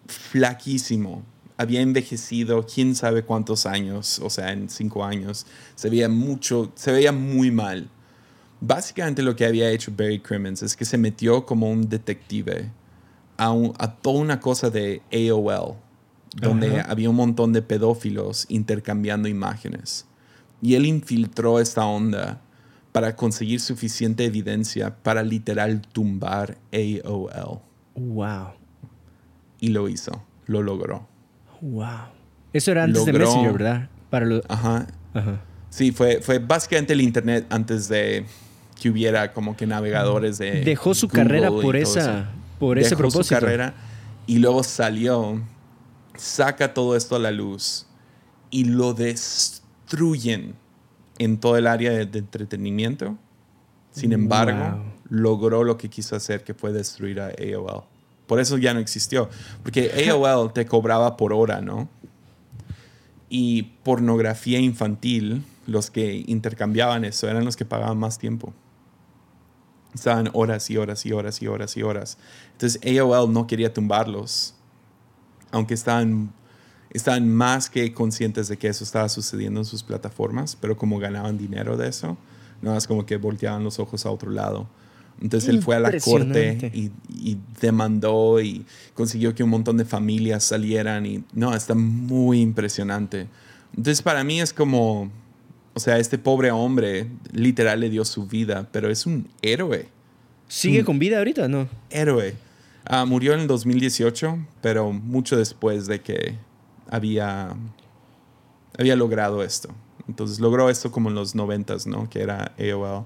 flaquísimo. 0.08 1.24
Había 1.56 1.80
envejecido 1.80 2.66
quién 2.66 2.94
sabe 2.94 3.24
cuántos 3.24 3.66
años, 3.66 4.20
o 4.20 4.30
sea, 4.30 4.52
en 4.52 4.70
cinco 4.70 5.06
años. 5.06 5.46
Se 5.76 5.90
veía 5.90 6.10
mucho, 6.10 6.74
se 6.76 6.92
veía 6.92 7.14
muy 7.14 7.52
mal. 7.52 7.90
Básicamente 8.60 9.22
lo 9.22 9.34
que 9.34 9.46
había 9.46 9.72
hecho 9.72 9.94
Barry 9.96 10.20
Crimmins 10.20 10.62
es 10.62 10.76
que 10.76 10.84
se 10.84 10.98
metió 10.98 11.46
como 11.46 11.72
un 11.72 11.88
detective 11.88 12.70
a, 13.38 13.56
a 13.80 13.96
toda 13.96 14.20
una 14.20 14.42
cosa 14.42 14.70
de 14.70 15.02
AOL, 15.10 15.78
donde 16.42 16.82
había 16.82 17.10
un 17.10 17.16
montón 17.16 17.54
de 17.54 17.62
pedófilos 17.62 18.46
intercambiando 18.50 19.28
imágenes. 19.28 20.06
Y 20.62 20.76
él 20.76 20.86
infiltró 20.86 21.60
esta 21.60 21.86
onda 21.86 22.42
para 22.92 23.16
conseguir 23.16 23.60
suficiente 23.60 24.26
evidencia 24.26 24.96
para 25.04 25.24
literal 25.24 25.82
tumbar 25.82 26.58
AOL. 26.72 27.60
Wow. 27.96 28.54
Y 29.60 29.70
lo 29.70 29.90
hizo, 29.90 30.24
lo 30.46 30.62
logró. 30.62 31.08
Wow. 31.62 32.10
Eso 32.54 32.72
era 32.72 32.84
antes 32.84 33.06
de 33.06 33.14
Messenger, 33.14 33.52
¿verdad? 33.54 33.90
Para 34.10 34.26
lo... 34.26 34.42
Ajá. 34.48 34.88
Ajá. 35.14 35.42
Sí, 35.70 35.92
fue, 35.92 36.22
fue 36.22 36.40
básicamente 36.40 36.94
el 36.94 37.02
Internet 37.02 37.46
antes 37.50 37.88
de 37.90 38.26
que 38.80 38.90
hubiera 38.90 39.34
como 39.34 39.58
que 39.58 39.68
navegadores 39.68 40.38
de. 40.38 40.62
Dejó 40.62 40.94
su 40.94 41.08
carrera 41.08 41.50
por, 41.50 41.76
esa, 41.76 42.30
por 42.60 42.80
ese 42.80 42.96
propósito. 42.96 43.24
su 43.24 43.42
carrera 43.42 43.74
y 44.28 44.40
luego 44.40 44.64
salió, 44.64 45.42
saca 46.18 46.74
todo 46.74 46.96
esto 46.96 47.16
a 47.16 47.20
la 47.20 47.32
luz 47.32 47.86
y 48.50 48.66
lo 48.66 48.94
destruyen 48.94 50.56
en 51.18 51.40
todo 51.40 51.58
el 51.58 51.68
área 51.68 51.92
de, 51.92 52.20
entretenimiento. 52.20 53.18
Sin 53.92 54.14
embargo, 54.14 54.84
logró 55.10 55.64
lo 55.64 55.78
que 55.78 55.90
quiso 55.90 56.16
hacer, 56.16 56.44
que 56.44 56.54
fue 56.54 56.72
destruir 56.72 57.20
a 57.20 57.28
AOL. 57.28 57.84
Por 58.28 58.40
eso 58.40 58.58
ya 58.58 58.74
no 58.74 58.80
existió. 58.80 59.30
Porque 59.64 59.92
AOL 60.10 60.54
te 60.54 60.66
cobraba 60.66 61.18
por 61.18 61.34
hora, 61.34 61.62
¿no? 61.62 61.90
Y 63.30 63.64
pornografía 63.84 64.60
infantil, 64.60 65.44
los 65.66 65.90
que 65.90 66.24
intercambiaban 66.28 67.06
eso, 67.06 67.28
eran 67.28 67.44
los 67.44 67.56
que 67.56 67.66
pagaban 67.66 67.98
más 67.98 68.20
tiempo. 68.20 68.54
Estaban 69.94 70.30
horas 70.34 70.70
y 70.70 70.78
horas 70.78 71.06
y 71.06 71.12
horas 71.12 71.42
y 71.42 71.48
horas 71.48 71.76
y 71.76 71.82
horas. 71.82 72.18
Entonces 72.52 72.80
AOL 72.86 73.34
no 73.34 73.48
quería 73.48 73.74
tumbarlos, 73.74 74.54
aunque 75.52 75.74
estaban, 75.74 76.32
estaban 76.92 77.30
más 77.30 77.70
que 77.70 77.94
conscientes 77.94 78.48
de 78.48 78.58
que 78.58 78.68
eso 78.68 78.84
estaba 78.84 79.10
sucediendo 79.10 79.60
en 79.60 79.66
sus 79.66 79.84
plataformas, 79.84 80.58
pero 80.60 80.78
como 80.78 81.00
ganaban 81.00 81.38
dinero 81.38 81.78
de 81.78 81.90
eso, 81.90 82.18
no 82.62 82.76
es 82.76 82.88
como 82.88 83.06
que 83.06 83.18
volteaban 83.18 83.64
los 83.64 83.80
ojos 83.80 84.06
a 84.06 84.12
otro 84.12 84.32
lado. 84.32 84.68
Entonces 85.22 85.50
él 85.50 85.64
fue 85.64 85.76
a 85.76 85.80
la 85.80 85.92
corte 86.00 86.72
y, 86.74 86.92
y, 87.10 87.38
demandó 87.60 88.40
y 88.40 88.66
consiguió 88.94 89.34
que 89.34 89.44
un 89.44 89.50
montón 89.50 89.78
de 89.78 89.86
familias 89.86 90.44
salieran 90.44 91.08
y 91.08 91.24
no, 91.34 91.56
está 91.56 91.74
muy 91.74 92.40
impresionante. 92.42 93.28
Entonces 93.76 94.04
para 94.04 94.24
mí 94.24 94.40
es 94.42 94.54
como, 94.54 95.10
o 95.74 95.80
sea, 95.80 95.98
este 95.98 96.20
pobre 96.20 96.52
hombre 96.52 97.08
literal 97.32 97.80
le 97.80 97.90
dio 97.90 98.06
su 98.06 98.28
vida, 98.28 98.68
pero 98.72 98.92
es 98.92 99.08
un 99.08 99.28
héroe. 99.42 99.90
¿Sigue 100.48 100.86
con 100.86 101.00
vida 101.00 101.18
ahorita 101.18 101.48
no? 101.48 101.68
Héroe. 101.90 102.36
Ah, 102.90 103.06
murió 103.06 103.34
en 103.34 103.42
el 103.42 103.48
2018, 103.48 104.38
pero 104.62 104.92
mucho 104.94 105.36
después 105.36 105.88
de 105.88 106.02
que 106.02 106.38
había, 106.90 107.56
había 108.78 108.96
logrado 108.96 109.44
esto. 109.44 109.70
Entonces 110.08 110.40
logró 110.40 110.70
esto 110.70 110.90
como 110.92 111.10
en 111.10 111.16
los 111.16 111.36
90, 111.36 111.76
¿no? 111.88 112.10
Que 112.10 112.22
era 112.22 112.54
AOL. 112.58 113.06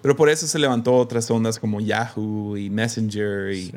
Pero 0.00 0.16
por 0.16 0.30
eso 0.30 0.46
se 0.46 0.58
levantó 0.58 0.94
otras 0.94 1.30
ondas 1.30 1.58
como 1.58 1.80
Yahoo 1.80 2.56
y 2.56 2.70
Messenger 2.70 3.52
y, 3.52 3.72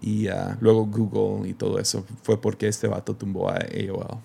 y 0.00 0.28
ah, 0.28 0.56
luego 0.60 0.86
Google 0.86 1.48
y 1.48 1.54
todo 1.54 1.78
eso. 1.80 2.04
Fue 2.22 2.40
porque 2.40 2.68
este 2.68 2.86
vato 2.86 3.14
tumbó 3.14 3.48
a 3.48 3.54
AOL 3.54 4.18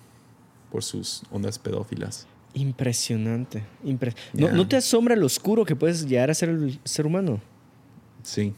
por 0.70 0.84
sus 0.84 1.22
ondas 1.32 1.58
pedófilas. 1.58 2.26
Impresionante. 2.54 3.64
¿No, 4.32 4.66
te 4.66 4.76
asombra 4.76 5.14
lo 5.16 5.26
oscuro 5.26 5.64
que 5.64 5.76
puedes 5.76 6.06
llegar 6.06 6.30
a 6.30 6.34
ser 6.34 6.50
el 6.50 6.80
ser 6.84 7.04
humano? 7.04 7.40
Sí, 8.22 8.54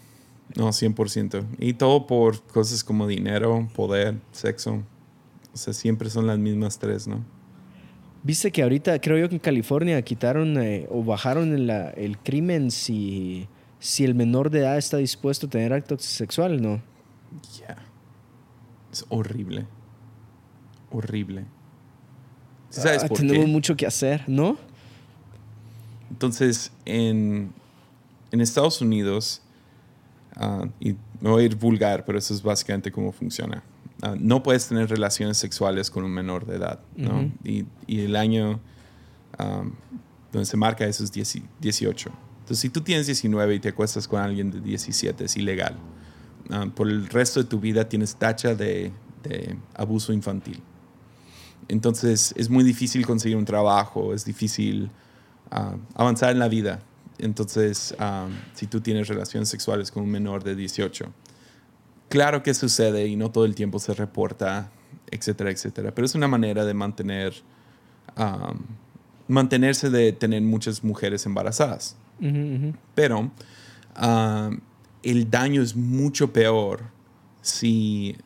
no, 0.57 0.69
100%. 0.69 1.45
Y 1.59 1.75
todo 1.75 2.07
por 2.07 2.43
cosas 2.43 2.83
como 2.83 3.07
dinero, 3.07 3.69
poder, 3.75 4.17
sexo. 4.33 4.83
O 5.53 5.57
sea, 5.57 5.73
siempre 5.73 6.11
son 6.11 6.27
las 6.27 6.39
mismas 6.39 6.79
tres, 6.79 7.07
¿no? 7.07 7.25
Viste 8.23 8.51
que 8.51 8.63
ahorita, 8.63 9.01
creo 9.01 9.19
yo 9.19 9.29
que 9.29 9.37
en 9.37 9.41
California 9.41 10.01
quitaron 10.03 10.61
eh, 10.61 10.87
o 10.91 11.05
bajaron 11.05 11.55
el, 11.55 11.71
el 11.71 12.19
crimen 12.19 12.71
si, 12.71 13.49
si 13.79 14.05
el 14.05 14.15
menor 14.15 14.51
de 14.51 14.61
edad 14.61 14.77
está 14.77 14.97
dispuesto 14.97 15.47
a 15.47 15.51
tener 15.51 15.73
acto 15.73 15.97
sexual, 15.99 16.61
¿no? 16.61 16.83
Ya. 17.59 17.77
Es 18.93 19.05
horrible. 19.09 19.67
Horrible. 20.91 21.45
¿Sabes 22.71 23.05
ah, 23.05 23.09
tenemos 23.09 23.49
mucho 23.49 23.77
que 23.77 23.87
hacer, 23.87 24.25
¿no? 24.27 24.59
Entonces, 26.11 26.73
en, 26.85 27.53
en 28.31 28.41
Estados 28.41 28.81
Unidos, 28.81 29.43
ah, 30.39 30.67
y 30.81 30.93
me 31.21 31.31
voy 31.31 31.43
a 31.43 31.47
ir 31.47 31.57
vulgar, 31.57 32.05
pero 32.05 32.19
eso 32.19 32.35
es 32.35 32.43
básicamente 32.43 32.91
cómo 32.91 33.13
funciona. 33.13 33.63
Ah, 34.03 34.15
no 34.19 34.43
puedes 34.43 34.69
tener 34.69 34.89
relaciones 34.89 35.39
sexuales 35.39 35.91
con 35.91 36.05
un 36.05 36.13
menor 36.13 36.47
de 36.47 36.57
edad, 36.57 36.81
¿no? 36.97 37.31
y, 37.45 37.67
y, 37.87 38.01
el 38.01 38.17
año 38.17 38.61
donde 40.33 40.47
se 40.47 40.57
marca 40.57 40.85
eso 40.87 41.05
es 41.05 41.13
18. 41.13 42.11
Entonces, 42.41 42.59
si 42.59 42.71
tú 42.71 42.81
tienes 42.81 43.07
19 43.07 43.55
y 43.55 43.61
te 43.61 43.69
acuestas 43.69 44.09
con 44.09 44.21
alguien 44.21 44.51
de 44.51 44.61
17, 44.61 45.25
es 45.25 45.37
ilegal. 45.37 45.77
por 46.75 46.89
el 46.89 47.09
resto 47.09 47.43
de 47.43 47.49
tu 47.49 47.61
vida 47.61 47.89
tienes 47.89 48.17
tacha 48.17 48.55
de, 48.55 48.91
de 49.23 49.57
abuso 49.75 50.13
infantil. 50.13 50.63
Entonces 51.69 52.33
es 52.37 52.49
muy 52.49 52.65
difícil 52.65 53.07
conseguir 53.07 53.37
un 53.37 53.45
trabajo, 53.45 54.15
es 54.15 54.25
difícil 54.25 54.91
avanzar 55.95 56.31
en 56.31 56.39
la 56.39 56.49
vida. 56.49 56.81
Entonces, 57.19 57.95
si 58.55 58.67
tú 58.67 58.81
tienes 58.81 59.09
relaciones 59.09 59.49
sexuales 59.49 59.91
con 59.91 60.05
un 60.05 60.11
menor 60.11 60.45
de 60.45 60.55
18, 60.55 61.07
claro 62.09 62.43
que 62.43 62.55
sucede 62.55 63.07
y 63.07 63.17
no 63.17 63.31
todo 63.31 63.45
el 63.45 63.55
tiempo 63.55 63.79
se 63.79 63.95
reporta, 63.95 64.71
etcétera, 65.11 65.51
etcétera. 65.51 65.95
Pero 65.95 66.07
es 66.07 66.15
una 66.15 66.29
manera 66.29 66.65
de 66.65 66.75
mantener, 66.75 67.35
mantenerse 69.27 69.91
de 69.91 70.13
tener 70.13 70.43
muchas 70.43 70.85
mujeres 70.85 71.27
embarazadas. 71.27 71.97
Pero 72.95 73.31
el 75.03 75.31
daño 75.31 75.63
es 75.63 75.77
mucho 75.77 76.33
peor 76.33 76.83
si 77.43 78.17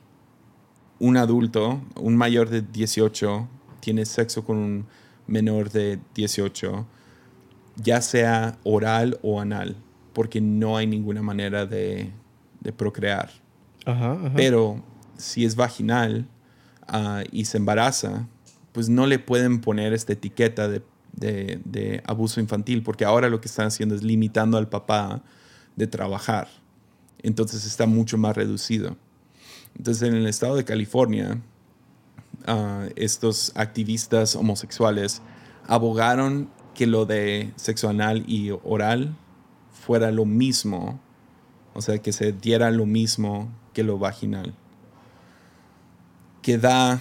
un 0.99 1.17
adulto, 1.17 1.81
un 1.97 2.17
mayor 2.17 2.49
de 2.49 2.63
18, 2.63 3.49
tiene 3.81 4.05
sexo 4.05 4.45
con 4.45 4.57
un 4.57 4.87
menor 5.27 5.71
de 5.71 5.99
18, 6.15 6.87
ya 7.77 8.01
sea 8.01 8.59
oral 8.65 9.19
o 9.23 9.41
anal, 9.41 9.77
porque 10.13 10.41
no 10.41 10.77
hay 10.77 10.87
ninguna 10.87 11.23
manera 11.23 11.67
de, 11.67 12.13
procrear. 12.77 13.31
Pero 14.37 14.83
si 15.17 15.45
es 15.45 15.57
vaginal 15.57 16.29
ah, 16.87 17.25
y 17.33 17.47
se 17.47 17.59
embaraza, 17.59 18.29
pues 18.73 18.89
no 18.89 19.07
le 19.07 19.19
pueden 19.19 19.61
poner 19.61 19.93
esta 19.93 20.13
etiqueta 20.13 20.69
de, 20.69 20.83
de, 21.13 22.03
abuso 22.07 22.41
infantil, 22.41 22.83
porque 22.83 23.05
ahora 23.05 23.29
lo 23.29 23.41
que 23.41 23.49
están 23.49 23.67
haciendo 23.67 23.95
es 23.95 24.03
limitando 24.03 24.59
al 24.59 24.69
papá 24.69 25.23
de 25.77 25.87
trabajar. 25.87 26.49
Entonces 27.23 27.65
está 27.65 27.87
mucho 27.87 28.19
más 28.19 28.37
reducido. 28.37 28.97
Entonces, 29.77 30.09
en 30.09 30.15
el 30.15 30.27
estado 30.27 30.57
de 30.57 30.65
California, 30.65 31.41
ah, 32.47 32.87
estos 32.97 33.53
activistas 33.55 34.37
homosexuales 34.37 35.23
abogaron 35.67 36.51
que 36.75 36.87
lo 36.87 37.07
de 37.07 37.53
sexo 37.57 37.89
anal 37.89 38.25
y 38.27 38.51
oral 38.65 39.15
fuera 39.73 40.11
lo 40.11 40.25
mismo, 40.25 41.01
o 41.75 41.83
sea, 41.83 41.99
que 41.99 42.13
se 42.13 42.33
diera 42.33 42.71
lo 42.71 42.87
mismo 42.87 43.51
que 43.73 43.83
lo 43.83 43.99
vaginal. 43.99 44.55
Que 46.43 46.59
da, 46.59 47.01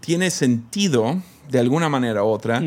tiene 0.00 0.30
sentido 0.30 1.22
de 1.50 1.58
alguna 1.58 1.88
manera 1.88 2.24
u 2.24 2.28
otra, 2.28 2.62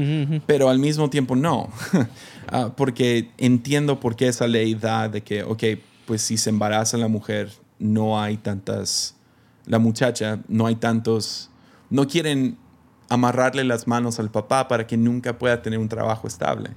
pero 0.46 0.70
al 0.70 0.80
mismo 0.80 1.10
tiempo 1.10 1.36
no. 1.36 1.70
Ah, 2.56 2.72
porque 2.76 3.32
entiendo 3.38 4.00
por 4.00 4.16
qué 4.16 4.28
esa 4.28 4.46
ley 4.48 4.76
da 4.76 5.08
de 5.08 5.24
que, 5.24 5.44
ok, 5.44 5.64
pues 6.06 6.22
si 6.22 6.38
se 6.38 6.52
embaraza 6.52 6.98
la 6.98 7.08
mujer, 7.08 7.52
no 7.80 8.20
hay 8.22 8.38
tantas, 8.38 9.16
la 9.66 9.80
muchacha, 9.80 10.40
no 10.50 10.68
hay 10.68 10.76
tantos, 10.76 11.50
no 11.90 12.06
quieren 12.06 12.58
amarrarle 13.14 13.64
las 13.64 13.88
manos 13.88 14.20
al 14.20 14.32
papá 14.32 14.68
para 14.68 14.88
que 14.88 14.98
nunca 14.98 15.38
pueda 15.38 15.62
tener 15.62 15.80
un 15.80 15.90
trabajo 15.90 16.28
estable. 16.28 16.72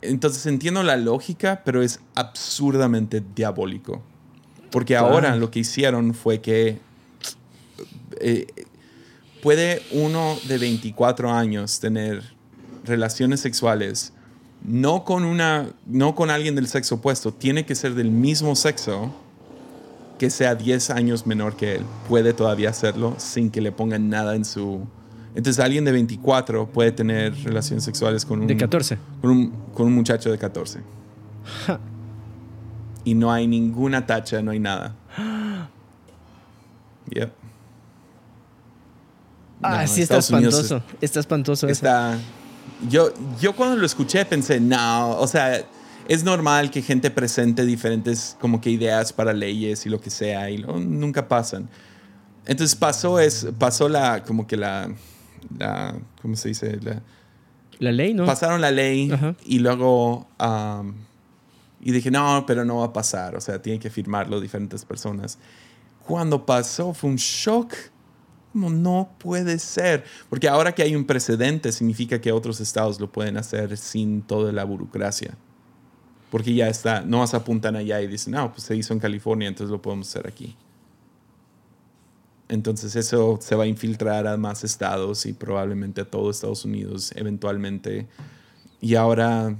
Entonces 0.00 0.46
entiendo 0.46 0.82
la 0.82 0.96
lógica, 0.96 1.62
pero 1.64 1.82
es 1.82 2.00
absurdamente 2.14 3.22
diabólico. 3.34 4.02
Porque 4.70 4.96
ahora 4.96 5.36
lo 5.36 5.50
que 5.50 5.60
hicieron 5.60 6.14
fue 6.14 6.40
que 6.40 6.80
eh, 8.20 8.46
puede 9.42 9.82
uno 9.90 10.38
de 10.48 10.58
24 10.58 11.30
años 11.32 11.80
tener 11.80 12.22
relaciones 12.84 13.40
sexuales 13.40 14.12
no 14.64 15.04
con 15.04 15.24
una 15.24 15.70
no 15.86 16.14
con 16.14 16.30
alguien 16.30 16.54
del 16.54 16.68
sexo 16.68 16.96
opuesto, 16.96 17.32
tiene 17.32 17.66
que 17.66 17.74
ser 17.74 17.94
del 17.94 18.10
mismo 18.10 18.54
sexo 18.54 19.12
que 20.22 20.30
sea 20.30 20.54
10 20.54 20.90
años 20.90 21.26
menor 21.26 21.56
que 21.56 21.74
él. 21.74 21.82
Puede 22.08 22.32
todavía 22.32 22.70
hacerlo 22.70 23.16
sin 23.18 23.50
que 23.50 23.60
le 23.60 23.72
pongan 23.72 24.08
nada 24.08 24.36
en 24.36 24.44
su 24.44 24.86
entonces 25.34 25.58
alguien 25.58 25.84
de 25.84 25.90
24 25.90 26.68
puede 26.68 26.92
tener 26.92 27.34
relaciones 27.42 27.82
sexuales 27.82 28.24
con 28.24 28.42
un... 28.42 28.46
De 28.46 28.56
14. 28.56 28.98
Con 29.20 29.30
un, 29.30 29.50
con 29.74 29.88
un 29.88 29.94
muchacho 29.94 30.30
de 30.30 30.38
14. 30.38 30.78
Y 33.02 33.14
no 33.14 33.32
hay 33.32 33.48
ninguna 33.48 34.06
tacha, 34.06 34.40
no 34.42 34.52
hay 34.52 34.60
nada. 34.60 34.94
yep. 37.10 37.32
Ah, 39.60 39.88
sí, 39.88 40.02
está 40.02 40.18
espantoso. 40.18 40.84
está 41.00 41.18
espantoso 41.18 41.66
está, 41.66 42.16
Yo, 42.88 43.12
yo 43.40 43.56
cuando 43.56 43.76
lo 43.76 43.86
escuché 43.86 44.24
pensé, 44.24 44.60
no, 44.60 45.18
o 45.18 45.26
sea, 45.26 45.64
es 46.08 46.24
normal 46.24 46.70
que 46.70 46.82
gente 46.82 47.10
presente 47.10 47.64
diferentes 47.64 48.36
como 48.40 48.60
que 48.60 48.70
ideas 48.70 49.12
para 49.12 49.32
leyes 49.32 49.86
y 49.86 49.88
lo 49.88 50.00
que 50.00 50.10
sea 50.10 50.50
y 50.50 50.58
nunca 50.58 51.28
pasan. 51.28 51.68
Entonces 52.46 52.74
pasó 52.74 53.20
es 53.20 53.46
pasó 53.58 53.88
la 53.88 54.24
como 54.24 54.46
que 54.46 54.56
la 54.56 54.90
la, 55.58 55.94
¿cómo 56.20 56.36
se 56.36 56.48
dice? 56.48 56.78
La, 57.78 57.92
ley, 57.92 58.14
¿no? 58.14 58.26
Pasaron 58.26 58.60
la 58.60 58.70
ley 58.70 59.12
y 59.44 59.58
luego, 59.58 60.28
y 61.80 61.90
dije, 61.90 62.10
no, 62.10 62.44
pero 62.46 62.64
no 62.64 62.78
va 62.78 62.86
a 62.86 62.92
pasar, 62.92 63.34
o 63.34 63.40
sea, 63.40 63.60
tienen 63.60 63.80
que 63.80 63.90
firmarlo 63.90 64.40
diferentes 64.40 64.84
personas. 64.84 65.38
Cuando 66.06 66.44
pasó 66.44 66.94
fue 66.94 67.10
un 67.10 67.16
shock. 67.16 67.74
Como 68.52 68.68
no 68.68 69.08
puede 69.16 69.58
ser. 69.58 70.04
Porque 70.28 70.46
ahora 70.46 70.74
que 70.74 70.82
hay 70.82 70.94
un 70.94 71.06
precedente, 71.06 71.72
significa 71.72 72.20
que 72.20 72.32
otros 72.32 72.60
estados 72.60 73.00
lo 73.00 73.10
pueden 73.10 73.38
hacer 73.38 73.78
sin 73.78 74.20
toda 74.20 74.52
la 74.52 74.62
burocracia. 74.64 75.38
Porque 76.32 76.54
ya 76.54 76.66
está, 76.68 77.02
no 77.02 77.26
se 77.26 77.36
apuntan 77.36 77.76
allá 77.76 78.00
y 78.00 78.06
dicen, 78.06 78.32
no, 78.32 78.52
pues 78.52 78.62
se 78.62 78.74
hizo 78.74 78.94
en 78.94 79.00
California, 79.00 79.48
entonces 79.48 79.70
lo 79.70 79.82
podemos 79.82 80.08
hacer 80.08 80.26
aquí. 80.26 80.56
Entonces 82.48 82.96
eso 82.96 83.38
se 83.42 83.54
va 83.54 83.64
a 83.64 83.66
infiltrar 83.66 84.26
a 84.26 84.38
más 84.38 84.64
estados 84.64 85.26
y 85.26 85.34
probablemente 85.34 86.00
a 86.00 86.04
todo 86.06 86.30
Estados 86.30 86.64
Unidos 86.64 87.12
eventualmente. 87.16 88.08
Y 88.80 88.94
ahora 88.94 89.54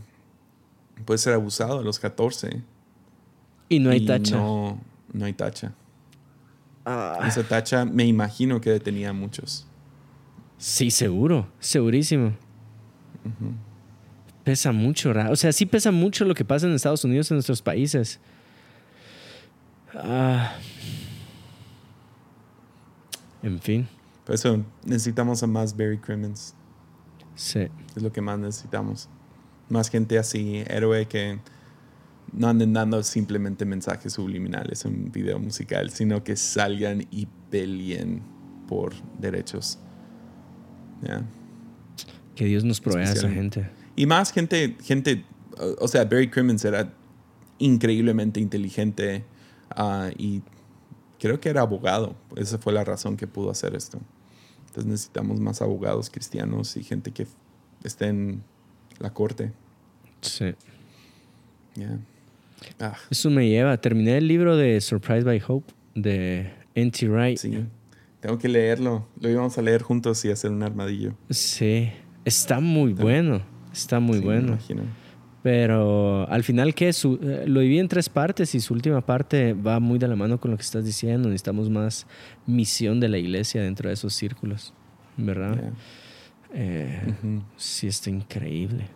puede 1.05 1.19
ser 1.19 1.35
abusado 1.35 1.81
a 1.81 1.83
los 1.83 1.99
14. 1.99 2.63
Y 3.69 3.79
no 3.79 3.91
hay 3.91 4.07
tacha. 4.07 4.37
No, 4.37 4.81
no 5.13 5.27
hay 5.27 5.35
tacha. 5.35 5.75
Ah. 6.87 7.19
Esa 7.29 7.43
tacha 7.43 7.85
me 7.85 8.07
imagino 8.07 8.63
que 8.63 8.71
detenía 8.71 9.11
a 9.11 9.13
muchos. 9.13 9.67
Sí, 10.57 10.91
seguro, 10.91 11.49
segurísimo. 11.61 12.33
Pesa 14.45 14.73
mucho, 14.73 15.13
o 15.31 15.37
sea, 15.37 15.53
sí 15.53 15.67
pesa 15.67 15.93
mucho 15.93 16.25
lo 16.25 16.35
que 16.35 16.45
pasa 16.45 16.67
en 16.67 16.73
Estados 16.73 17.05
Unidos, 17.05 17.31
en 17.31 17.37
nuestros 17.37 17.63
países. 17.63 18.19
Ah. 19.95 20.57
En 23.43 23.61
fin. 23.61 23.89
Por 24.25 24.35
eso 24.35 24.65
necesitamos 24.85 25.43
a 25.43 25.47
más 25.47 25.77
Barry 25.77 25.99
Crimmins. 25.99 26.55
Sí. 27.35 27.69
Es 27.97 28.03
lo 28.03 28.13
que 28.13 28.21
más 28.21 28.39
necesitamos. 28.39 29.09
Más 29.69 29.89
gente 29.91 30.19
así, 30.19 30.65
héroe 30.67 31.07
que 31.07 31.39
no 32.33 32.49
anden 32.49 32.73
dando 32.73 33.03
simplemente 33.03 33.65
mensajes 33.65 34.15
subliminales 34.15 34.85
en 34.85 34.95
un 34.95 35.13
video 35.13 35.39
musical, 35.39 35.91
sino 35.91 36.25
que 36.25 36.37
salgan 36.37 37.07
y 37.11 37.27
peleen 37.51 38.23
por 38.69 38.95
derechos. 39.19 39.79
Que 42.35 42.45
Dios 42.45 42.65
nos 42.65 42.81
provea 42.81 43.09
a 43.09 43.13
esa 43.13 43.29
gente. 43.29 43.69
Y 43.97 44.07
más 44.07 44.33
gente, 44.33 44.77
gente, 44.83 45.25
o 45.79 45.89
sea, 45.89 46.05
Barry 46.05 46.31
Crimmins 46.31 46.65
era 46.65 46.93
increíblemente 47.59 48.41
inteligente 48.41 49.25
uh, 49.77 50.11
y 50.17 50.43
creo 51.19 51.41
que 51.41 51.49
era 51.49 51.61
abogado. 51.61 52.17
Esa 52.37 52.59
fue 52.59 52.73
la 52.73 52.85
razón 52.85 53.17
que 53.17 53.27
pudo 53.27 53.51
hacer 53.51 53.75
esto. 53.75 54.01
Entonces 54.67 54.91
necesitamos 54.91 55.39
más 55.39 55.63
abogados 55.63 56.11
cristianos 56.11 56.77
y 56.77 56.83
gente 56.83 57.13
que 57.13 57.27
esté 57.85 58.07
en 58.07 58.43
la 58.99 59.13
corte. 59.13 59.53
Sí. 60.23 60.55
Ah. 62.81 62.97
Eso 63.11 63.31
me 63.31 63.49
lleva. 63.49 63.77
Terminé 63.77 64.17
el 64.17 64.27
libro 64.27 64.57
de 64.57 64.81
Surprise 64.81 65.25
by 65.25 65.43
Hope 65.47 65.73
de 65.95 66.53
N.T. 66.75 67.09
Wright. 67.09 67.39
Sí. 67.39 67.67
Tengo 68.21 68.39
que 68.39 68.49
leerlo. 68.49 69.07
Lo 69.21 69.29
íbamos 69.29 69.59
a 69.59 69.63
leer 69.63 69.83
juntos 69.83 70.25
y 70.25 70.31
hacer 70.31 70.51
un 70.51 70.63
armadillo. 70.63 71.15
Sí. 71.31 71.91
Está 72.25 72.61
muy 72.61 72.93
bueno. 72.95 73.43
Está 73.73 74.01
muy 74.01 74.21
bueno. 74.21 74.43
Me 74.43 74.53
imagino. 74.55 74.83
Pero 75.43 76.29
al 76.31 76.45
final, 76.45 76.75
¿qué? 76.75 76.93
Su, 76.93 77.19
eh, 77.21 77.45
lo 77.47 77.61
dividí 77.61 77.81
en 77.81 77.89
tres 77.89 78.09
partes 78.09 78.55
y 78.55 78.61
su 78.61 78.75
última 78.75 79.01
parte 79.01 79.55
va 79.55 79.81
muy 79.81 79.99
de 79.99 80.07
la 80.07 80.15
mano 80.15 80.39
con 80.39 80.53
lo 80.53 80.57
que 80.57 80.63
estás 80.63 80.85
diciendo. 80.85 81.29
Necesitamos 81.29 81.69
más 81.69 82.07
misión 82.47 83.01
de 83.01 83.09
la 83.09 83.19
iglesia 83.19 83.61
dentro 83.63 83.89
de 83.89 83.95
esos 83.95 84.15
círculos, 84.15 84.73
¿verdad? 85.17 85.73
Eh, 86.55 87.15
sí, 87.57 87.89
está 87.89 88.11
increíble. 88.11 88.87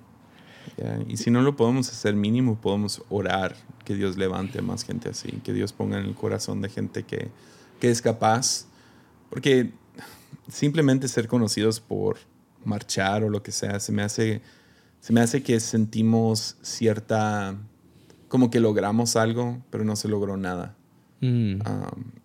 Y 1.08 1.16
si 1.16 1.30
no 1.30 1.42
lo 1.42 1.56
podemos 1.56 1.88
hacer 1.88 2.14
mínimo, 2.14 2.56
podemos 2.60 3.02
orar 3.08 3.56
que 3.84 3.94
Dios 3.94 4.16
levante 4.16 4.62
más 4.62 4.84
gente 4.84 5.08
así, 5.08 5.40
que 5.42 5.52
Dios 5.52 5.72
ponga 5.72 5.98
en 5.98 6.04
el 6.04 6.14
corazón 6.14 6.60
de 6.60 6.68
gente 6.68 7.02
que, 7.02 7.28
que 7.80 7.90
es 7.90 8.02
capaz. 8.02 8.66
Porque 9.30 9.72
simplemente 10.48 11.08
ser 11.08 11.26
conocidos 11.26 11.80
por 11.80 12.18
marchar 12.64 13.24
o 13.24 13.30
lo 13.30 13.42
que 13.42 13.52
sea, 13.52 13.80
se 13.80 13.90
me 13.90 14.02
hace 14.02 14.42
se 15.00 15.12
me 15.12 15.20
hace 15.20 15.42
que 15.42 15.61
sentimos 15.61 16.56
cierta, 16.62 17.56
como 18.28 18.50
que 18.50 18.61
logramos 18.61 19.16
algo, 19.16 19.62
pero 19.70 19.85
no 19.85 19.96
se 19.96 20.09
logró 20.09 20.37
nada. 20.37 20.76
Mm. 21.20 21.61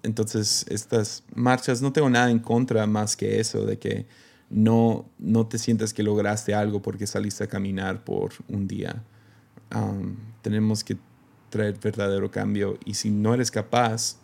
entonces, 0.03 0.65
estas 0.69 1.23
marchas, 1.33 1.81
no 1.81 1.93
tengo 1.93 2.09
nada 2.09 2.29
en 2.29 2.39
contra 2.39 2.85
más 2.87 3.15
que 3.15 3.39
eso, 3.39 3.65
de 3.65 3.79
que 3.79 4.05
no, 4.49 5.09
no 5.17 5.47
te 5.47 5.57
sientas 5.57 5.93
que 5.93 6.03
lograste 6.03 6.53
algo 6.53 6.81
porque 6.81 7.07
saliste 7.07 7.45
a 7.45 7.47
caminar 7.47 8.03
por 8.03 8.33
un 8.49 8.67
día. 8.67 9.03
tenemos 10.41 10.83
que 10.83 10.97
traer 11.49 11.77
verdadero 11.79 12.31
cambio 12.31 12.77
y 12.85 12.95
si 12.95 13.09
no 13.11 13.33
eres 13.33 13.51
capaz, 13.51 14.17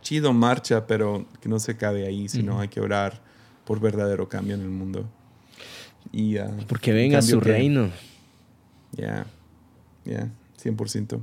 chido 0.00 0.32
marcha, 0.32 0.86
pero 0.86 1.26
que 1.40 1.48
no 1.48 1.58
se 1.58 1.72
acabe 1.72 2.06
ahí, 2.06 2.28
sino 2.28 2.60
hay 2.60 2.68
que 2.68 2.80
orar 2.80 3.20
por 3.64 3.80
verdadero 3.80 4.28
cambio 4.28 4.54
en 4.54 4.62
el 4.62 4.70
mundo. 4.70 5.08
Y, 6.12 6.36
Porque 6.66 6.92
venga 6.92 7.20
su 7.22 7.40
reino. 7.40 7.90
Ya, 8.92 9.26
ya, 10.04 10.28
100%. 10.62 11.20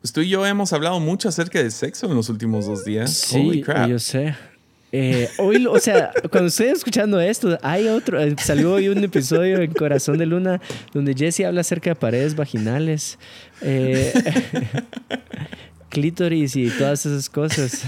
Pues 0.00 0.12
tú 0.12 0.20
y 0.20 0.28
yo 0.28 0.44
hemos 0.46 0.72
hablado 0.72 1.00
mucho 1.00 1.28
acerca 1.28 1.62
de 1.62 1.70
sexo 1.70 2.06
en 2.06 2.14
los 2.14 2.28
últimos 2.28 2.66
dos 2.66 2.84
días. 2.84 3.12
Sí, 3.12 3.64
yo 3.88 3.98
sé. 3.98 4.34
Eh, 4.96 5.28
hoy, 5.38 5.66
o 5.66 5.80
sea, 5.80 6.12
cuando 6.30 6.48
estoy 6.48 6.68
escuchando 6.68 7.20
esto, 7.20 7.58
hay 7.62 7.88
otro, 7.88 8.22
eh, 8.22 8.36
salió 8.38 8.74
hoy 8.74 8.88
un 8.88 9.02
episodio 9.02 9.60
en 9.60 9.72
Corazón 9.72 10.18
de 10.18 10.26
Luna 10.26 10.60
donde 10.92 11.14
Jesse 11.14 11.40
habla 11.40 11.62
acerca 11.62 11.90
de 11.90 11.96
paredes 11.96 12.36
vaginales. 12.36 13.18
Eh, 13.60 14.12
clítoris 15.94 16.56
y 16.56 16.68
todas 16.70 17.06
esas 17.06 17.30
cosas. 17.30 17.84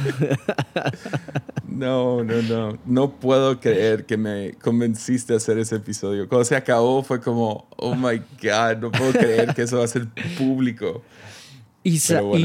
No, 1.69 2.25
no, 2.25 2.41
no. 2.43 2.79
No 2.87 3.11
puedo 3.19 3.61
creer 3.61 4.07
que 4.07 4.17
me 4.17 4.53
convenciste 4.63 5.35
a 5.35 5.37
hacer 5.37 5.59
ese 5.59 5.77
episodio. 5.77 6.29
Cuando 6.29 6.45
se 6.45 6.57
acabó 6.57 7.03
fue 7.03 7.21
como, 7.21 7.69
oh 7.77 7.95
my 7.95 8.19
God, 8.43 8.79
no 8.81 8.91
puedo 8.91 9.13
creer 9.13 9.55
que 9.55 9.63
eso 9.63 9.79
va 9.79 9.85
a 9.85 9.89
ser 9.89 10.07
público. 10.39 11.03
Y, 11.83 12.01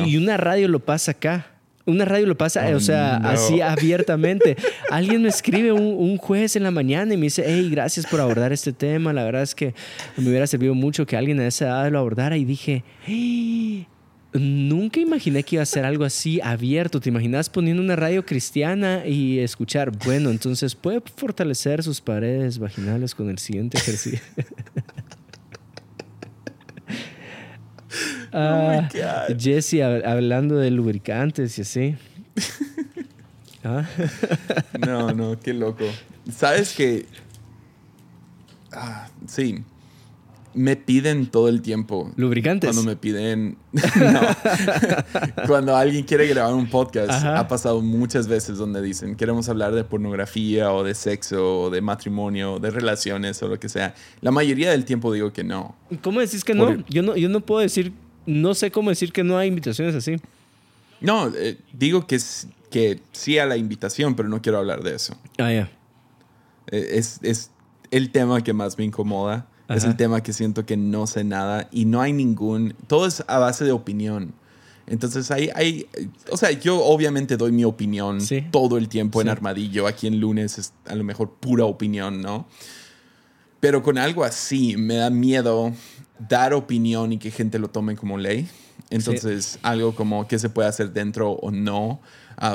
y 0.06 0.18
una 0.18 0.38
radio 0.38 0.68
lo 0.68 0.80
pasa 0.80 1.12
acá. 1.12 1.48
Una 1.88 2.06
radio 2.06 2.28
lo 2.28 2.38
pasa, 2.38 2.64
o 2.76 2.80
sea, 2.80 3.18
Oh, 3.18 3.24
no. 3.24 3.30
así 3.30 3.60
abiertamente. 3.62 4.56
Alguien 4.92 5.24
me 5.24 5.30
escribe 5.30 5.72
un, 5.72 5.82
un 5.82 6.18
jueves 6.18 6.56
en 6.56 6.62
la 6.64 6.70
mañana 6.70 7.12
y 7.14 7.18
me 7.18 7.24
dice, 7.24 7.44
hey, 7.48 7.70
gracias 7.72 8.06
por 8.06 8.22
abordar 8.22 8.54
este 8.54 8.72
tema. 8.72 9.14
La 9.14 9.24
verdad 9.24 9.42
es 9.42 9.56
que 9.56 9.74
me 10.16 10.30
hubiera 10.30 10.46
servido 10.46 10.76
mucho 10.76 11.08
que 11.08 11.18
alguien 11.18 11.40
a 11.40 11.48
esa 11.48 11.66
edad 11.66 11.92
lo 11.92 11.98
abordara. 12.00 12.38
Y 12.38 12.46
dije, 12.46 12.84
"Hey, 13.04 13.88
nunca 14.34 15.00
imaginé 15.00 15.44
que 15.44 15.56
iba 15.58 15.64
a 15.64 15.66
ser 15.66 15.86
algo 15.86 16.04
así 16.06 16.40
abierto. 16.42 17.00
¿Te 17.00 17.10
imaginas 17.10 17.50
poniendo 17.50 17.82
una 17.84 17.96
radio 17.96 18.26
cristiana 18.26 19.06
y 19.06 19.40
escuchar, 19.40 19.92
bueno, 20.06 20.30
entonces 20.30 20.76
puede 20.76 21.02
fortalecer 21.16 21.84
sus 21.84 22.02
paredes 22.02 22.58
vaginales 22.60 23.14
con 23.16 23.30
el 23.30 23.38
siguiente 23.40 23.78
ejercicio? 23.78 24.20
Ah. 28.34 28.88
Jesse 29.38 29.74
hab- 29.82 30.06
hablando 30.06 30.56
de 30.56 30.72
lubricantes 30.72 31.58
y 31.58 31.62
así. 31.62 31.96
Ah, 33.64 33.86
No, 34.80 35.14
no, 35.14 35.40
qué 35.40 35.54
loco. 35.54 35.86
¿Sabes 36.36 36.74
que 36.74 37.06
Ah, 38.72 39.08
sí. 39.28 39.64
Me 40.54 40.76
piden 40.76 41.28
todo 41.28 41.48
el 41.48 41.62
tiempo. 41.62 42.12
Lubricantes. 42.18 42.70
Cuando 42.70 42.90
me 42.90 42.96
piden. 42.98 43.58
no. 43.72 44.22
Cuando 45.48 45.76
alguien 45.76 46.04
quiere 46.04 46.28
grabar 46.28 46.54
un 46.54 46.70
podcast, 46.70 47.10
Ajá. 47.10 47.40
ha 47.40 47.48
pasado 47.48 47.82
muchas 47.82 48.28
veces 48.28 48.58
donde 48.58 48.82
dicen: 48.82 49.16
queremos 49.16 49.48
hablar 49.50 49.74
de 49.74 49.84
pornografía 49.84 50.72
o 50.74 50.84
de 50.84 50.94
sexo 50.96 51.62
o 51.64 51.70
de 51.70 51.82
matrimonio 51.82 52.54
o 52.56 52.60
de 52.60 52.70
relaciones 52.72 53.42
o 53.44 53.48
lo 53.48 53.60
que 53.60 53.70
sea. 53.70 53.96
La 54.22 54.32
mayoría 54.32 54.72
del 54.72 54.86
tiempo 54.86 55.12
digo 55.14 55.32
que 55.32 55.44
no. 55.44 55.76
¿Cómo 56.02 56.20
decís 56.20 56.44
que 56.44 56.54
no? 56.54 56.84
Yo 56.90 57.02
no? 57.02 57.16
Yo 57.16 57.30
no 57.30 57.42
puedo 57.42 57.62
decir, 57.62 57.94
no 58.26 58.54
sé 58.54 58.72
cómo 58.72 58.90
decir 58.90 59.12
que 59.14 59.24
no 59.24 59.38
hay 59.38 59.48
invitaciones 59.48 59.96
así. 59.96 60.18
No, 61.00 61.30
eh, 61.36 61.58
digo 61.74 62.06
que, 62.06 62.20
que 62.70 63.00
sí 63.12 63.40
a 63.40 63.46
la 63.46 63.58
invitación, 63.58 64.16
pero 64.16 64.30
no 64.30 64.42
quiero 64.42 64.60
hablar 64.60 64.84
de 64.84 64.96
eso. 64.96 65.16
Ah, 65.40 65.52
ya. 65.52 65.72
Eh, 66.72 66.90
Es, 66.94 67.20
es 67.24 67.52
el 67.90 68.12
tema 68.12 68.42
que 68.44 68.54
más 68.54 68.78
me 68.78 68.84
incomoda. 68.86 69.48
Es 69.76 69.84
el 69.84 69.96
tema 69.96 70.22
que 70.22 70.34
siento 70.34 70.66
que 70.66 70.78
no 70.78 71.08
sé 71.08 71.24
nada 71.24 71.68
y 71.72 71.86
no 71.86 72.02
hay 72.02 72.14
ningún... 72.14 72.76
Todo 72.88 73.06
es 73.06 73.24
a 73.28 73.40
base 73.40 73.66
de 73.66 73.72
opinión. 73.72 74.34
Entonces 74.88 75.32
hay, 75.32 75.50
hay... 75.56 75.88
O 76.32 76.38
sea, 76.38 76.52
yo 76.52 76.84
obviamente 76.84 77.38
doy 77.38 77.52
mi 77.52 77.64
opinión 77.64 78.22
Sí. 78.22 78.44
todo 78.52 78.78
el 78.78 78.90
tiempo 78.90 79.22
en. 79.22 79.30
Armadillo. 79.30 79.88
Aquí 79.88 80.08
en 80.08 80.20
lunes 80.20 80.58
es 80.58 80.74
a 80.86 80.96
lo 80.96 81.04
mejor 81.04 81.32
pura 81.40 81.66
opinión, 81.66 82.22
¿no? 82.22 82.48
Pero 83.60 83.84
con 83.84 83.98
algo 83.98 84.24
así 84.24 84.76
me 84.76 84.96
da 84.96 85.10
miedo 85.10 85.72
dar 86.28 86.54
opinión 86.54 87.14
y 87.14 87.18
que 87.18 87.32
gente 87.32 87.60
lo 87.60 87.70
tome 87.70 87.96
como 87.96 88.18
ley. 88.18 88.48
Entonces, 88.90 89.60
algo 89.62 89.96
como 89.96 90.28
qué 90.28 90.40
se 90.40 90.50
puede 90.50 90.68
hacer 90.68 90.92
dentro 90.92 91.32
o 91.32 91.52
no 91.52 92.02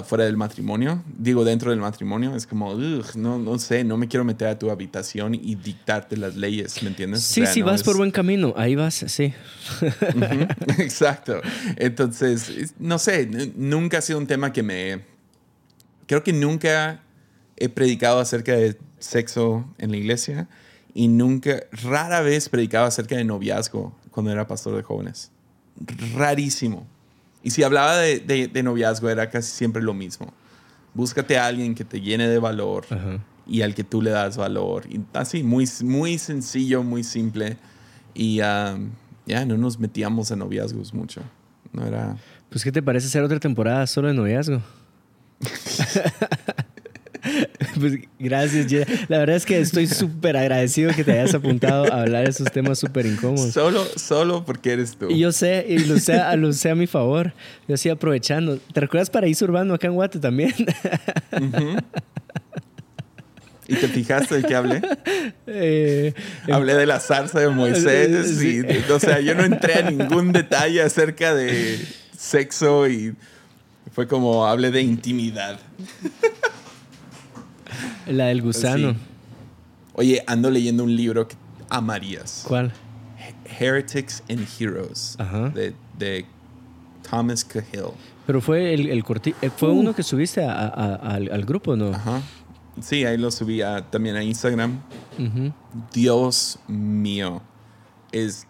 fuera 0.02 0.24
del 0.24 0.36
matrimonio. 0.36 1.04
Digo, 1.16 1.44
dentro 1.44 1.70
del 1.70 1.78
matrimonio 1.78 2.34
es 2.34 2.44
como, 2.46 2.72
"Ugh, 2.72 3.04
no, 3.14 3.38
no 3.38 3.56
sé, 3.58 3.84
no 3.84 3.96
me 3.96 4.08
quiero 4.08 4.24
meter 4.24 4.48
a 4.48 4.58
tu 4.58 4.70
habitación 4.70 5.34
y 5.34 5.54
dictarte 5.54 6.16
las 6.16 6.34
leyes, 6.34 6.82
¿me 6.82 6.88
entiendes? 6.88 7.20
O 7.20 7.22
Sí, 7.34 7.42
sea, 7.42 7.52
sí, 7.52 7.60
no 7.60 7.66
vas 7.66 7.82
por 7.84 7.96
buen 7.96 8.10
camino. 8.10 8.52
Ahí 8.56 8.74
vas, 8.74 9.04
sí. 9.06 9.32
Exacto. 10.78 11.40
Entonces, 11.76 12.48
es- 12.48 12.74
no 12.78 12.98
sé, 12.98 13.26
nunca 13.56 13.98
ha 13.98 14.00
sido 14.00 14.18
un 14.18 14.26
tema 14.26 14.52
que 14.52 14.62
me... 14.62 15.00
Creo 16.06 16.22
que 16.24 16.32
nunca 16.32 17.02
he 17.56 17.68
predicado 17.68 18.18
acerca 18.20 18.52
de 18.56 18.76
sexo 18.98 19.72
en 19.78 19.90
la 19.92 19.96
iglesia 19.96 20.48
y 20.94 21.08
nunca, 21.08 21.62
rara 21.70 22.20
vez 22.22 22.48
predicaba 22.48 22.86
acerca 22.88 23.16
de 23.16 23.24
noviazgo 23.24 23.96
cuando 24.10 24.32
era 24.32 24.46
pastor 24.46 24.74
de 24.76 24.82
jóvenes. 24.82 25.30
Rarísimo. 26.14 26.86
Y 27.46 27.50
si 27.50 27.62
hablaba 27.62 27.96
de, 27.98 28.18
de- 28.18 28.48
de 28.48 28.62
noviazgo 28.64 29.08
era 29.08 29.30
casi 29.30 29.52
siempre 29.52 29.80
lo 29.80 29.94
mismo. 29.94 30.34
Búscate 30.94 31.38
a 31.38 31.46
alguien 31.46 31.76
que 31.76 31.84
te 31.84 32.00
llene 32.00 32.26
de 32.26 32.40
valor 32.40 32.86
Ajá. 32.90 33.20
y 33.46 33.62
al 33.62 33.72
que 33.72 33.84
tú 33.84 34.02
le 34.02 34.10
das 34.10 34.36
valor. 34.36 34.84
Y 34.90 35.00
así, 35.12 35.44
muy, 35.44 35.64
muy 35.84 36.18
sencillo, 36.18 36.82
muy 36.82 37.04
simple. 37.04 37.56
Y 38.14 38.40
ah, 38.40 38.76
ya 39.26 39.44
no 39.44 39.56
nos 39.58 39.78
metíamos 39.78 40.32
a 40.32 40.36
noviazgos 40.36 40.92
mucho. 40.92 41.20
No 41.72 41.86
era... 41.86 42.16
Pues, 42.50 42.64
¿qué 42.64 42.72
te 42.72 42.82
parece 42.82 43.06
hacer 43.06 43.22
otra 43.22 43.38
temporada 43.38 43.86
solo 43.86 44.08
de 44.08 44.14
noviazgo? 44.14 44.60
pues 47.80 47.98
gracias. 48.18 48.66
La 49.08 49.18
verdad 49.18 49.36
es 49.36 49.46
que 49.46 49.58
estoy 49.60 49.86
súper 49.86 50.36
agradecido 50.36 50.92
que 50.94 51.04
te 51.04 51.12
hayas 51.12 51.34
apuntado 51.34 51.92
a 51.92 52.02
hablar 52.02 52.24
de 52.24 52.30
esos 52.30 52.50
temas 52.50 52.78
súper 52.78 53.06
incómodos. 53.06 53.52
Solo, 53.52 53.84
solo 53.96 54.44
porque 54.44 54.72
eres 54.72 54.96
tú. 54.96 55.10
Y 55.10 55.18
yo 55.18 55.32
sé, 55.32 55.64
y 55.68 55.78
lo 55.78 55.94
usé, 55.94 56.14
a- 56.14 56.34
lo 56.36 56.48
usé 56.48 56.70
a 56.70 56.74
mi 56.74 56.86
favor. 56.86 57.32
Yo 57.68 57.74
estoy 57.74 57.90
aprovechando. 57.92 58.58
¿Te 58.58 58.80
recuerdas 58.80 59.10
Paraíso 59.10 59.44
Urbano 59.44 59.74
acá 59.74 59.86
en 59.86 59.94
Guate 59.94 60.18
también? 60.18 60.54
¿Y 63.68 63.74
te 63.74 63.88
fijaste 63.88 64.36
de 64.36 64.42
qué 64.44 64.54
hablé? 64.54 64.80
Eh, 65.48 66.14
Hablé 66.52 66.74
de 66.74 66.86
la 66.86 67.00
zarza 67.00 67.40
de 67.40 67.48
Moisés. 67.48 68.38
Sí. 68.38 68.46
Y, 68.48 68.56
de- 68.58 68.92
o 68.92 69.00
sea, 69.00 69.18
yo 69.20 69.34
no 69.34 69.42
entré 69.44 69.74
a 69.74 69.90
ningún 69.90 70.30
detalle 70.32 70.80
acerca 70.82 71.34
de 71.34 71.84
sexo 72.16 72.88
y 72.88 73.14
fue 73.92 74.06
como 74.06 74.46
hablé 74.46 74.70
de 74.70 74.82
intimidad. 74.82 75.58
La 78.06 78.26
del 78.26 78.42
gusano. 78.42 78.92
Sí. 78.92 78.98
Oye, 79.94 80.22
ando 80.26 80.50
leyendo 80.50 80.84
un 80.84 80.94
libro 80.94 81.26
que 81.28 81.36
amarías. 81.68 82.44
¿Cuál? 82.46 82.72
Heretics 83.58 84.22
and 84.28 84.46
Heroes 84.58 85.16
Ajá. 85.18 85.48
de, 85.50 85.74
de 85.98 86.26
Thomas 87.08 87.44
Cahill. 87.44 87.92
Pero 88.26 88.40
fue 88.40 88.74
el, 88.74 88.88
el 88.88 89.04
corti- 89.04 89.34
eh, 89.40 89.50
fue 89.56 89.70
uno 89.70 89.94
que 89.94 90.02
subiste 90.02 90.44
a- 90.44 90.52
a- 90.52 90.94
al, 90.96 91.30
al 91.32 91.44
grupo, 91.44 91.76
¿no? 91.76 91.90
Ajá. 91.90 92.20
Sí, 92.80 93.04
ahí 93.04 93.16
lo 93.16 93.30
subí 93.30 93.62
a- 93.62 93.88
también 93.90 94.16
a 94.16 94.22
Instagram. 94.22 94.80
Dios 95.92 96.58
mío. 96.68 97.42
Es, 98.12 98.46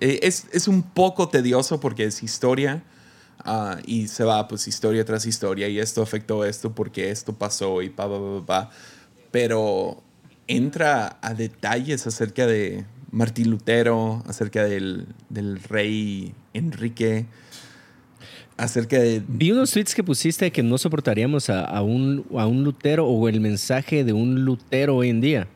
eh, 0.00 0.20
es, 0.22 0.46
es 0.52 0.68
un 0.68 0.82
poco 0.82 1.28
tedioso 1.28 1.80
porque 1.80 2.04
es 2.04 2.22
historia 2.22 2.82
ah, 3.44 3.78
y 3.86 4.08
se 4.08 4.24
va 4.24 4.48
pues 4.48 4.68
historia 4.68 5.04
tras 5.04 5.26
historia 5.26 5.68
y 5.68 5.78
esto 5.78 6.02
afectó 6.02 6.44
esto 6.44 6.74
porque 6.74 7.10
esto 7.10 7.32
pasó 7.32 7.82
y 7.82 7.90
pa, 7.90 8.08
pa, 8.08 8.18
pa, 8.18 8.46
pa. 8.46 8.70
Pero 9.30 10.02
entra 10.46 11.18
a 11.22 11.34
detalles 11.34 12.06
acerca 12.06 12.46
de 12.46 12.84
Martín 13.10 13.50
Lutero, 13.50 14.22
acerca 14.26 14.64
del, 14.64 15.06
del 15.28 15.60
rey 15.62 16.34
Enrique, 16.54 17.26
acerca 18.56 18.98
de... 18.98 19.22
Vi 19.26 19.52
unos 19.52 19.70
tweets 19.70 19.94
que 19.94 20.04
pusiste 20.04 20.50
que 20.50 20.62
no 20.62 20.78
soportaríamos 20.78 21.50
a, 21.50 21.64
a 21.64 21.82
un, 21.82 22.26
a 22.36 22.46
un 22.46 22.64
Lutero 22.64 23.06
o 23.06 23.28
el 23.28 23.40
mensaje 23.40 24.04
de 24.04 24.12
un 24.12 24.44
Lutero 24.44 24.96
hoy 24.96 25.10
en 25.10 25.20
día. 25.20 25.48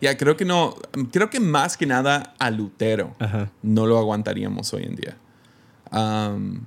Ya, 0.00 0.16
creo 0.16 0.36
que 0.36 0.44
no, 0.44 0.76
creo 1.10 1.28
que 1.28 1.40
más 1.40 1.76
que 1.76 1.86
nada 1.86 2.34
a 2.38 2.50
Lutero. 2.50 3.14
Ajá. 3.18 3.50
no 3.62 3.86
lo 3.86 3.98
aguantaríamos 3.98 4.72
hoy 4.72 4.84
en 4.84 4.94
día. 4.94 5.16
Am, 5.90 6.64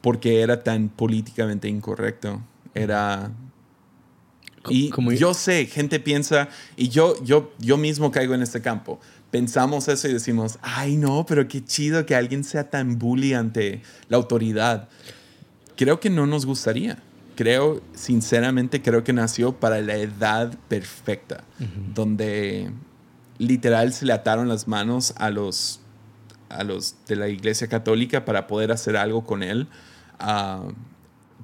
porque 0.00 0.40
era 0.40 0.62
tan 0.62 0.88
políticamente 0.88 1.68
incorrecto. 1.68 2.40
Era... 2.74 3.32
Y 4.68 4.90
yo 5.16 5.32
sé, 5.32 5.66
gente 5.66 6.00
piensa, 6.00 6.48
y 6.76 6.88
yo, 6.88 7.22
yo, 7.22 7.52
yo 7.60 7.76
mismo 7.76 8.10
caigo 8.10 8.34
en 8.34 8.42
este 8.42 8.60
campo. 8.60 8.98
Pensamos 9.30 9.86
eso 9.86 10.08
y 10.08 10.12
decimos, 10.12 10.58
ay 10.62 10.96
no, 10.96 11.24
pero 11.26 11.46
qué 11.46 11.64
chido 11.64 12.04
que 12.04 12.16
alguien 12.16 12.42
sea 12.42 12.68
tan 12.68 12.98
bully 12.98 13.34
ante 13.34 13.82
la 14.08 14.16
autoridad. 14.16 14.88
Creo 15.76 16.00
que 16.00 16.10
no 16.10 16.26
nos 16.26 16.46
gustaría. 16.46 17.02
Creo, 17.36 17.82
sinceramente, 17.94 18.80
creo 18.80 19.04
que 19.04 19.12
nació 19.12 19.52
para 19.52 19.80
la 19.82 19.96
edad 19.96 20.56
perfecta, 20.68 21.44
donde 21.94 22.70
literal 23.38 23.92
se 23.92 24.06
le 24.06 24.14
ataron 24.14 24.48
las 24.48 24.66
manos 24.66 25.12
a 25.16 25.30
los, 25.30 25.80
a 26.48 26.64
los 26.64 26.96
de 27.06 27.16
la 27.16 27.28
iglesia 27.28 27.68
católica 27.68 28.24
para 28.24 28.46
poder 28.46 28.72
hacer 28.72 28.96
algo 28.96 29.24
con 29.24 29.42
él. 29.42 29.66
Ah, 30.18 30.62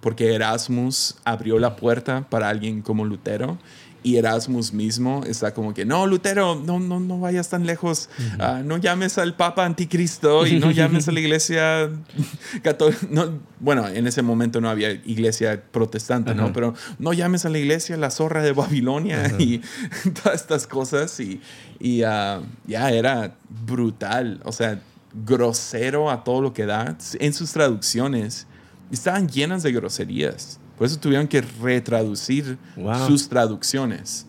porque 0.01 0.35
Erasmus 0.35 1.17
abrió 1.25 1.59
la 1.59 1.77
puerta 1.77 2.27
para 2.29 2.49
alguien 2.49 2.83
como 2.83 3.05
Lutero 3.05 3.59
y 4.03 4.17
Erasmus 4.17 4.73
mismo 4.73 5.23
está 5.25 5.55
como 5.55 5.75
que, 5.75 5.85
no, 5.85 6.07
Lutero, 6.07 6.61
no, 6.65 6.81
no, 6.81 6.99
no 6.99 7.21
vayas 7.21 7.49
tan 7.49 7.67
lejos, 7.67 8.09
Ah, 8.39 8.63
no 8.65 8.77
llames 8.77 9.19
al 9.19 9.35
Papa 9.35 9.65
Anticristo 9.65 10.47
y 10.47 10.59
no 10.59 10.71
llames 10.71 11.07
a 11.09 11.13
la 11.13 11.21
iglesia 11.21 11.91
católica. 12.63 13.07
No, 13.11 13.39
bueno, 13.61 13.87
en 13.87 14.07
ese 14.07 14.23
momento 14.23 14.61
no 14.61 14.69
había 14.69 14.91
iglesia 14.91 15.63
protestante, 15.71 16.35
¿no? 16.35 16.53
Pero 16.53 16.75
no 16.99 17.13
llames 17.13 17.45
a 17.45 17.49
la 17.49 17.59
iglesia 17.59 17.97
la 17.97 18.11
zorra 18.11 18.43
de 18.43 18.53
Babilonia 18.53 19.37
y 19.39 19.61
todas 20.23 20.41
estas 20.41 20.67
cosas 20.67 21.19
y, 21.21 21.41
y 21.79 22.03
ah, 22.03 22.41
ya 22.67 22.91
era 22.91 23.37
brutal, 23.49 24.41
o 24.45 24.53
sea, 24.53 24.81
grosero 25.15 26.11
a 26.11 26.25
todo 26.25 26.41
lo 26.41 26.53
que 26.53 26.67
da 26.67 26.97
en 27.19 27.33
sus 27.33 27.53
traducciones 27.53 28.47
estaban 28.91 29.29
llenas 29.29 29.63
de 29.63 29.73
groserías. 29.73 30.59
Por 30.79 30.87
eso 30.87 30.99
tuvieron 30.99 31.29
que 31.29 31.41
retraducir 31.43 32.59
Wow. 32.77 33.07
sus 33.07 33.29
traducciones. 33.29 34.27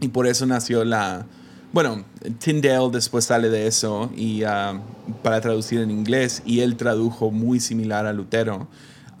Y 0.00 0.08
por 0.08 0.26
eso 0.26 0.46
nació 0.46 0.84
la... 0.84 1.26
Bueno, 1.72 2.04
Tyndale 2.38 2.90
después 2.90 3.26
sale 3.26 3.48
de 3.48 3.66
eso 3.66 4.10
y 4.16 4.42
ah, 4.42 4.80
para 5.22 5.40
traducir 5.40 5.80
en 5.80 5.90
inglés 5.90 6.42
y 6.44 6.60
él 6.60 6.76
tradujo 6.76 7.30
muy 7.30 7.60
similar 7.60 8.06
a 8.06 8.12
Lutero. 8.12 8.66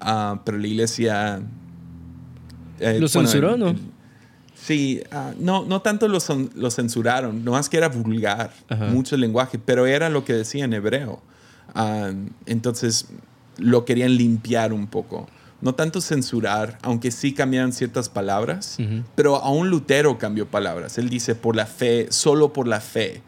ah, 0.00 0.40
pero 0.44 0.58
la 0.58 0.66
iglesia... 0.66 1.42
eh, 2.80 2.98
¿Lo 2.98 3.08
censuró, 3.08 3.56
no? 3.56 3.74
Sí, 4.62 5.02
ah, 5.10 5.32
no, 5.38 5.64
no 5.64 5.80
tanto 5.80 6.06
lo, 6.08 6.20
censuraron, 6.70 7.44
no 7.44 7.52
más 7.52 7.68
que 7.68 7.76
era 7.78 7.88
vulgar, 7.88 8.52
Ajá. 8.68 8.86
mucho 8.86 9.16
lenguaje, 9.16 9.58
pero 9.58 9.86
era 9.86 10.10
lo 10.10 10.24
que 10.24 10.32
decía 10.34 10.64
en 10.64 10.72
hebreo. 10.74 11.20
Ah, 11.74 12.10
entonces 12.46 13.06
lo 13.56 13.84
querían 13.84 14.16
limpiar 14.16 14.72
un 14.72 14.86
poco. 14.86 15.28
No 15.62 15.74
tanto 15.74 16.00
censurar, 16.00 16.78
aunque 16.82 17.10
sí 17.10 17.34
cambiaron 17.34 17.72
ciertas 17.72 18.08
palabras, 18.08 18.76
Ujú. 18.78 19.02
pero 19.14 19.36
aún 19.36 19.68
Lutero 19.70 20.16
cambió 20.18 20.46
palabras. 20.46 20.96
Él 20.98 21.08
dice 21.10 21.34
por 21.34 21.54
la 21.56 21.66
fe, 21.66 22.06
solo 22.10 22.52
por 22.52 22.66
la 22.66 22.80
fe. 22.80 23.22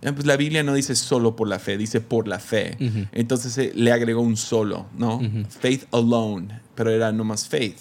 Eh, 0.00 0.12
Pues 0.12 0.26
la 0.26 0.36
Biblia 0.36 0.62
no 0.62 0.74
dice 0.74 0.94
solo 0.96 1.36
por 1.36 1.46
la 1.48 1.58
fe, 1.58 1.76
dice 1.76 2.00
por 2.00 2.26
la 2.28 2.38
fe. 2.38 2.76
Entonces 3.12 3.56
eh, 3.58 3.72
le 3.74 3.92
agregó 3.92 4.20
un 4.22 4.36
solo, 4.36 4.86
¿no? 4.96 5.20
Faith 5.48 5.84
alone, 5.92 6.60
pero 6.74 6.90
era 6.90 7.12
nomás 7.12 7.46
faith. 7.48 7.76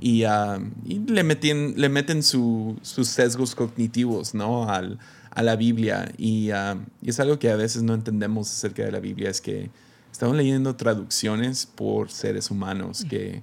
Y, 0.00 0.24
ah, 0.24 0.58
y 0.84 0.98
le, 1.00 1.22
meten, 1.24 1.74
le 1.76 1.88
meten 1.88 2.22
su- 2.22 2.76
sus 2.82 3.08
sesgos 3.08 3.54
cognitivos, 3.54 4.34
¿no? 4.34 4.68
Al, 4.70 4.98
a 5.30 5.42
la 5.42 5.56
Biblia. 5.56 6.12
Y, 6.18 6.50
ah, 6.50 6.76
y 7.02 7.10
es 7.10 7.20
algo 7.20 7.38
que 7.38 7.50
a 7.50 7.56
veces 7.56 7.82
no 7.82 7.94
entendemos 7.94 8.50
acerca 8.50 8.84
de 8.84 8.92
la 8.92 9.00
Biblia, 9.00 9.30
es 9.30 9.40
que 9.40 9.70
estamos 10.12 10.36
leyendo 10.36 10.74
traducciones 10.76 11.66
por 11.66 12.10
seres 12.10 12.50
humanos 12.50 13.04
que, 13.08 13.42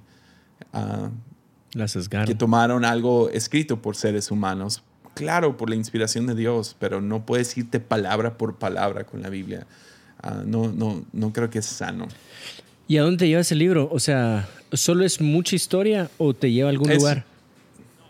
ah, 0.72 1.10
La 1.72 1.88
sesgaron. 1.88 2.26
que 2.26 2.34
tomaron 2.34 2.84
algo 2.84 3.28
escrito 3.30 3.80
por 3.82 3.96
seres 3.96 4.30
humanos. 4.30 4.82
Claro, 5.14 5.56
por 5.56 5.70
la 5.70 5.76
inspiración 5.76 6.26
de 6.26 6.34
Dios, 6.34 6.76
pero 6.78 7.00
no 7.00 7.24
puedes 7.24 7.56
irte 7.56 7.80
palabra 7.80 8.36
por 8.36 8.56
palabra 8.56 9.04
con 9.04 9.22
la 9.22 9.30
Biblia. 9.30 9.66
Ah, 10.22 10.42
no, 10.44 10.70
no, 10.72 11.04
no 11.12 11.32
creo 11.32 11.48
que 11.48 11.60
es 11.60 11.66
sano. 11.66 12.08
¿Y 12.88 12.98
a 12.98 13.02
dónde 13.02 13.16
te 13.18 13.28
lleva 13.28 13.40
ese 13.40 13.54
libro? 13.54 13.88
O 13.90 13.98
sea, 13.98 14.46
¿solo 14.72 15.04
es 15.04 15.20
mucha 15.20 15.56
historia 15.56 16.10
o 16.18 16.34
te 16.34 16.50
lleva 16.52 16.68
a 16.68 16.72
algún 16.72 16.90
Es- 16.90 16.98
lugar? 16.98 17.24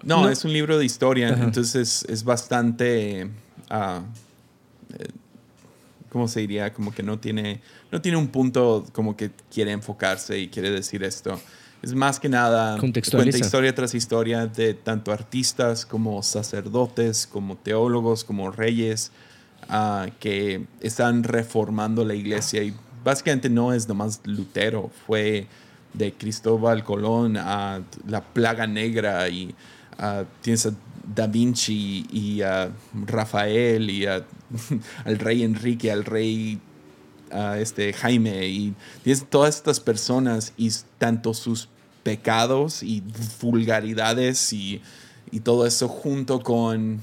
No, 0.02 0.22
No. 0.22 0.28
es 0.30 0.44
un 0.44 0.52
libro 0.52 0.78
de 0.78 0.84
historia, 0.84 1.30
Ajá. 1.30 1.44
entonces 1.44 1.74
es, 2.04 2.10
es 2.10 2.22
bastante, 2.22 3.28
ah, 3.70 4.02
eh, 4.98 5.06
¿cómo 6.10 6.28
se 6.28 6.40
diría? 6.40 6.72
Como 6.72 6.92
que 6.92 7.02
no 7.02 7.18
tiene, 7.18 7.60
no 7.90 8.00
tiene 8.00 8.16
un 8.16 8.28
punto 8.28 8.84
como 8.92 9.16
que 9.16 9.30
quiere 9.52 9.72
enfocarse 9.72 10.38
y 10.38 10.48
quiere 10.48 10.70
decir 10.70 11.02
esto. 11.02 11.40
Es 11.82 11.92
más 11.94 12.18
que 12.20 12.28
nada 12.28 12.78
cuenta 12.78 13.36
historia 13.38 13.74
tras 13.74 13.94
historia 13.94 14.46
de 14.46 14.74
tanto 14.74 15.12
artistas 15.12 15.84
como 15.84 16.22
sacerdotes, 16.22 17.26
como 17.26 17.56
teólogos, 17.56 18.22
como 18.24 18.50
reyes, 18.50 19.10
ah, 19.68 20.06
que 20.20 20.66
están 20.80 21.22
reformando 21.24 22.04
la 22.04 22.14
iglesia 22.14 22.62
y 22.62 22.72
básicamente 23.04 23.48
no 23.50 23.72
es 23.72 23.88
nomás 23.88 24.20
Lutero, 24.24 24.90
fue 25.06 25.46
de 25.96 26.12
Cristóbal 26.12 26.84
Colón 26.84 27.36
a 27.36 27.80
la 28.06 28.22
plaga 28.22 28.66
negra 28.66 29.28
y 29.28 29.54
ah, 29.98 30.24
tienes 30.42 30.66
a 30.66 30.70
Da 31.14 31.26
Vinci 31.26 32.06
y 32.10 32.42
a 32.42 32.70
Rafael 33.06 33.90
y 33.90 34.06
a- 34.06 34.24
al 35.04 35.18
rey 35.18 35.42
Enrique, 35.42 35.90
al 35.90 36.04
rey 36.04 36.60
este, 37.58 37.92
Jaime 37.92 38.46
y 38.46 38.74
todas 39.28 39.56
estas 39.56 39.80
personas 39.80 40.52
y 40.56 40.70
tanto 40.98 41.34
sus 41.34 41.68
pecados 42.02 42.82
y 42.82 43.02
vulgaridades 43.40 44.52
y, 44.52 44.80
y 45.30 45.40
todo 45.40 45.66
eso 45.66 45.88
junto 45.88 46.40
con 46.42 47.00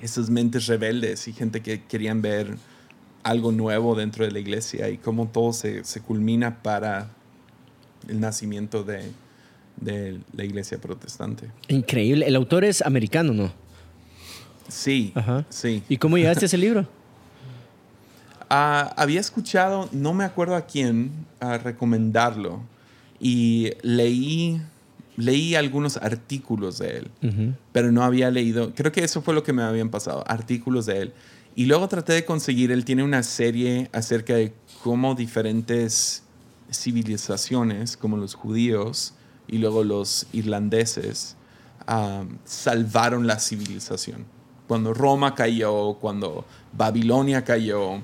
esas 0.00 0.28
mentes 0.28 0.66
rebeldes 0.66 1.28
y 1.28 1.32
gente 1.32 1.60
que 1.62 1.82
querían 1.84 2.20
ver 2.22 2.56
algo 3.22 3.52
nuevo 3.52 3.94
dentro 3.94 4.24
de 4.24 4.32
la 4.32 4.38
iglesia 4.40 4.88
y 4.90 4.98
cómo 4.98 5.28
todo 5.28 5.52
se, 5.52 5.84
se 5.84 6.00
culmina 6.00 6.62
para 6.62 7.08
el 8.08 8.20
nacimiento 8.20 8.84
de, 8.84 9.10
de 9.76 10.20
la 10.34 10.44
iglesia 10.44 10.78
protestante. 10.78 11.50
Increíble. 11.68 12.26
El 12.26 12.36
autor 12.36 12.64
es 12.64 12.82
americano, 12.82 13.32
¿no? 13.32 13.52
Sí, 14.68 15.12
Ajá. 15.14 15.44
sí. 15.50 15.82
¿Y 15.88 15.96
cómo 15.98 16.16
llegaste 16.18 16.44
a 16.44 16.46
ese 16.46 16.58
libro? 16.58 16.86
Ah, 18.54 18.92
había 18.98 19.18
escuchado, 19.18 19.88
no 19.92 20.12
me 20.12 20.24
acuerdo 20.24 20.56
a 20.56 20.66
quién, 20.66 21.10
a 21.40 21.56
recomendarlo 21.56 22.60
y 23.18 23.70
leí, 23.80 24.60
leí 25.16 25.54
algunos 25.54 25.96
artículos 25.96 26.76
de 26.76 26.98
él. 26.98 27.54
Pero 27.72 27.92
no 27.92 28.02
había 28.02 28.30
leído, 28.30 28.74
creo 28.74 28.92
que 28.92 29.02
eso 29.04 29.22
fue 29.22 29.32
lo 29.32 29.42
que 29.42 29.54
me 29.54 29.62
habían 29.62 29.88
pasado, 29.88 30.22
artículos 30.26 30.84
de 30.84 30.98
él. 30.98 31.12
Y 31.56 31.64
luego 31.64 31.88
traté 31.88 32.12
de 32.12 32.26
conseguir, 32.26 32.70
él 32.72 32.84
tiene 32.84 33.02
una 33.02 33.22
serie 33.22 33.88
acerca 33.94 34.34
de 34.34 34.52
cómo 34.82 35.14
diferentes 35.14 36.22
civilizaciones, 36.72 37.96
como 37.96 38.16
los 38.16 38.34
judíos 38.34 39.14
y 39.46 39.58
luego 39.58 39.84
los 39.84 40.26
irlandeses, 40.32 41.36
ah, 41.86 42.24
salvaron 42.44 43.26
la 43.26 43.38
civilización. 43.38 44.24
Cuando 44.68 44.94
Roma 44.94 45.34
cayó, 45.34 45.94
cuando 45.94 46.44
Babilonia 46.72 47.44
cayó, 47.44 48.00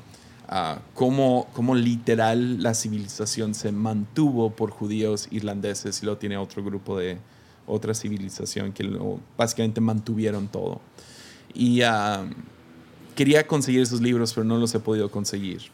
ah, 0.49 0.79
cómo, 0.95 1.49
cómo 1.53 1.75
literal 1.75 2.62
la 2.62 2.75
civilización 2.75 3.55
se 3.55 3.73
mantuvo 3.73 4.51
por 4.51 4.71
judíos 4.71 5.29
irlandeses 5.31 6.03
y 6.03 6.07
luego 6.07 6.19
tiene 6.19 6.37
otro 6.37 6.62
grupo 6.62 6.99
de 6.99 7.19
otra 7.66 7.95
civilización 7.95 8.73
que 8.73 8.91
básicamente 9.37 9.81
mantuvieron 9.81 10.49
todo. 10.49 10.81
Y 11.55 11.83
ah, 11.83 12.25
quería 13.14 13.47
conseguir 13.47 13.83
esos 13.83 14.01
libros, 14.01 14.33
pero 14.33 14.45
no 14.45 14.59
los 14.59 14.75
he 14.75 14.81
podido 14.81 15.11
conseguir 15.11 15.71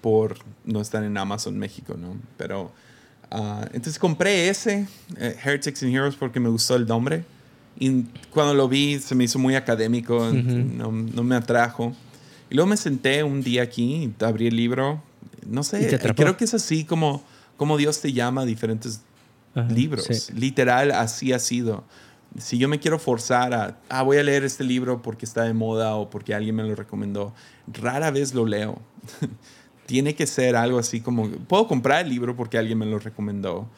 por 0.00 0.36
no 0.64 0.80
estar 0.80 1.04
en 1.04 1.16
Amazon 1.16 1.58
México, 1.58 1.96
¿no? 1.98 2.16
Pero 2.36 2.72
ah, 3.30 3.62
entonces 3.66 3.98
compré 3.98 4.48
ese, 4.48 4.86
eh, 5.16 5.36
Heretics 5.42 5.82
and 5.82 5.94
Heroes, 5.94 6.14
porque 6.16 6.40
me 6.40 6.48
gustó 6.48 6.76
el 6.76 6.86
nombre. 6.86 7.24
Y 7.78 8.02
cuando 8.30 8.54
lo 8.54 8.68
vi 8.68 8.98
se 8.98 9.14
me 9.14 9.24
hizo 9.24 9.38
muy 9.38 9.54
académico, 9.54 10.16
Ujú. 10.18 10.38
no, 10.38 10.92
no 10.92 11.22
me 11.22 11.36
atrajo. 11.36 11.94
Y 12.50 12.54
luego 12.54 12.68
me 12.68 12.76
senté 12.76 13.22
un 13.22 13.42
día 13.42 13.62
aquí, 13.62 14.12
abrí 14.20 14.48
el 14.48 14.56
libro, 14.56 15.02
no 15.46 15.62
sé, 15.62 15.98
creo 16.16 16.36
que 16.36 16.44
es 16.44 16.54
así 16.54 16.84
como, 16.84 17.22
como 17.56 17.76
Dios 17.76 18.00
te 18.00 18.12
llama 18.12 18.42
a 18.42 18.44
diferentes 18.44 19.02
Ajá, 19.54 19.72
libros. 19.72 20.04
sí. 20.04 20.32
Literal, 20.34 20.90
así 20.92 21.32
ha 21.32 21.38
sido. 21.38 21.84
Si 22.38 22.58
yo 22.58 22.68
me 22.68 22.78
quiero 22.78 22.98
forzar 22.98 23.54
a, 23.54 23.78
ah, 23.88 24.02
voy 24.02 24.18
a 24.18 24.22
leer 24.22 24.44
este 24.44 24.62
libro 24.62 25.02
porque 25.02 25.24
está 25.24 25.42
de 25.44 25.52
moda 25.54 25.94
o 25.96 26.10
porque 26.10 26.34
alguien 26.34 26.54
me 26.54 26.62
lo 26.62 26.74
recomendó, 26.74 27.34
rara 27.66 28.10
vez 28.10 28.34
lo 28.34 28.46
leo. 28.46 28.80
Tiene 29.90 30.14
que 30.14 30.28
ser 30.28 30.54
algo 30.54 30.78
así 30.78 31.00
como, 31.00 31.28
puedo 31.28 31.66
comprar 31.66 32.04
el 32.04 32.10
libro 32.10 32.36
porque 32.36 32.56
alguien 32.56 32.78
me 32.78 32.86
lo 32.86 33.00
recomendó, 33.00 33.68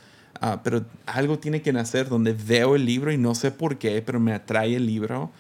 ah, 0.43 0.61
pero 0.63 0.85
algo 1.07 1.39
tiene 1.39 1.63
que 1.63 1.73
nacer 1.73 2.11
donde 2.11 2.35
veo 2.35 2.77
el 2.77 2.85
libro 2.85 3.11
y 3.11 3.17
no 3.17 3.35
sé 3.35 3.51
por 3.51 3.79
qué, 3.79 4.03
pero 4.03 4.21
me 4.21 4.35
atrae 4.35 4.77
el 4.77 4.85
libro 4.85 5.31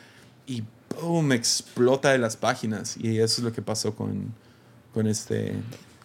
y 0.46 0.62
¡pum! 0.98 1.30
explota 1.32 2.12
de 2.12 2.16
las 2.16 2.38
páginas. 2.38 2.96
Y 2.96 3.18
eso 3.18 3.42
es 3.42 3.44
lo 3.44 3.52
que 3.52 3.60
pasó 3.60 3.94
con, 3.94 4.32
con, 4.94 5.06
este, 5.06 5.52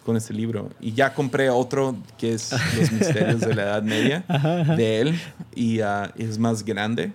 con 0.04 0.18
este 0.18 0.34
libro. 0.34 0.68
Y 0.82 0.92
ya 0.92 1.14
compré 1.14 1.48
otro 1.48 1.96
que 2.18 2.34
es 2.34 2.52
Los 2.78 2.92
Misterios 2.92 3.40
de 3.40 3.54
la 3.54 3.62
Edad 3.62 3.82
Media 3.82 4.22
de 4.76 5.00
él 5.00 5.20
y 5.54 5.80
ah, 5.80 6.12
es 6.18 6.38
más 6.38 6.62
grande. 6.62 7.10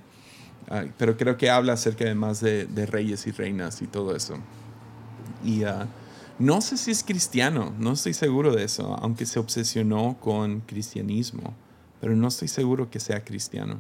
Ah, 0.72 0.86
pero 0.97 1.18
creo 1.18 1.38
que 1.38 1.51
habla 1.51 1.74
acerca 1.74 2.04
de 2.04 2.16
más 2.16 2.41
de, 2.41 2.66
de 2.66 2.88
reyes 2.88 3.28
y 3.28 3.32
reinas 3.32 3.80
y 3.84 3.86
todo 3.86 4.16
eso. 4.16 4.39
Y 5.45 5.66
ah, 5.66 5.86
no 6.43 6.59
sé 6.59 6.75
si 6.77 6.91
es 6.91 7.03
cristiano, 7.03 7.73
no 7.79 7.93
estoy 7.93 8.13
seguro 8.13 8.53
de 8.53 8.65
eso, 8.65 8.97
aunque 9.01 9.25
se 9.25 9.39
obsesionó 9.39 10.17
con 10.19 10.59
cristianismo, 10.59 11.53
pero 12.01 12.15
no 12.17 12.27
estoy 12.27 12.49
seguro 12.49 12.89
que 12.89 12.99
sea 12.99 13.23
cristiano. 13.23 13.79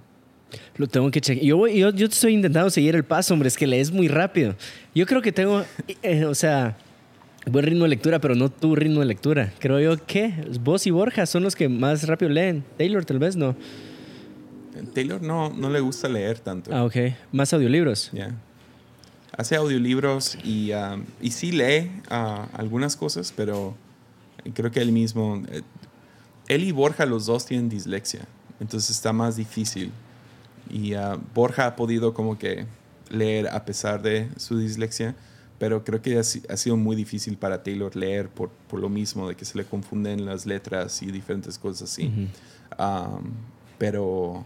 Lo 0.77 0.87
tengo 0.87 1.11
que 1.11 1.19
chequear. 1.19 1.45
Yo, 1.45 1.67
yo, 1.67 1.89
yo 1.89 2.07
estoy 2.07 2.33
intentando 2.33 2.69
seguir 2.69 2.95
el 2.95 3.03
paso, 3.03 3.33
hombre. 3.33 3.47
Es 3.47 3.57
que 3.57 3.67
lees 3.67 3.91
muy 3.91 4.07
rápido. 4.07 4.55
Yo 4.95 5.05
creo 5.05 5.21
que 5.21 5.31
tengo, 5.31 5.65
eh, 6.03 6.25
o 6.25 6.35
sea, 6.35 6.77
buen 7.49 7.65
ritmo 7.65 7.83
de 7.83 7.89
lectura, 7.89 8.19
pero 8.19 8.33
no 8.33 8.49
tu 8.49 8.75
ritmo 8.75 9.01
de 9.01 9.07
lectura. 9.07 9.51
Creo 9.59 9.79
yo 9.79 10.05
que 10.05 10.33
vos 10.61 10.87
y 10.87 10.91
Borja 10.91 11.25
son 11.25 11.43
los 11.43 11.55
que 11.55 11.67
más 11.67 12.07
rápido 12.07 12.31
leen. 12.31 12.63
Taylor, 12.77 13.03
tal 13.03 13.19
vez 13.19 13.35
no. 13.35 13.55
Taylor 14.93 15.21
no, 15.21 15.49
no 15.49 15.69
le 15.69 15.81
gusta 15.81 16.07
leer 16.07 16.39
tanto. 16.39 16.73
Ah, 16.73 16.85
ok. 16.85 16.95
Más 17.31 17.53
audiolibros. 17.53 18.09
Ya. 18.13 18.33
Hace 19.35 19.55
audiolibros 19.55 20.37
y, 20.43 20.71
ah, 20.73 20.97
y 21.19 21.31
sí 21.31 21.51
lee 21.51 21.91
ah, 22.09 22.47
algunas 22.53 22.95
cosas, 22.95 23.33
pero 23.35 23.75
creo 24.53 24.69
que 24.71 24.79
él 24.79 24.91
mismo, 24.91 25.41
eh, 25.49 25.61
él 26.47 26.63
y 26.63 26.71
Borja 26.71 27.05
los 27.05 27.25
dos 27.25 27.45
tienen 27.45 27.67
dislexia, 27.67 28.27
entonces 28.59 28.91
está 28.91 29.11
más 29.11 29.35
difícil. 29.35 29.91
Y 30.69 30.93
ah, 30.93 31.17
Borja 31.33 31.65
ha 31.65 31.75
podido 31.75 32.13
como 32.13 32.37
que 32.37 32.65
leer 33.09 33.47
a 33.47 33.65
pesar 33.65 34.01
de 34.01 34.29
su 34.37 34.57
dislexia, 34.57 35.15
pero 35.57 35.83
creo 35.83 36.01
que 36.01 36.17
ha, 36.17 36.21
ha 36.21 36.57
sido 36.57 36.77
muy 36.77 36.95
difícil 36.95 37.37
para 37.37 37.63
Taylor 37.63 37.95
leer 37.95 38.29
por, 38.29 38.49
por 38.69 38.79
lo 38.79 38.89
mismo, 38.89 39.29
de 39.29 39.35
que 39.35 39.45
se 39.45 39.57
le 39.57 39.65
confunden 39.65 40.25
las 40.25 40.45
letras 40.45 41.01
y 41.01 41.07
diferentes 41.07 41.57
cosas 41.57 41.91
así. 41.91 42.07
Ujú. 42.07 42.27
Um, 42.83 43.31
pero, 43.77 44.43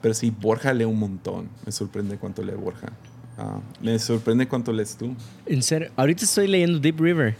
pero 0.00 0.14
sí, 0.14 0.30
Borja 0.30 0.72
lee 0.72 0.84
un 0.84 0.98
montón. 0.98 1.48
Me 1.64 1.72
sorprende 1.72 2.16
cuánto 2.16 2.42
lee 2.42 2.52
Borja. 2.52 2.92
Ah, 3.38 3.60
me 3.80 3.98
sorprende 3.98 4.46
cuánto 4.46 4.72
lees 4.72 4.96
tú. 4.96 5.14
En 5.46 5.62
serio, 5.62 5.90
ahorita 5.96 6.24
estoy 6.24 6.48
leyendo 6.48 6.78
Deep 6.78 7.00
River. 7.00 7.34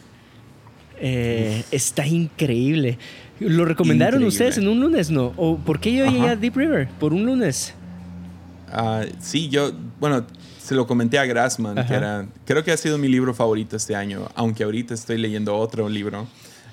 Eh, 0.98 1.64
está 1.70 2.06
increíble. 2.06 2.98
¿Lo 3.40 3.64
recomendaron 3.64 4.22
Increíble. 4.22 4.28
ustedes 4.28 4.58
en 4.58 4.68
un 4.68 4.78
lunes, 4.80 5.10
no? 5.10 5.32
¿O 5.36 5.58
por 5.58 5.80
qué 5.80 5.92
yo 5.94 6.04
llegué 6.06 6.20
Ajá. 6.20 6.30
a 6.32 6.36
Deep 6.36 6.56
River? 6.56 6.88
Por 7.00 7.12
un 7.12 7.26
lunes. 7.26 7.74
Ah, 8.70 9.04
sí, 9.18 9.48
yo, 9.48 9.72
bueno, 9.98 10.24
se 10.62 10.74
lo 10.74 10.86
comenté 10.86 11.18
a 11.18 11.26
Grassman, 11.26 11.76
Ajá. 11.78 11.88
que 11.88 11.94
era, 11.94 12.26
creo 12.46 12.62
que 12.62 12.70
ha 12.70 12.76
sido 12.76 12.98
mi 12.98 13.08
libro 13.08 13.34
favorito 13.34 13.76
este 13.76 13.96
año, 13.96 14.28
aunque 14.34 14.62
ahorita 14.64 14.94
estoy 14.94 15.18
leyendo 15.18 15.56
otro 15.56 15.88
libro 15.88 16.28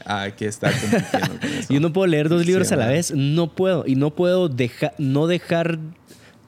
ah, 0.06 0.28
que 0.38 0.46
está 0.46 0.72
compitiendo 0.80 1.40
con 1.40 1.50
eso. 1.50 1.74
Yo 1.74 1.80
no 1.80 1.92
puedo 1.92 2.06
leer 2.08 2.30
dos 2.30 2.42
Sí, 2.42 2.48
libros 2.48 2.72
a 2.72 2.76
la 2.76 2.88
vez, 2.88 3.12
no 3.16 3.48
puedo. 3.52 3.84
Y 3.88 3.96
no 3.96 4.12
puedo 4.12 4.48
dejar, 4.48 4.94
no 5.00 5.26
dejar 5.28 5.80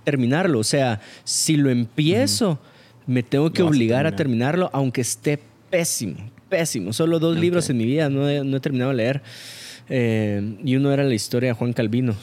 terminarlo. 0.04 0.60
O 0.60 0.64
sea, 0.64 1.00
si 1.24 1.58
lo 1.58 1.70
empiezo, 1.70 2.60
me 3.08 3.24
tengo 3.24 3.52
que 3.52 3.62
a 3.62 3.66
obligar 3.66 4.06
a 4.08 4.16
terminar. 4.16 4.54
terminarlo, 4.56 4.70
aunque 4.74 5.02
esté 5.02 5.40
pésimo, 5.70 6.18
pésimo. 6.50 6.94
Solo 6.94 7.20
dos 7.20 7.38
libros 7.38 7.70
en 7.70 7.78
mi 7.78 7.86
vida, 7.86 8.10
no 8.10 8.30
he, 8.30 8.44
no 8.44 8.58
he 8.58 8.60
terminado 8.60 8.92
de 8.92 8.98
leer. 8.98 9.22
Eh, 9.94 10.56
y 10.64 10.76
uno 10.78 10.94
era 10.94 11.04
la 11.04 11.14
historia 11.14 11.50
de 11.50 11.54
Juan 11.54 11.74
Calvino. 11.74 12.16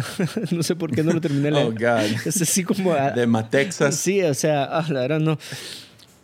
no 0.50 0.62
sé 0.62 0.76
por 0.76 0.90
qué 0.94 1.02
no 1.02 1.12
lo 1.12 1.20
terminé 1.22 1.44
de 1.44 1.50
leer. 1.52 1.66
Oh, 1.66 1.70
God. 1.70 2.26
Es 2.26 2.42
así 2.42 2.64
como... 2.64 2.92
a- 2.92 3.12
De 3.12 3.26
Matexas. 3.26 3.96
Sí, 3.96 4.22
o 4.22 4.34
sea, 4.34 4.64
ah, 4.64 4.84
la 4.90 5.00
verdad 5.00 5.20
no. 5.20 5.38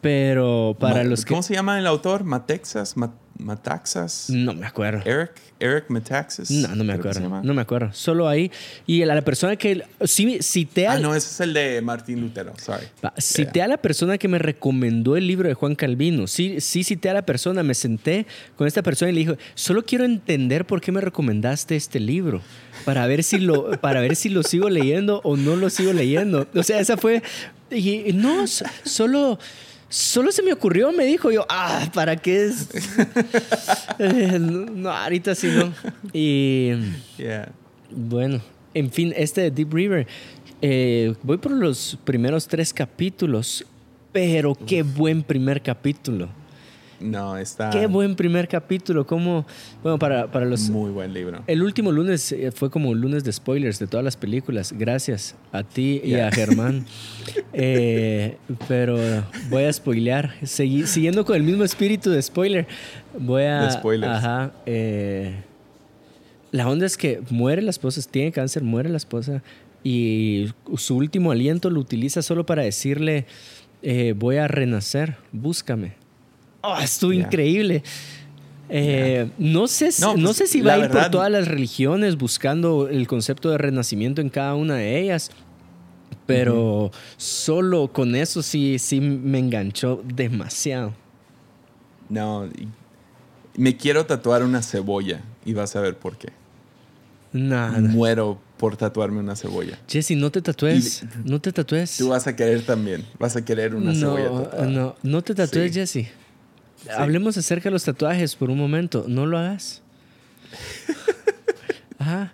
Pero 0.01 0.77
para 0.79 0.97
Ma- 0.97 1.05
los 1.05 1.25
que... 1.25 1.31
¿Cómo 1.31 1.43
se 1.43 1.55
llama 1.55 1.79
el 1.79 1.87
autor? 1.87 2.25
Matexas, 2.25 2.97
Ma- 2.97 3.15
Mataxas, 3.39 4.27
No 4.29 4.53
me 4.53 4.67
acuerdo. 4.67 5.01
Eric, 5.07 5.33
Eric 5.61 5.87
Metaxas. 5.89 6.51
No, 6.51 6.75
no 6.75 6.85
me 6.85 6.93
acuerdo. 6.93 7.41
No 7.43 7.55
me 7.55 7.63
acuerdo. 7.63 7.91
Solo 7.95 8.29
ahí. 8.29 8.51
Y 8.87 9.01
a 9.03 9.07
la 9.07 9.23
persona 9.23 9.57
que. 9.57 9.83
Sí, 10.05 10.39
cité 10.43 10.87
a, 10.87 10.93
Ah, 10.93 10.99
no, 10.99 11.15
ese 11.15 11.29
es 11.29 11.41
el 11.41 11.55
de 11.55 11.81
Martín 11.81 12.21
Lutero, 12.21 12.53
sorry. 12.59 12.85
va, 13.03 13.15
cité 13.17 13.63
a 13.63 13.69
la 13.69 13.79
persona 13.79 14.19
que 14.19 14.29
me 14.29 14.39
recomendó 14.39 15.17
el 15.17 15.27
libro 15.27 15.49
de 15.49 15.55
Juan 15.55 15.75
Calvino. 15.75 16.27
Sí, 16.27 16.61
sí 16.61 16.85
cité 16.85 17.09
a 17.09 17.15
la 17.15 17.23
persona. 17.23 17.63
Me 17.63 17.73
senté 17.73 18.27
con 18.57 18.67
esta 18.67 18.83
persona 18.83 19.11
y 19.11 19.15
le 19.15 19.21
dije: 19.21 19.39
Solo 19.55 19.87
quiero 19.87 20.05
entender 20.05 20.67
por 20.67 20.83
qué 20.83 20.93
me 20.93 21.01
recomendaste 21.01 21.77
este 21.77 21.99
libro. 21.99 22.43
Para 22.85 23.07
ver 23.07 23.23
si 23.23 23.39
lo, 23.39 23.71
para 23.81 24.01
ver 24.03 24.17
si 24.17 24.29
lo 24.29 24.43
sigo 24.43 24.69
leyendo 24.69 25.23
o 25.25 25.39
no 25.39 25.57
lo 25.57 25.71
sigo 25.71 25.95
leyendo. 25.95 26.47
O 26.55 26.63
sea, 26.63 26.79
esa 26.79 26.99
fue. 26.99 27.23
Y 27.71 28.13
no, 28.13 28.47
so- 28.47 28.67
solo. 28.85 29.39
Solo 29.93 30.31
se 30.31 30.43
me 30.45 30.53
ocurrió, 30.53 30.93
me 30.93 31.05
dijo 31.05 31.33
yo, 31.33 31.45
ah, 31.49 31.91
¿para 31.93 32.17
qué 32.17 32.45
es? 32.47 32.69
Eh, 33.99 34.39
no, 34.41 34.65
no, 34.67 34.91
ahorita 34.91 35.35
sí 35.35 35.49
no. 35.49 35.73
Y 36.13 36.71
Yeah. 37.19 37.51
bueno, 37.91 38.41
en 38.73 38.91
fin, 38.91 39.13
este 39.17 39.43
de 39.43 39.51
Deep 39.51 39.75
River, 39.75 40.07
eh, 40.63 41.15
voy 41.23 41.37
por 41.37 41.53
los 41.53 41.99
primeros 42.05 42.47
tres 42.49 42.73
capítulos, 42.73 43.65
pero 44.13 44.55
qué 44.55 44.83
buen 44.83 45.23
primer 45.23 45.61
capítulo. 45.61 46.29
No, 47.01 47.37
está 47.39 47.71
Qué 47.71 47.87
buen 47.87 48.15
primer 48.15 48.47
capítulo. 48.47 49.07
Como, 49.07 49.47
bueno, 49.83 49.99
para, 49.99 50.31
para 50.31 50.45
los... 50.47 50.69
muy 50.71 50.91
buen 50.91 51.13
libro. 51.15 51.43
El 51.47 51.63
último 51.63 51.91
lunes 51.93 52.31
eh, 52.33 52.51
fue 52.53 52.71
como 52.71 52.91
un 52.91 53.01
lunes 53.01 53.25
de 53.25 53.33
spoilers 53.33 53.79
de 53.79 53.87
todas 53.87 54.05
las 54.05 54.17
películas. 54.17 54.73
Gracias 54.77 55.35
a 55.53 55.63
ti 55.63 56.01
y 56.05 56.15
a 56.15 56.31
Germán. 56.31 56.85
Eh, 57.53 58.37
pero 58.69 58.97
voy 59.51 59.65
a 59.65 59.73
spoilear. 59.73 60.35
Segui- 60.43 60.87
siguiendo 60.87 61.25
con 61.25 61.37
el 61.37 61.43
mismo 61.43 61.65
espíritu 61.65 62.11
de 62.11 62.21
spoiler, 62.23 62.67
voy 63.19 63.43
a. 63.45 63.63
De 63.63 63.71
spoilers. 63.73 64.13
Ajá. 64.13 64.53
eh, 64.67 65.35
la 66.53 66.69
onda 66.69 66.87
es 66.87 66.97
que 66.97 67.21
muere 67.31 67.63
la 67.63 67.71
esposa, 67.71 68.01
tiene 68.11 68.33
cáncer, 68.33 68.63
muere 68.63 68.89
la 68.89 68.97
esposa. 68.97 69.43
Y 69.85 70.49
su 70.77 70.97
último 70.97 71.31
aliento 71.33 71.71
lo 71.71 71.81
utiliza 71.81 72.23
solo 72.23 72.45
para 72.47 72.63
decirle: 72.63 73.27
eh, 73.83 74.15
Voy 74.17 74.37
a 74.37 74.49
renacer, 74.49 75.17
búscame. 75.33 75.93
Oh, 76.63 76.79
estuvo 76.79 77.13
Yeah. 77.13 77.27
increíble. 77.27 77.83
Eh, 78.69 79.31
no, 79.39 79.67
sé, 79.67 79.91
si- 79.93 80.01
No, 80.03 80.17
no 80.17 80.27
pues, 80.27 80.37
sé 80.37 80.47
si 80.47 80.61
va 80.61 80.75
a 80.75 80.79
ir 80.79 80.89
por 80.91 81.11
todas 81.11 81.31
las 81.31 81.49
religiones 81.49 82.17
buscando 82.17 82.89
el 82.89 83.07
concepto 83.09 83.51
de 83.51 83.59
renacimiento 83.59 84.21
en 84.21 84.29
cada 84.29 84.55
una 84.55 84.77
de 84.77 85.01
ellas, 85.01 85.31
pero 86.27 86.93
solo 87.17 87.89
con 87.93 88.15
eso 88.15 88.43
sí, 88.43 88.79
sí 88.79 89.01
me 89.01 89.39
enganchó 89.41 90.03
demasiado. 90.15 90.93
No, 92.09 92.49
me 93.57 93.77
quiero 93.77 94.07
tatuar 94.07 94.45
una 94.45 94.63
cebolla 94.63 95.21
y 95.45 95.53
vas 95.53 95.75
a 95.75 95.81
ver 95.81 95.97
por 95.97 96.17
qué. 96.17 96.29
Nada. 97.33 97.79
Muero 97.81 98.41
por 98.57 98.77
tatuarme 98.77 99.21
una 99.21 99.35
cebolla. 99.37 99.79
Jesse, 99.89 100.13
no 100.17 100.31
te 100.31 100.43
tatúes. 100.43 101.05
No 101.25 101.41
te 101.41 101.53
tatúes. 101.53 101.97
Tú 101.97 102.09
vas 102.09 102.27
a 102.27 102.35
querer 102.37 102.63
también. 102.63 103.05
Vas 103.19 103.35
a 103.37 103.45
querer 103.45 103.75
una 103.75 103.95
cebolla 103.95 104.25
no, 104.31 104.43
tatuada. 104.43 104.67
no, 104.67 104.97
no 105.03 105.23
te 105.23 105.35
tatúes, 105.35 105.73
Sí. 105.73 105.81
Jesse. 105.81 106.09
Hablemos 106.97 107.37
acerca 107.37 107.69
de 107.69 107.73
los 107.73 107.85
tatuajes 107.85 108.35
por 108.37 108.51
un 108.51 108.59
momento. 108.59 109.05
No 109.09 109.27
lo 109.27 109.39
hagas. 109.39 109.83
Ajá. 111.99 112.33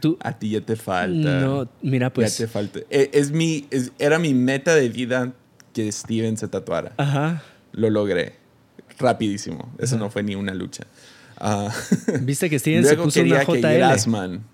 Tú, 0.00 0.16
A 0.22 0.32
ti 0.38 0.50
ya 0.50 0.60
te 0.60 0.76
falta. 0.76 1.40
no, 1.40 1.68
mira, 1.82 2.12
pues. 2.12 2.38
ya 2.38 2.44
te 2.46 2.50
falta. 2.52 2.80
E- 2.90 3.10
Es, 3.12 3.32
mi, 3.32 3.66
es- 3.70 3.90
era 3.98 4.18
mi 4.18 4.32
meta 4.34 4.74
de 4.76 4.88
vida 4.88 5.32
que 5.72 5.90
Steven 5.90 6.36
se 6.36 6.46
tatuara. 6.48 6.92
Ajá. 6.98 7.42
Lo 7.72 7.90
logré. 7.90 8.34
Rapidísimo. 8.98 9.72
Eso 9.78 9.96
no 9.98 10.10
fue 10.10 10.22
ni 10.22 10.34
una 10.36 10.54
lucha. 10.54 10.84
Ah, 11.38 11.74
Viste 12.20 12.48
que 12.48 12.58
Steven 12.58 12.84
se 12.84 12.96
puso 12.96 13.20
una 13.22 13.42
JL. 13.42 13.58
Grassman. 13.60 14.44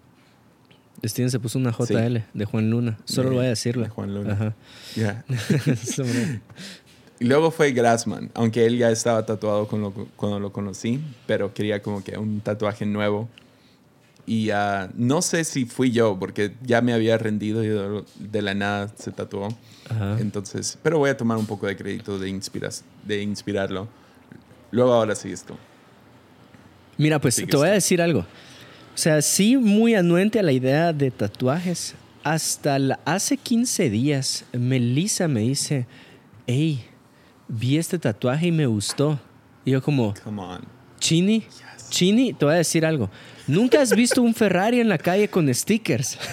Steven 1.04 1.30
se 1.30 1.38
puso 1.38 1.58
una 1.58 1.70
JL 1.72 2.18
de 2.32 2.44
Juan 2.46 2.70
Luna. 2.70 2.98
Solo 3.04 3.30
De- 3.30 3.36
voy 3.36 3.46
a 3.46 3.50
decirlo. 3.50 3.82
de 3.84 3.90
Juan 3.90 4.14
Luna. 4.14 4.32
Ajá. 4.32 4.54
Ya. 4.96 5.24
Y 7.20 7.24
luego 7.24 7.50
fue 7.50 7.72
Grassman, 7.72 8.30
aunque 8.34 8.64
él 8.66 8.78
ya 8.78 8.90
estaba 8.90 9.26
tatuado 9.26 9.68
lo- 9.72 9.92
cuando 10.16 10.38
lo 10.38 10.52
conocí, 10.52 11.00
pero 11.26 11.52
quería 11.52 11.82
como 11.82 12.02
que 12.04 12.16
un 12.16 12.40
tatuaje 12.40 12.86
nuevo. 12.86 13.28
Y 14.24 14.50
ah, 14.50 14.90
no 14.94 15.22
sé 15.22 15.42
si 15.44 15.64
fui 15.64 15.90
yo, 15.90 16.16
porque 16.20 16.52
ya 16.62 16.80
me 16.82 16.92
había 16.92 17.16
rendido 17.18 17.64
y 17.64 17.68
de, 17.68 18.04
de 18.18 18.42
la 18.42 18.54
nada 18.54 18.92
se 18.96 19.10
tatuó. 19.10 19.48
Ajá. 19.88 20.18
Entonces, 20.20 20.78
pero 20.82 20.98
voy 20.98 21.10
a 21.10 21.16
tomar 21.16 21.38
un 21.38 21.46
poco 21.46 21.66
de 21.66 21.76
crédito 21.76 22.18
de, 22.18 22.28
inspiras, 22.28 22.84
de 23.04 23.22
inspirarlo. 23.22 23.88
Luego 24.70 24.92
ahora 24.92 25.14
sí 25.14 25.32
esto. 25.32 25.56
Mira, 26.98 27.20
pues 27.20 27.36
te 27.36 27.56
voy 27.56 27.68
a 27.68 27.72
decir 27.72 28.02
algo. 28.02 28.20
O 28.20 28.98
sea, 29.00 29.22
sí, 29.22 29.56
muy 29.56 29.94
anuente 29.94 30.38
a 30.40 30.42
la 30.42 30.52
idea 30.52 30.92
de 30.92 31.10
tatuajes. 31.10 31.94
Hasta 32.22 32.78
la- 32.78 33.00
hace 33.04 33.36
15 33.38 33.88
días, 33.88 34.44
Melissa 34.52 35.26
me 35.28 35.40
dice: 35.40 35.86
Hey, 36.46 36.84
vi 37.48 37.78
este 37.78 37.98
tatuaje 37.98 38.46
y 38.48 38.52
me 38.52 38.66
gustó. 38.66 39.18
Y 39.64 39.72
yo, 39.72 39.82
como, 39.82 40.14
Come 40.24 40.42
on. 40.42 40.60
Chini, 41.00 41.44
Chini, 41.90 42.32
te 42.32 42.44
voy 42.44 42.54
a 42.54 42.58
decir 42.58 42.84
algo. 42.84 43.10
Nunca 43.46 43.80
has 43.80 43.94
visto 43.94 44.20
un 44.20 44.34
Ferrari 44.34 44.80
en 44.80 44.88
la 44.88 44.98
calle 44.98 45.28
con 45.28 45.52
stickers. 45.54 46.18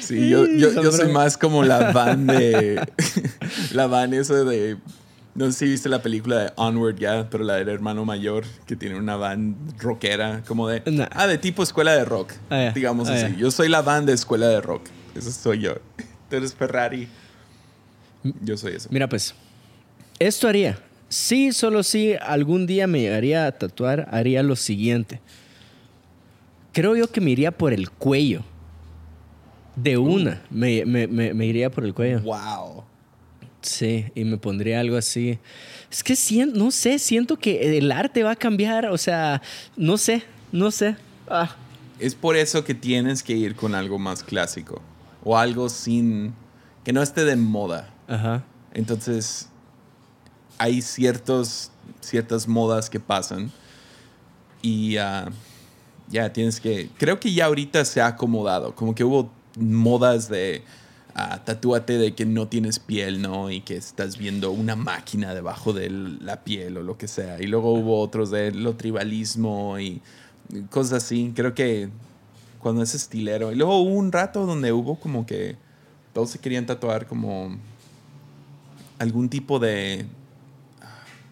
Sí, 0.00 0.28
yo, 0.28 0.46
yo, 0.46 0.72
yo 0.82 0.92
soy 0.92 1.12
más 1.12 1.36
como 1.36 1.62
la 1.62 1.92
van 1.92 2.26
de. 2.26 2.84
la 3.72 3.86
van 3.86 4.14
esa 4.14 4.34
de. 4.44 4.76
No 5.34 5.46
sé 5.46 5.52
si 5.52 5.64
viste 5.66 5.88
la 5.88 6.02
película 6.02 6.38
de 6.38 6.52
Onward 6.56 6.96
ya, 6.96 7.28
pero 7.30 7.44
la 7.44 7.54
del 7.54 7.68
hermano 7.68 8.04
mayor, 8.04 8.44
que 8.66 8.74
tiene 8.74 8.96
una 8.98 9.16
van 9.16 9.56
rockera, 9.78 10.42
como 10.46 10.68
de. 10.68 10.82
Nah. 10.90 11.08
Ah, 11.10 11.26
de 11.26 11.38
tipo 11.38 11.62
escuela 11.62 11.92
de 11.94 12.04
rock. 12.04 12.32
Ah. 12.50 12.72
Digamos 12.74 13.08
Ah, 13.08 13.14
así. 13.14 13.36
Yo 13.36 13.50
soy 13.50 13.68
la 13.68 13.82
van 13.82 14.06
de 14.06 14.12
escuela 14.14 14.48
de 14.48 14.60
rock. 14.60 14.86
Eso 15.14 15.30
soy 15.30 15.60
yo. 15.60 15.74
Tú 16.30 16.36
eres 16.36 16.54
Ferrari. 16.54 17.08
Yo 18.42 18.56
soy 18.56 18.74
eso. 18.74 18.88
Mira, 18.90 19.08
pues, 19.08 19.34
esto 20.18 20.48
haría. 20.48 20.78
Sí, 21.08 21.52
solo 21.52 21.82
si 21.82 22.14
algún 22.14 22.66
día 22.66 22.86
me 22.88 23.00
llegaría 23.00 23.46
a 23.46 23.52
tatuar, 23.52 24.08
haría 24.10 24.42
lo 24.42 24.56
siguiente. 24.56 25.20
Creo 26.72 26.96
yo 26.96 27.10
que 27.10 27.20
me 27.20 27.30
iría 27.30 27.52
por 27.52 27.72
el 27.72 27.90
cuello. 27.90 28.42
De 29.76 29.98
una, 29.98 30.42
me, 30.50 30.84
me- 30.86 31.06
me- 31.06 31.34
me 31.34 31.46
iría 31.46 31.70
por 31.70 31.84
el 31.84 31.92
cuello. 31.94 32.20
Wow. 32.22 32.84
Sí, 33.60 34.06
y 34.14 34.24
me 34.24 34.36
pondría 34.38 34.80
algo 34.80 34.96
así. 34.96 35.38
Es 35.90 36.02
que 36.02 36.14
sien- 36.16 36.52
no 36.54 36.70
sé, 36.70 36.98
siento 36.98 37.36
que 37.38 37.76
el 37.78 37.92
arte 37.92 38.22
va 38.22 38.32
a 38.32 38.36
cambiar, 38.36 38.86
o 38.86 38.96
sea, 38.98 39.42
no 39.76 39.98
sé, 39.98 40.22
no 40.50 40.70
sé. 40.70 40.96
Ah, 41.28 41.54
Es 41.98 42.14
por 42.14 42.36
eso 42.36 42.62
que 42.64 42.74
tienes 42.74 43.22
que 43.22 43.34
ir 43.34 43.54
con 43.54 43.74
algo 43.74 43.98
más 43.98 44.22
clásico. 44.22 44.80
O 45.28 45.36
algo 45.36 45.68
sin. 45.68 46.34
que 46.84 46.92
no 46.92 47.02
esté 47.02 47.24
de 47.24 47.34
moda. 47.34 47.92
ajá. 48.06 48.44
Entonces, 48.72 49.48
hay 50.58 50.82
ciertos, 50.82 51.70
ciertas 52.00 52.46
modas 52.46 52.90
que 52.90 53.00
pasan 53.00 53.50
y 54.60 54.98
ah, 54.98 55.30
ya 56.08 56.32
tienes 56.32 56.60
que... 56.60 56.90
Creo 56.98 57.18
que 57.18 57.32
ya 57.32 57.46
ahorita 57.46 57.84
se 57.84 58.00
ha 58.00 58.08
acomodado, 58.08 58.74
como 58.74 58.94
que 58.94 59.02
hubo 59.02 59.30
modas 59.58 60.28
de 60.28 60.62
ah, 61.14 61.42
tatúate 61.44 61.98
de 61.98 62.14
que 62.14 62.26
no 62.26 62.48
tienes 62.48 62.78
piel, 62.78 63.22
¿no? 63.22 63.50
Y 63.50 63.62
que 63.62 63.76
estás 63.76 64.18
viendo 64.18 64.50
una 64.50 64.76
máquina 64.76 65.34
debajo 65.34 65.72
de 65.72 65.88
la 65.88 66.44
piel 66.44 66.76
o 66.76 66.82
lo 66.82 66.98
que 66.98 67.08
sea. 67.08 67.40
Y 67.40 67.46
luego 67.46 67.72
hubo 67.72 68.00
otros 68.00 68.30
de 68.30 68.52
lo 68.52 68.74
tribalismo 68.74 69.78
y 69.78 70.02
cosas 70.68 71.04
así. 71.04 71.32
Creo 71.34 71.54
que 71.54 71.88
cuando 72.60 72.82
es 72.82 72.94
estilero. 72.94 73.52
Y 73.52 73.56
luego 73.56 73.78
hubo 73.80 73.94
un 73.94 74.12
rato 74.12 74.46
donde 74.46 74.72
hubo 74.72 74.98
como 74.98 75.26
que 75.26 75.56
todos 76.12 76.30
se 76.30 76.38
querían 76.38 76.66
tatuar 76.66 77.06
como 77.06 77.56
algún 78.98 79.28
tipo 79.28 79.58
de 79.58 80.06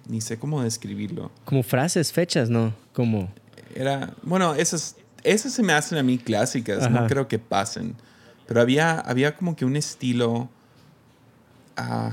ni 0.09 0.20
sé 0.20 0.39
cómo 0.39 0.62
describirlo. 0.62 1.31
Como 1.45 1.62
frases, 1.62 2.12
fechas, 2.12 2.51
¿no? 2.51 2.75
Como... 2.93 3.33
Era, 3.75 4.14
bueno, 4.22 4.55
esas, 4.55 4.97
esas 5.22 5.53
se 5.53 5.62
me 5.62 5.72
hacen 5.72 5.99
a 5.99 6.03
mí 6.03 6.18
clásicas, 6.18 6.91
no 6.91 6.99
Ajá. 6.99 7.07
creo 7.09 7.29
que 7.29 7.39
pasen. 7.39 7.95
Pero 8.47 8.61
había, 8.61 9.01
había 9.01 9.37
como 9.37 9.57
que 9.57 9.64
un 9.64 9.77
estilo... 9.77 10.49
ah, 11.77 12.12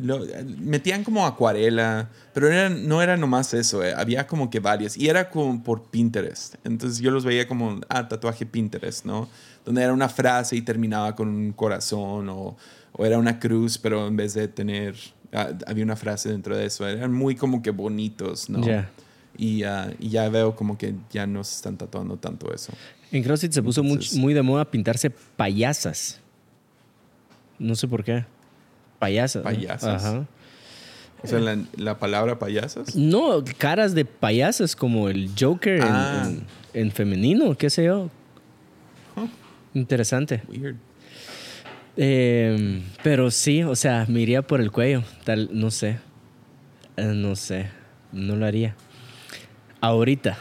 lo- 0.00 0.24
metían 0.58 1.04
como 1.04 1.26
acuarela, 1.26 2.08
pero 2.34 2.48
era- 2.50 2.68
no 2.68 3.02
era 3.02 3.16
nomás 3.16 3.52
eso, 3.54 3.82
eh, 3.84 3.92
había 3.96 4.26
como 4.26 4.50
que 4.50 4.60
varias. 4.60 4.96
Y 4.96 5.08
era 5.08 5.28
como 5.30 5.62
por 5.62 5.90
Pinterest. 5.90 6.54
Entonces 6.64 7.00
yo 7.00 7.10
los 7.10 7.24
veía 7.24 7.46
como, 7.48 7.80
ah, 7.88 8.08
tatuaje 8.08 8.46
Pinterest, 8.46 9.04
¿no? 9.04 9.28
Donde 9.64 9.82
era 9.82 9.92
una 9.92 10.08
frase 10.08 10.56
y 10.56 10.62
terminaba 10.62 11.14
con 11.14 11.28
un 11.28 11.52
corazón 11.52 12.28
o, 12.28 12.56
o 12.92 13.04
era 13.06 13.18
una 13.18 13.38
cruz, 13.38 13.76
pero 13.78 14.06
en 14.06 14.16
vez 14.16 14.34
de 14.34 14.48
tener, 14.48 14.94
ah, 15.32 15.50
había 15.66 15.84
una 15.84 15.96
frase 15.96 16.30
dentro 16.30 16.56
de 16.56 16.66
eso. 16.66 16.86
Eran 16.88 17.12
muy 17.12 17.34
como 17.34 17.60
que 17.62 17.70
bonitos, 17.70 18.48
¿no? 18.48 18.64
Ya. 18.66 18.90
Y, 19.36 19.62
ah, 19.64 19.92
y 20.00 20.08
ya 20.08 20.28
veo 20.30 20.56
como 20.56 20.76
que 20.78 20.94
ya 21.12 21.26
no 21.26 21.44
se 21.44 21.56
están 21.56 21.76
tatuando 21.76 22.16
tanto 22.16 22.52
eso. 22.52 22.72
En 23.12 23.22
CrossFit 23.22 23.52
se 23.52 23.62
puso 23.62 23.82
muy, 23.82 23.92
Entonces- 23.92 24.18
muy 24.18 24.34
de 24.34 24.42
moda 24.42 24.64
pintarse 24.70 25.10
payasas. 25.10 26.20
No 27.58 27.74
sé 27.74 27.88
por 27.88 28.04
qué. 28.04 28.24
Payasas. 28.98 29.42
Payasas. 29.42 30.04
Ajá. 30.04 30.26
O 31.22 31.26
sea, 31.26 31.40
la, 31.40 31.58
la 31.76 31.98
palabra 31.98 32.38
payasas. 32.38 32.94
No, 32.94 33.42
caras 33.58 33.92
de 33.94 34.04
payasas 34.04 34.76
como 34.76 35.08
el 35.08 35.30
Joker 35.38 35.78
en, 35.80 35.82
Ah. 35.82 36.22
en- 36.26 36.44
en 36.74 36.92
femenino, 36.92 37.56
qué 37.56 37.70
sé 37.70 37.84
yo. 37.84 38.08
Huh. 39.16 39.28
Interesante. 39.74 40.42
Weird. 40.48 40.76
Eh, 41.96 42.80
pero 43.02 43.30
sí, 43.32 43.64
o 43.64 43.74
sea, 43.74 44.06
me 44.08 44.20
iría 44.20 44.42
por 44.42 44.60
el 44.60 44.70
cuello. 44.70 45.02
Tal, 45.24 45.48
no 45.52 45.70
sé. 45.72 45.98
Eh, 46.96 47.04
no 47.14 47.34
sé. 47.34 47.66
No 48.12 48.36
lo 48.36 48.46
haría. 48.46 48.76
Ahorita. 49.80 50.38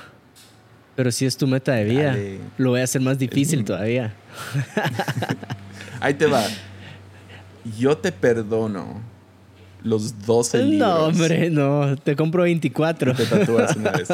Pero 0.95 1.11
si 1.11 1.25
es 1.25 1.37
tu 1.37 1.47
meta 1.47 1.73
de 1.73 1.83
vida, 1.85 2.07
Dale. 2.11 2.39
lo 2.57 2.71
voy 2.71 2.81
a 2.81 2.83
hacer 2.83 3.01
más 3.01 3.17
difícil 3.17 3.63
todavía. 3.65 4.13
Ahí 5.99 6.13
te 6.13 6.25
va. 6.27 6.43
Yo 7.77 7.97
te 7.97 8.11
perdono 8.11 9.01
los 9.83 10.25
12 10.25 10.63
libros. 10.63 10.89
No, 10.89 11.05
hombre, 11.05 11.49
no. 11.49 11.95
Te 11.97 12.15
compro 12.15 12.43
24. 12.43 13.13
Te 13.15 13.25
tatúas 13.25 13.75
una 13.75 13.91
vez. 13.91 14.07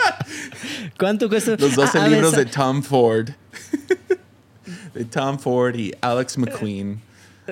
¿Cuánto 0.98 1.28
cuesta? 1.28 1.56
Los 1.58 1.74
12 1.74 1.98
Ah, 1.98 2.02
ah, 2.04 2.08
libros 2.08 2.32
de 2.36 2.46
Tom 2.46 2.82
Ford. 2.82 3.30
De 4.94 5.04
Tom 5.04 5.38
Ford 5.38 5.76
y 5.76 5.92
Alex 6.00 6.36
McQueen. 6.36 7.00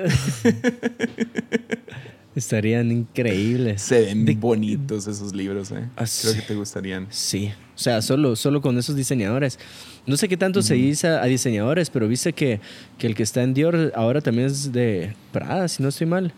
Estarían 2.38 2.90
increíbles. 2.92 3.82
Se 3.82 4.00
ven 4.06 4.24
De- 4.24 4.34
bonitos 4.34 5.06
esos 5.06 5.34
libros, 5.34 5.70
eh. 5.72 5.84
Ah, 5.96 6.04
Creo 6.22 6.34
que 6.34 6.42
te 6.42 6.54
gustarían. 6.54 7.06
Sí, 7.10 7.50
o 7.74 7.78
sea, 7.78 8.00
solo, 8.02 8.36
solo 8.36 8.60
con 8.60 8.78
esos 8.78 8.94
diseñadores. 8.96 9.58
No 10.06 10.16
sé 10.16 10.28
qué 10.28 10.36
tanto 10.36 10.62
se 10.62 10.74
dice 10.74 11.08
a 11.08 11.24
diseñadores, 11.24 11.90
pero 11.90 12.08
viste 12.08 12.32
que, 12.32 12.60
que 12.98 13.06
el 13.06 13.14
que 13.14 13.22
está 13.22 13.42
en 13.42 13.52
Dior 13.54 13.92
ahora 13.94 14.20
también 14.20 14.46
es 14.46 14.72
de 14.72 15.14
Prada, 15.32 15.68
si 15.68 15.82
no 15.82 15.88
estoy 15.90 16.06
mal. 16.06 16.32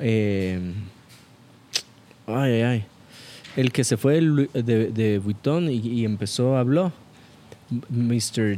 Eh, 0.00 0.60
ay, 2.26 2.52
ay, 2.52 2.62
ay. 2.62 2.84
El 3.56 3.72
que 3.72 3.82
se 3.82 3.96
fue 3.96 4.20
de, 4.20 4.48
de, 4.62 4.86
de 4.92 5.18
Vuitton 5.18 5.68
y, 5.70 5.76
y 5.78 6.04
empezó, 6.04 6.56
habló. 6.56 6.92
Mr. 7.90 8.56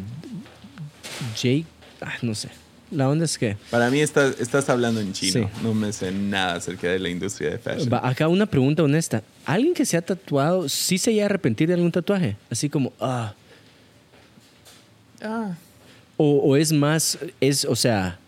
Jake, 1.37 1.65
ah, 2.01 2.13
no 2.23 2.35
sé. 2.35 2.49
La 2.91 3.09
onda 3.09 3.25
es 3.25 3.39
que... 3.39 3.57
Para 3.71 3.91
mí 3.91 4.01
estás, 4.01 4.41
estás 4.41 4.69
hablando 4.69 5.01
en 5.01 5.13
chino. 5.13 5.49
Sí. 5.49 5.63
No 5.63 5.75
me 5.75 5.93
sé 5.93 6.11
nada 6.11 6.55
acerca 6.55 6.89
de 6.89 6.99
la 6.99 7.09
industria 7.09 7.51
de 7.51 7.59
fashion. 7.59 7.89
Va, 7.93 8.07
acá 8.09 8.27
una 8.29 8.47
pregunta 8.47 8.83
honesta. 8.83 9.23
¿Alguien 9.45 9.75
que 9.75 9.85
se 9.87 9.97
ha 9.97 10.03
tatuado, 10.03 10.69
sí 10.69 10.99
se 10.99 11.11
haya 11.11 11.27
arrepentir 11.27 11.69
de 11.69 11.75
algún 11.75 11.93
tatuaje? 11.93 12.37
Así 12.51 12.69
como, 12.69 12.93
ah, 13.01 13.35
Ah, 15.23 15.55
O, 16.17 16.41
o 16.41 16.57
es 16.57 16.73
más, 16.73 17.19
es, 17.41 17.65
o 17.65 17.77
sea, 17.77 18.19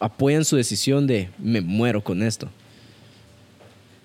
apoyan 0.00 0.44
su 0.44 0.56
decisión 0.56 1.06
de 1.06 1.30
me 1.38 1.60
muero 1.60 2.02
con 2.02 2.22
esto. 2.22 2.48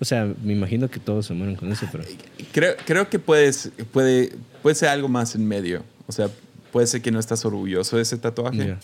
O 0.00 0.04
sea, 0.04 0.32
me 0.42 0.52
imagino 0.52 0.88
que 0.88 1.00
todos 1.00 1.26
se 1.26 1.34
mueren 1.34 1.56
con 1.56 1.70
eso, 1.72 1.86
pero. 1.90 2.04
Creo, 2.52 2.76
creo 2.84 3.08
que 3.08 3.18
puedes, 3.18 3.70
puede, 3.92 4.32
puede 4.62 4.76
ser 4.76 4.88
algo 4.90 5.08
más 5.08 5.34
en 5.34 5.46
medio. 5.46 5.82
O 6.06 6.12
sea, 6.12 6.28
puede 6.72 6.86
ser 6.86 7.02
que 7.02 7.10
no 7.10 7.18
estás 7.18 7.44
orgulloso 7.44 7.96
de 7.96 8.02
ese 8.02 8.16
tatuaje. 8.16 8.76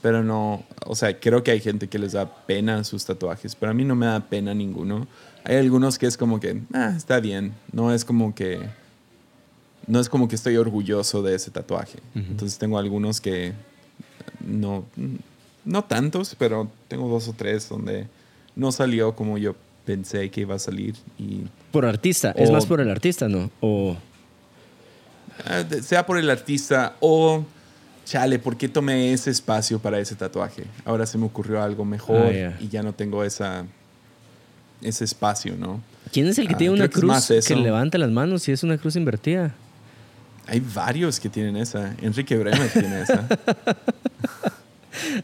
Pero 0.00 0.22
no, 0.22 0.62
o 0.86 0.94
sea, 0.94 1.18
creo 1.18 1.42
que 1.42 1.50
hay 1.50 1.60
gente 1.60 1.88
que 1.88 1.98
les 1.98 2.12
da 2.12 2.44
pena 2.46 2.84
sus 2.84 3.04
tatuajes, 3.04 3.56
pero 3.56 3.72
a 3.72 3.74
mí 3.74 3.84
no 3.84 3.94
me 3.94 4.06
da 4.06 4.20
pena 4.20 4.54
ninguno. 4.54 5.06
Hay 5.44 5.56
algunos 5.56 5.98
que 5.98 6.06
es 6.06 6.16
como 6.16 6.40
que, 6.40 6.60
ah, 6.72 6.92
está 6.96 7.20
bien. 7.20 7.54
No 7.72 7.92
es 7.92 8.04
como 8.04 8.34
que, 8.34 8.60
no 9.86 9.98
es 9.98 10.08
como 10.08 10.28
que 10.28 10.36
estoy 10.36 10.56
orgulloso 10.56 11.22
de 11.22 11.34
ese 11.34 11.50
tatuaje. 11.50 11.98
Entonces 12.14 12.58
tengo 12.58 12.78
algunos 12.78 13.20
que 13.20 13.54
no, 14.40 14.84
no 15.64 15.84
tantos, 15.84 16.36
pero 16.38 16.70
tengo 16.88 17.08
dos 17.08 17.28
o 17.28 17.32
tres 17.32 17.68
donde 17.68 18.06
no 18.54 18.72
salió 18.72 19.14
como 19.14 19.38
yo 19.38 19.54
pensé 19.84 20.30
que 20.30 20.42
iba 20.42 20.54
a 20.54 20.58
salir 20.58 20.94
y 21.18 21.44
Por 21.70 21.86
artista, 21.86 22.32
es 22.32 22.50
más 22.50 22.66
por 22.66 22.80
el 22.80 22.90
artista, 22.90 23.28
¿no? 23.28 23.50
O. 23.60 23.96
Ah, 25.46 25.64
sea 25.82 26.04
por 26.04 26.18
el 26.18 26.28
artista 26.28 26.96
o 27.00 27.44
chale, 28.08 28.38
¿por 28.38 28.56
qué 28.56 28.68
tomé 28.68 29.12
ese 29.12 29.30
espacio 29.30 29.78
para 29.78 29.98
ese 30.00 30.14
tatuaje? 30.14 30.64
Ahora 30.84 31.04
se 31.06 31.18
me 31.18 31.26
ocurrió 31.26 31.62
algo 31.62 31.84
mejor 31.84 32.32
Ah, 32.32 32.56
y 32.58 32.68
ya 32.68 32.82
no 32.82 32.92
tengo 32.94 33.22
esa 33.24 33.64
ese 34.80 35.04
espacio, 35.04 35.54
¿no? 35.58 35.80
¿Quién 36.12 36.26
es 36.28 36.38
el 36.38 36.46
que 36.48 36.54
Ah, 36.54 36.58
tiene 36.58 36.74
una 36.74 36.88
que 36.88 36.94
cruz 37.00 37.26
que 37.26 37.38
eso. 37.38 37.54
levanta 37.56 37.98
las 37.98 38.10
manos 38.10 38.48
y 38.48 38.52
es 38.52 38.62
una 38.62 38.78
cruz 38.78 38.96
invertida? 38.96 39.54
Hay 40.46 40.60
varios 40.60 41.20
que 41.20 41.28
tienen 41.28 41.56
esa. 41.56 41.94
Enrique 42.00 42.36
Bremer 42.36 42.70
tiene 42.72 43.02
esa. 43.02 43.26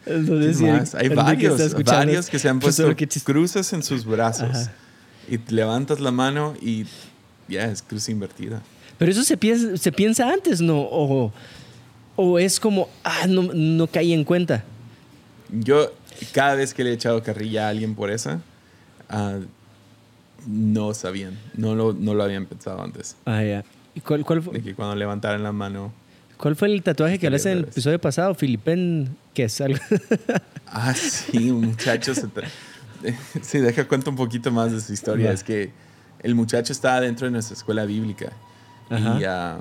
Entonces, 0.06 0.58
¿Quién 0.58 0.76
más? 0.76 0.94
Hay 0.94 1.08
varios, 1.08 1.74
varios 1.84 2.28
que 2.28 2.38
se 2.38 2.48
han 2.48 2.60
Pues, 2.60 2.76
puesto 2.76 3.24
cruces 3.24 3.72
en 3.72 3.82
sus 3.82 4.04
brazos 4.04 4.50
Ajá. 4.50 4.72
y 5.28 5.38
levantas 5.52 6.00
la 6.00 6.10
mano 6.10 6.54
y 6.60 6.84
ya 7.48 7.64
es 7.64 7.82
cruz 7.82 8.08
invertida. 8.08 8.60
Pero 8.98 9.10
eso 9.10 9.24
se 9.24 9.36
piensa, 9.36 9.76
se 9.76 9.90
piensa 9.92 10.30
antes, 10.30 10.60
¿no? 10.60 10.78
O, 10.80 11.32
o 12.16 12.38
es 12.38 12.60
como, 12.60 12.88
ah, 13.04 13.26
no, 13.28 13.42
no 13.54 13.86
caí 13.86 14.12
en 14.12 14.24
cuenta. 14.24 14.64
Yo, 15.50 15.92
cada 16.32 16.54
vez 16.54 16.74
que 16.74 16.84
le 16.84 16.90
he 16.90 16.94
echado 16.94 17.22
carrilla 17.22 17.66
a 17.66 17.70
alguien 17.70 17.94
por 17.94 18.10
esa, 18.10 18.40
ah, 19.08 19.38
no 20.46 20.92
sabían, 20.94 21.38
no 21.54 21.74
lo, 21.74 21.92
no 21.92 22.14
lo 22.14 22.22
habían 22.22 22.46
pensado 22.46 22.82
antes. 22.82 23.16
Ah, 23.24 23.42
ya. 23.42 23.64
¿Y 23.94 24.00
cuál, 24.00 24.24
cuál, 24.24 24.42
fue- 24.42 24.54
De 24.54 24.62
que 24.62 24.74
cuando 24.74 24.94
levantaran 24.96 25.42
la 25.42 25.52
mano. 25.52 25.92
cuál 26.36 26.56
fue 26.56 26.68
el 26.68 26.82
tatuaje 26.82 27.18
que 27.18 27.26
hablaste 27.26 27.52
en 27.52 27.58
el 27.58 27.64
episodio 27.64 28.00
pasado? 28.00 28.34
Filipen, 28.34 29.16
que 29.32 29.44
es 29.44 29.60
algo. 29.60 29.78
Ah, 30.76 30.92
sí, 30.92 31.50
un 31.52 31.66
muchacho 31.66 32.14
se. 32.16 32.26
Sí, 33.42 33.58
deja 33.58 33.86
cuento 33.86 34.10
un 34.10 34.16
poquito 34.16 34.50
más 34.50 34.72
de 34.72 34.80
su 34.80 34.92
historia. 34.92 35.30
Es 35.30 35.44
que 35.44 35.70
el 36.20 36.34
muchacho 36.34 36.72
estaba 36.72 37.00
dentro 37.00 37.26
de 37.26 37.30
nuestra 37.30 37.54
escuela 37.56 37.84
bíblica 37.84 38.32
Ajá. 38.90 39.18
y, 39.20 39.24
ah, 39.24 39.58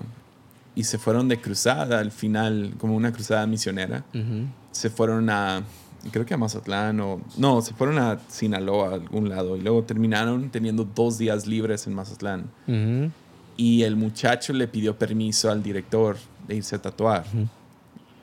y 0.75 0.83
se 0.83 0.97
fueron 0.97 1.27
de 1.27 1.39
cruzada 1.39 1.99
al 1.99 2.11
final, 2.11 2.73
como 2.77 2.95
una 2.95 3.11
cruzada 3.11 3.45
misionera. 3.47 4.03
Ujú. 4.13 4.47
Se 4.71 4.89
fueron 4.89 5.29
a, 5.29 5.63
creo 6.11 6.25
que 6.25 6.33
a 6.33 6.37
Mazatlán 6.37 6.99
o. 6.99 7.21
No, 7.37 7.61
se 7.61 7.73
fueron 7.73 7.99
a 7.99 8.19
Sinaloa, 8.27 8.89
a 8.89 8.93
algún 8.95 9.29
lado. 9.29 9.55
Y 9.55 9.61
luego 9.61 9.83
terminaron 9.83 10.49
teniendo 10.49 10.83
dos 10.83 11.17
días 11.17 11.45
libres 11.45 11.85
en 11.87 11.93
Mazatlán. 11.93 12.49
Ujú. 12.67 13.11
Y 13.55 13.83
el 13.83 13.95
muchacho 13.95 14.51
le 14.53 14.67
pidió 14.67 14.97
permiso 14.97 15.51
al 15.51 15.61
director 15.61 16.17
de 16.47 16.55
irse 16.55 16.75
a 16.75 16.81
tatuar. 16.81 17.25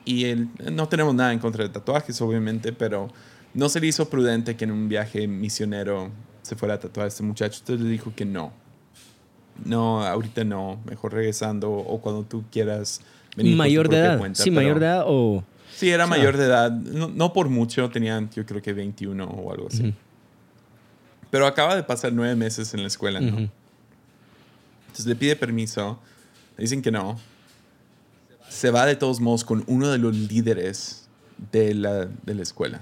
Y 0.03 0.25
él, 0.25 0.49
no 0.71 0.89
tenemos 0.89 1.15
nada 1.15 1.31
en 1.31 1.39
contra 1.39 1.63
de 1.63 1.69
tatuajes, 1.69 2.19
obviamente, 2.21 2.73
pero 2.73 3.07
no 3.53 3.69
se 3.69 3.79
le 3.79 3.87
hizo 3.87 4.09
prudente 4.09 4.57
que 4.57 4.65
en 4.65 4.71
un 4.71 4.89
viaje 4.89 5.27
misionero 5.27 6.09
se 6.41 6.55
fuera 6.55 6.75
a 6.75 6.79
tatuar 6.79 7.05
a 7.05 7.07
este 7.07 7.23
muchacho. 7.23 7.59
Entonces 7.61 7.85
le 7.85 7.91
dijo 7.91 8.11
que 8.13 8.25
no. 8.25 8.51
No, 9.65 10.03
ahorita 10.05 10.43
no. 10.43 10.79
Mejor 10.85 11.13
regresando 11.13 11.71
o 11.71 12.01
cuando 12.01 12.23
tú 12.23 12.43
quieras 12.51 13.01
venir. 13.35 13.53
por 13.53 13.55
tu 13.55 13.57
Mayor 13.69 13.89
de 13.89 13.97
edad. 13.97 14.17
cuenta, 14.19 14.43
sí, 14.43 14.49
pero- 14.51 14.61
mayor 14.61 14.79
de 14.79 14.85
edad 14.85 15.03
o. 15.07 15.43
Sí, 15.75 15.89
era 15.89 16.05
O 16.05 16.07
sea- 16.07 16.17
mayor 16.17 16.37
de 16.37 16.45
edad. 16.45 16.71
No, 16.71 17.07
no 17.07 17.33
por 17.33 17.49
mucho, 17.49 17.89
tenían 17.89 18.29
yo 18.31 18.45
creo 18.45 18.61
que 18.61 18.73
21 18.73 19.25
o 19.25 19.51
algo 19.53 19.67
así. 19.67 19.83
Ujú. 19.89 19.93
Pero 21.29 21.47
acaba 21.47 21.75
de 21.75 21.83
pasar 21.83 22.11
nueve 22.11 22.35
meses 22.35 22.73
en 22.73 22.81
la 22.81 22.87
escuela, 22.87 23.21
¿no? 23.21 23.33
Ujú. 23.33 23.49
Entonces 24.87 25.05
le 25.05 25.15
pide 25.15 25.35
permiso, 25.37 25.97
le 26.57 26.63
dicen 26.63 26.81
que 26.81 26.91
no. 26.91 27.17
Se 28.49 28.69
va 28.69 28.85
de 28.85 28.97
todos 28.97 29.21
modos 29.21 29.45
con 29.45 29.63
uno 29.67 29.87
de 29.89 29.97
los 29.97 30.13
líderes 30.13 31.07
de 31.53 31.73
la, 31.73 32.05
de 32.05 32.35
la 32.35 32.41
escuela, 32.43 32.81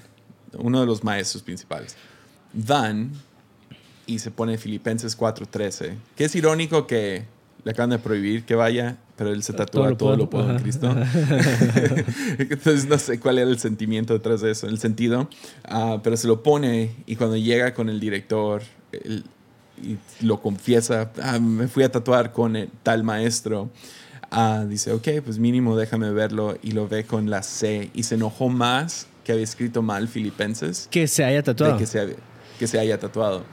uno 0.57 0.79
de 0.81 0.87
los 0.87 1.03
maestros 1.03 1.43
principales. 1.43 1.95
Van 2.53 3.11
y 4.09 4.19
se 4.19 4.31
pone 4.31 4.57
Filipenses 4.57 5.17
4:13, 5.17 5.93
que 6.15 6.25
es 6.25 6.35
irónico 6.35 6.87
que 6.87 7.23
le 7.63 7.71
acaban 7.71 7.89
de 7.91 7.99
prohibir 7.99 8.43
que 8.45 8.55
vaya, 8.55 8.97
pero 9.17 9.31
él 9.31 9.43
se 9.43 9.51
tatúa 9.53 9.95
todo 9.97 10.15
lo 10.15 10.29
puedo 10.29 10.49
en. 10.51 10.59
Cristo. 10.59 10.89
Entonces 12.37 12.87
no 12.87 12.97
sé 12.97 13.19
cuál 13.19 13.37
era 13.39 13.49
el 13.49 13.59
sentimiento 13.59 14.13
detrás 14.13 14.41
de 14.41 14.51
eso, 14.51 14.67
el 14.67 14.79
sentido, 14.79 15.29
Ah, 15.65 15.99
pero 16.03 16.17
se 16.17 16.27
lo 16.27 16.41
pone 16.43 16.91
y 17.05 17.15
cuando 17.15 17.37
llega 17.37 17.73
con 17.73 17.89
el 17.89 17.99
director, 17.99 18.61
él- 18.91 19.23
y 19.81 19.97
lo 20.25 20.41
confiesa, 20.41 21.11
"Ah, 21.21 21.39
me 21.39 21.67
fui 21.69 21.83
a 21.83 21.91
tatuar 21.91 22.33
con 22.33 22.55
el 22.57 22.69
tal 22.83 23.03
maestro. 23.03 23.69
Ah, 24.31 24.65
dice, 24.67 24.91
ok, 24.91 25.07
pues 25.23 25.39
mínimo 25.39 25.75
déjame 25.77 26.11
verlo 26.11 26.57
y 26.61 26.71
lo 26.71 26.87
ve 26.87 27.05
con 27.05 27.29
la 27.29 27.41
C 27.43 27.89
y 27.93 28.03
se 28.03 28.15
enojó 28.15 28.49
más 28.49 29.07
que 29.23 29.31
había 29.31 29.43
escrito 29.43 29.81
mal 29.81 30.07
Filipenses 30.07 30.87
Que 30.91 31.07
se 31.07 31.23
haya 31.23 31.41
tatuado. 31.43 31.77
que 31.77 31.85
se, 31.85 32.15
que 32.59 32.67
se 32.67 32.77
haya 32.79 32.99
tatuado. 32.99 33.43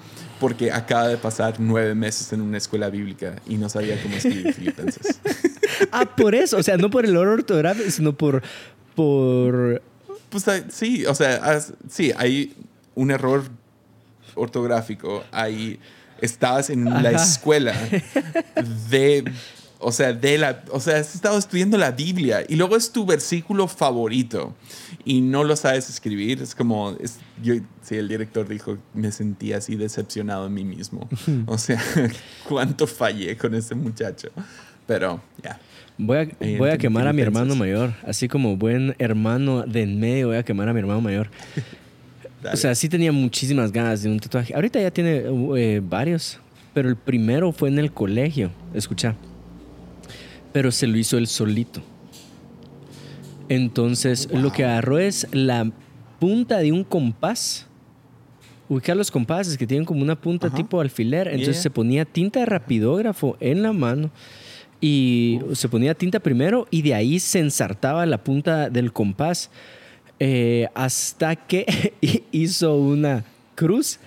Porque 0.40 0.70
acaba 0.70 1.08
de 1.08 1.16
pasar 1.16 1.54
nueve 1.58 1.94
meses 1.94 2.32
en 2.32 2.40
una 2.42 2.58
escuela 2.58 2.90
bíblica 2.90 3.36
y 3.48 3.56
no 3.56 3.68
sabía 3.68 4.00
cómo 4.02 4.16
escribir 4.16 4.52
Filipenses. 4.54 5.20
Ah, 5.92 6.06
por 6.06 6.34
eso. 6.34 6.56
O 6.56 6.62
sea, 6.62 6.76
no 6.78 6.90
por 6.90 7.04
el 7.04 7.10
error 7.10 7.40
ortográfico, 7.40 7.90
sino 7.90 8.16
por. 8.16 8.42
por 8.94 9.82
Pues 10.30 10.46
ah, 10.48 10.62
sí, 10.68 11.04
o 11.04 11.14
sea, 11.14 11.60
sí, 11.90 12.12
hay 12.16 12.54
un 12.94 13.10
error 13.10 13.44
ortográfico. 14.34 15.24
Ahí 15.32 15.78
estabas 16.20 16.70
en 16.70 16.84
la 16.84 17.10
Ajá. 17.10 17.22
escuela 17.22 17.74
de, 18.90 19.24
o 19.78 19.92
sea, 19.92 20.12
de 20.12 20.38
la, 20.38 20.64
o 20.70 20.80
sea, 20.80 20.96
has 20.96 21.14
estado 21.14 21.38
estudiando 21.38 21.76
la 21.76 21.90
Biblia 21.90 22.44
y 22.48 22.56
luego 22.56 22.76
es 22.76 22.90
tu 22.90 23.04
versículo 23.04 23.68
favorito 23.68 24.54
y 25.04 25.20
no 25.20 25.44
lo 25.44 25.54
sabes 25.56 25.90
escribir. 25.90 26.40
Es 26.40 26.54
como, 26.54 26.96
es, 27.00 27.18
yo, 27.42 27.54
sí, 27.82 27.96
el 27.96 28.08
director 28.08 28.48
dijo, 28.48 28.78
me 28.94 29.12
sentí 29.12 29.52
así 29.52 29.76
decepcionado 29.76 30.46
en 30.46 30.54
mí 30.54 30.64
mismo. 30.64 31.08
O 31.46 31.58
sea, 31.58 31.82
cuánto 32.48 32.86
fallé 32.86 33.36
con 33.36 33.54
ese 33.54 33.74
muchacho. 33.74 34.28
Pero, 34.86 35.20
ya. 35.42 35.60
voy 35.98 36.18
a, 36.18 36.28
Ahí 36.40 36.56
voy 36.56 36.70
a 36.70 36.78
quemar 36.78 37.06
a 37.06 37.12
mi 37.12 37.22
hermano 37.22 37.54
mayor. 37.54 37.92
Así 38.04 38.28
como 38.28 38.56
buen 38.56 38.94
hermano 38.98 39.64
de 39.64 39.82
en 39.82 40.00
medio, 40.00 40.28
voy 40.28 40.36
a 40.36 40.42
quemar 40.42 40.68
a 40.68 40.72
mi 40.72 40.80
hermano 40.80 41.00
mayor. 41.00 41.28
O 42.52 42.56
sea, 42.56 42.76
sí 42.76 42.88
tenía 42.88 43.10
muchísimas 43.10 43.72
ganas 43.72 44.04
de 44.04 44.08
un 44.08 44.20
tatuaje. 44.20 44.54
Ahorita 44.54 44.80
ya 44.80 44.92
tiene 44.92 45.24
eh, 45.56 45.80
varios. 45.82 46.38
Pero 46.74 46.88
el 46.88 46.94
primero 46.94 47.50
fue 47.50 47.70
en 47.70 47.78
el 47.80 47.90
colegio. 47.90 48.50
Escucha. 48.72 49.16
Pero 50.56 50.72
se 50.72 50.86
lo 50.86 50.96
hizo 50.96 51.18
él 51.18 51.26
solito. 51.26 51.82
Entonces, 53.50 54.26
lo 54.32 54.50
que 54.52 54.64
agarró 54.64 54.98
es 54.98 55.26
la 55.30 55.70
punta 56.18 56.56
de 56.60 56.72
un 56.72 56.82
compás. 56.82 57.66
Ubicar 58.66 58.96
los 58.96 59.10
compases 59.10 59.58
que 59.58 59.66
tienen 59.66 59.84
como 59.84 60.00
una 60.00 60.18
punta 60.18 60.46
Ajá. 60.46 60.56
tipo 60.56 60.80
alfiler. 60.80 61.28
Entonces 61.28 61.56
Yeah. 61.56 61.62
se 61.62 61.68
ponía 61.70 62.04
tinta 62.06 62.40
de 62.40 62.46
rapidógrafo 62.46 63.36
en 63.38 63.62
la 63.62 63.74
mano. 63.74 64.10
Y 64.80 65.40
se 65.52 65.68
ponía 65.68 65.92
tinta 65.92 66.20
primero 66.20 66.66
y 66.70 66.80
de 66.80 66.94
ahí 66.94 67.18
se 67.20 67.38
ensartaba 67.40 68.06
la 68.06 68.24
punta 68.24 68.70
del 68.70 68.94
compás. 68.94 69.50
eh, 70.18 70.68
hasta 70.74 71.36
que 71.36 71.92
hizo 72.32 72.76
una 72.76 73.24
cruz. 73.54 73.98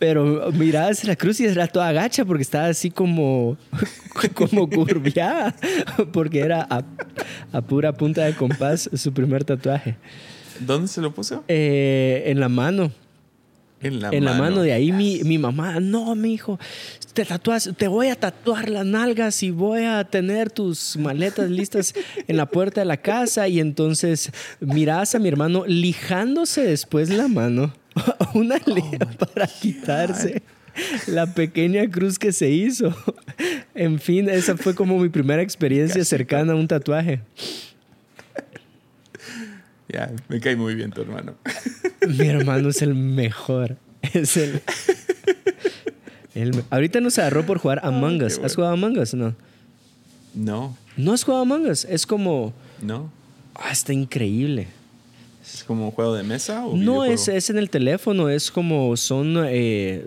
Pero 0.00 0.50
mirabas 0.52 1.04
la 1.04 1.14
cruz 1.14 1.40
y 1.40 1.44
era 1.44 1.66
toda 1.68 1.92
gacha 1.92 2.24
porque 2.24 2.42
estaba 2.42 2.66
así 2.68 2.90
como, 2.90 3.58
como 4.34 4.68
curviada. 4.68 5.54
Porque 6.10 6.40
era 6.40 6.66
a, 6.70 6.82
a 7.52 7.60
pura 7.60 7.92
punta 7.92 8.24
de 8.24 8.34
compás 8.34 8.88
su 8.94 9.12
primer 9.12 9.44
tatuaje. 9.44 9.96
¿Dónde 10.58 10.88
se 10.88 11.02
lo 11.02 11.12
puso? 11.12 11.44
Eh, 11.48 12.22
en 12.26 12.40
la 12.40 12.48
mano. 12.48 12.90
En 13.82 14.00
la 14.00 14.08
en 14.08 14.24
mano. 14.24 14.36
la 14.36 14.42
mano 14.42 14.62
de 14.62 14.72
ahí 14.72 14.90
mi, 14.90 15.22
mi 15.22 15.36
mamá, 15.36 15.80
no, 15.80 16.14
mi 16.14 16.34
hijo, 16.34 16.58
te 17.12 17.26
tatuas, 17.26 17.70
te 17.76 17.88
voy 17.88 18.08
a 18.08 18.14
tatuar 18.14 18.70
las 18.70 18.86
nalgas 18.86 19.42
y 19.42 19.50
voy 19.50 19.84
a 19.84 20.04
tener 20.04 20.50
tus 20.50 20.96
maletas 20.96 21.50
listas 21.50 21.94
en 22.26 22.36
la 22.38 22.46
puerta 22.46 22.80
de 22.80 22.86
la 22.86 22.96
casa. 22.96 23.48
Y 23.48 23.60
entonces 23.60 24.32
mirabas 24.60 25.14
a 25.14 25.18
mi 25.18 25.28
hermano 25.28 25.64
lijándose 25.66 26.62
después 26.62 27.10
la 27.10 27.28
mano, 27.28 27.74
una 28.34 28.56
lija 28.66 28.98
para 29.18 29.46
quitarse 29.46 30.42
la 31.06 31.26
pequeña 31.26 31.88
cruz 31.90 32.18
que 32.18 32.32
se 32.32 32.50
hizo. 32.50 32.94
En 33.74 33.98
fin, 33.98 34.28
esa 34.28 34.58
fue 34.58 34.74
como 34.74 34.98
mi 34.98 35.08
primera 35.08 35.40
experiencia 35.40 36.04
cercana 36.04 36.52
a 36.52 36.56
un 36.56 36.68
tatuaje. 36.68 37.20
Ya, 39.92 40.08
me 40.28 40.38
cae 40.38 40.54
muy 40.54 40.76
bien 40.76 40.92
tu 40.92 41.00
hermano. 41.00 41.34
Mi 42.06 42.28
hermano 42.28 42.68
es 42.68 42.80
el 42.80 42.94
mejor. 42.94 43.76
Es 44.12 44.36
el. 44.36 44.62
el 46.36 46.62
Ahorita 46.70 47.00
nos 47.00 47.18
agarró 47.18 47.44
por 47.44 47.58
jugar 47.58 47.80
Among 47.82 48.22
Us. 48.22 48.38
¿Has 48.38 48.54
jugado 48.54 48.74
Among 48.74 48.98
Us? 48.98 49.14
No. 49.14 49.34
No, 50.32 50.76
No 50.96 51.12
has 51.12 51.24
jugado 51.24 51.42
Among 51.42 51.66
Us. 51.66 51.84
Es 51.86 52.06
como. 52.06 52.52
no. 52.80 53.10
Ah, 53.56 53.72
está 53.72 53.92
increíble. 53.92 54.68
¿Es 55.42 55.64
como 55.64 55.86
un 55.86 55.90
juego 55.90 56.14
de 56.14 56.22
mesa 56.22 56.66
o 56.66 56.76
No, 56.76 57.04
es, 57.04 57.28
es 57.28 57.50
en 57.50 57.58
el 57.58 57.70
teléfono. 57.70 58.28
Es 58.28 58.50
como. 58.50 58.96
Son. 58.96 59.36
eh, 59.46 60.06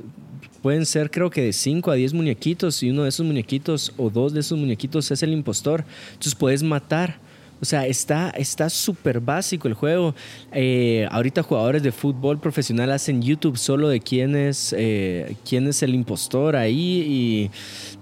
pueden 0.62 0.86
ser, 0.86 1.12
creo 1.12 1.30
que 1.30 1.42
de 1.42 1.54
5 1.54 1.92
a 1.92 1.96
10 1.96 2.14
muñequitos. 2.14 2.82
Y 2.84 2.90
uno 2.90 3.04
de 3.04 3.10
esos 3.10 3.26
muñequitos 3.26 3.94
o 3.98 4.10
dos 4.10 4.34
de 4.34 4.40
esos 4.40 4.58
muñequitos 4.58 5.12
es 5.12 5.22
el 5.24 5.32
impostor. 5.32 5.84
Entonces 6.14 6.36
puedes 6.36 6.64
matar. 6.64 7.18
O 7.62 7.66
sea, 7.66 7.88
está 7.88 8.30
está 8.32 8.70
súper 8.70 9.22
básico 9.22 9.70
el 9.70 9.74
juego. 9.74 10.14
Eh, 10.52 11.08
ahorita 11.10 11.44
jugadores 11.44 11.82
de 11.82 11.94
fútbol 11.94 12.38
profesional 12.38 12.92
hacen 12.92 13.22
YouTube 13.22 13.58
solo 13.58 13.88
de 13.88 14.02
quién 14.02 14.36
es, 14.36 14.76
eh, 14.78 15.38
quién 15.48 15.68
es 15.68 15.82
el 15.82 15.96
impostor 15.96 16.58
ahí. 16.58 17.06
Y 17.08 17.52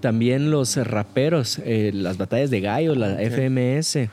también 0.00 0.50
los 0.50 0.76
raperos, 0.76 1.60
eh, 1.64 1.92
las 1.94 2.16
batallas 2.16 2.50
de 2.50 2.60
gallo, 2.60 2.94
la. 2.96 3.18
FMS. 3.22 4.08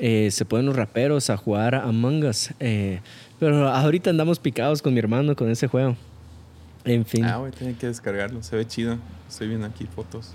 Eh, 0.00 0.30
se 0.32 0.44
ponen 0.44 0.66
los 0.66 0.74
raperos 0.74 1.30
a 1.30 1.36
jugar 1.36 1.74
a 1.76 1.84
Among 1.84 2.24
Us. 2.24 2.50
eh, 2.58 3.00
pero 3.38 3.68
ahorita 3.68 4.10
andamos 4.10 4.38
picados 4.38 4.82
con 4.82 4.92
mi 4.92 4.98
hermano 4.98 5.36
con 5.36 5.48
ese 5.50 5.66
juego. 5.68 5.96
En 6.84 7.04
fin. 7.06 7.24
Ah, 7.24 7.36
güey, 7.36 7.52
tiene 7.52 7.74
que 7.74 7.86
descargarlo. 7.86 8.42
Se 8.42 8.56
ve 8.56 8.66
chido. 8.66 8.98
Estoy 9.28 9.48
viendo 9.48 9.66
aquí 9.66 9.86
fotos. 9.86 10.32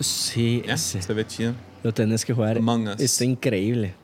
sí, 0.00 0.62
ese, 0.66 1.00
se 1.00 1.12
ve 1.14 1.26
chido. 1.26 1.54
lo 1.82 1.92
tenés 1.94 2.24
que 2.24 2.34
jugar. 2.34 2.58
Among 2.58 2.88
Us. 2.88 3.00
Está 3.00 3.24
increíble. 3.24 3.94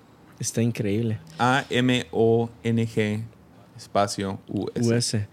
Está 0.40 0.62
increíble. 0.62 1.18
A-M-O-N-G 1.38 3.22
espacio 3.76 4.38
U-S. 4.48 4.94
US. 4.94 5.26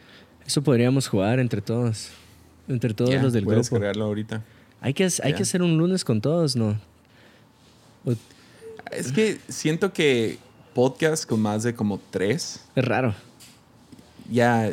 Eso 0.46 0.62
podríamos 0.64 1.08
jugar 1.08 1.40
entre 1.40 1.62
todos. 1.62 2.10
Entre 2.68 2.94
todos 2.94 3.14
los 3.22 3.34
del 3.34 3.46
voy 3.46 3.54
a 3.54 3.56
grupo. 3.56 3.64
descargarlo 3.64 4.06
ahorita. 4.06 4.44
Hay 4.82 4.94
que, 4.94 5.08
hay 5.24 5.34
que 5.34 5.44
hacer 5.44 5.62
un 5.62 5.78
lunes 5.78 6.04
con 6.06 6.22
todos, 6.22 6.56
¿no? 6.56 6.80
O- 8.06 8.14
Es 8.92 9.12
que 9.12 9.38
siento 9.48 9.94
que 9.94 10.38
podcast 10.74 11.26
con 11.26 11.40
más 11.42 11.64
de 11.64 11.74
como 11.76 12.00
tres, 12.12 12.62
Es 12.76 12.86
raro. 12.86 13.14
ya 14.32 14.70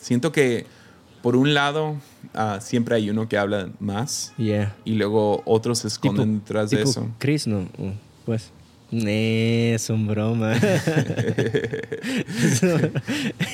siento 0.00 0.32
que 0.32 0.66
por 1.22 1.36
un 1.36 1.54
lado 1.54 1.96
ah, 2.34 2.58
siempre 2.60 2.94
hay 2.96 3.08
uno 3.10 3.28
que 3.28 3.36
habla 3.38 3.70
más 3.80 4.32
Yeah. 4.36 4.74
y 4.84 4.94
luego 4.94 5.42
otros 5.46 5.78
se 5.78 5.88
Tipo- 5.88 5.92
esconden 6.14 6.38
detrás 6.40 6.70
de 6.70 6.82
eso. 6.82 7.08
Chris, 7.18 7.46
¿no? 7.46 7.66
Pues. 8.26 8.50
Nee, 8.90 9.76
son 9.80 10.06
broma. 10.06 10.54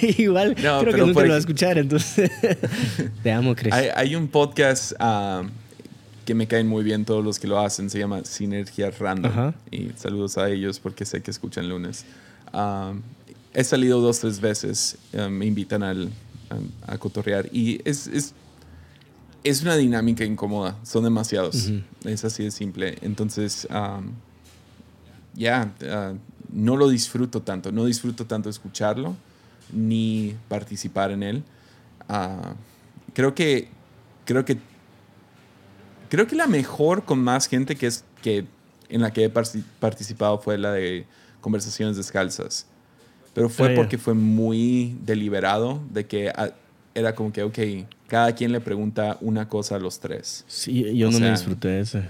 Igual, 0.18 0.56
No, 0.62 0.80
creo 0.80 0.94
que 0.94 1.00
nunca 1.00 1.22
lo 1.22 1.28
va 1.30 1.34
a 1.34 1.38
escuchar, 1.38 1.78
entonces. 1.78 2.30
Te 3.22 3.32
amo, 3.32 3.54
Chris. 3.54 3.72
Hay, 3.72 3.88
hay 3.94 4.16
un 4.16 4.28
podcast 4.28 4.92
ah, 4.98 5.42
que 6.30 6.34
me 6.36 6.46
caen 6.46 6.68
muy 6.68 6.84
bien 6.84 7.04
todos 7.04 7.24
los 7.24 7.40
que 7.40 7.48
lo 7.48 7.58
hacen, 7.58 7.90
se 7.90 7.98
llama 7.98 8.24
Sinergia 8.24 8.88
Random. 8.92 9.32
Ajá. 9.32 9.54
Y 9.72 9.88
saludos 9.96 10.38
a 10.38 10.48
ellos 10.48 10.78
porque 10.78 11.04
sé 11.04 11.22
que 11.22 11.32
escuchan 11.32 11.68
lunes. 11.68 12.04
Ah, 12.52 12.92
he 13.52 13.64
salido 13.64 14.00
dos, 14.00 14.20
tres 14.20 14.40
veces, 14.40 14.96
ah, 15.18 15.28
me 15.28 15.46
invitan 15.46 15.82
al, 15.82 16.08
a, 16.86 16.92
a 16.92 16.98
cotorrear 16.98 17.48
y 17.50 17.80
es, 17.84 18.06
es, 18.06 18.32
es 19.42 19.62
una 19.62 19.74
dinámica 19.74 20.24
incómoda, 20.24 20.76
son 20.84 21.02
demasiados, 21.02 21.66
Ujú. 21.66 21.80
es 22.04 22.24
así 22.24 22.44
de 22.44 22.52
simple. 22.52 22.96
Entonces, 23.02 23.66
ya, 25.34 25.72
ah, 25.88 26.12
no 26.52 26.76
lo 26.76 26.88
disfruto 26.88 27.42
tanto, 27.42 27.72
no 27.72 27.86
disfruto 27.86 28.24
tanto 28.24 28.48
escucharlo 28.48 29.16
ni 29.72 30.36
participar 30.48 31.10
en 31.10 31.24
él. 31.24 31.42
Ah, 32.08 32.54
creo 33.14 33.34
que 33.34 33.66
creo 34.24 34.44
que 34.44 34.69
creo 36.10 36.26
que 36.26 36.36
la 36.36 36.46
mejor 36.46 37.04
con 37.04 37.18
más 37.20 37.46
gente 37.48 37.74
que 37.76 37.86
es 37.86 38.04
que 38.22 38.44
en 38.90 39.00
la 39.00 39.10
que 39.12 39.24
he 39.24 39.30
participado 39.30 40.38
fue 40.38 40.58
la 40.58 40.72
de 40.72 41.06
conversaciones 41.40 41.96
descalzas 41.96 42.66
pero 43.32 43.48
fue 43.48 43.72
Ah, 43.72 43.72
porque 43.76 43.96
fue 43.96 44.12
muy 44.14 44.96
deliberado 45.06 45.80
de 45.90 46.04
que 46.06 46.28
ah, 46.36 46.50
era 46.94 47.14
como 47.14 47.32
que 47.32 47.42
ok 47.44 47.58
cada 48.08 48.34
quien 48.34 48.50
le 48.52 48.60
pregunta 48.60 49.16
una 49.20 49.48
cosa 49.48 49.76
a 49.76 49.78
los 49.78 50.00
tres 50.00 50.44
Sí, 50.48 50.96
yo 50.96 51.08
o 51.08 51.10
no 51.12 51.20
me 51.20 51.30
disfruté 51.30 51.68
de 51.68 51.80
ese. 51.80 52.02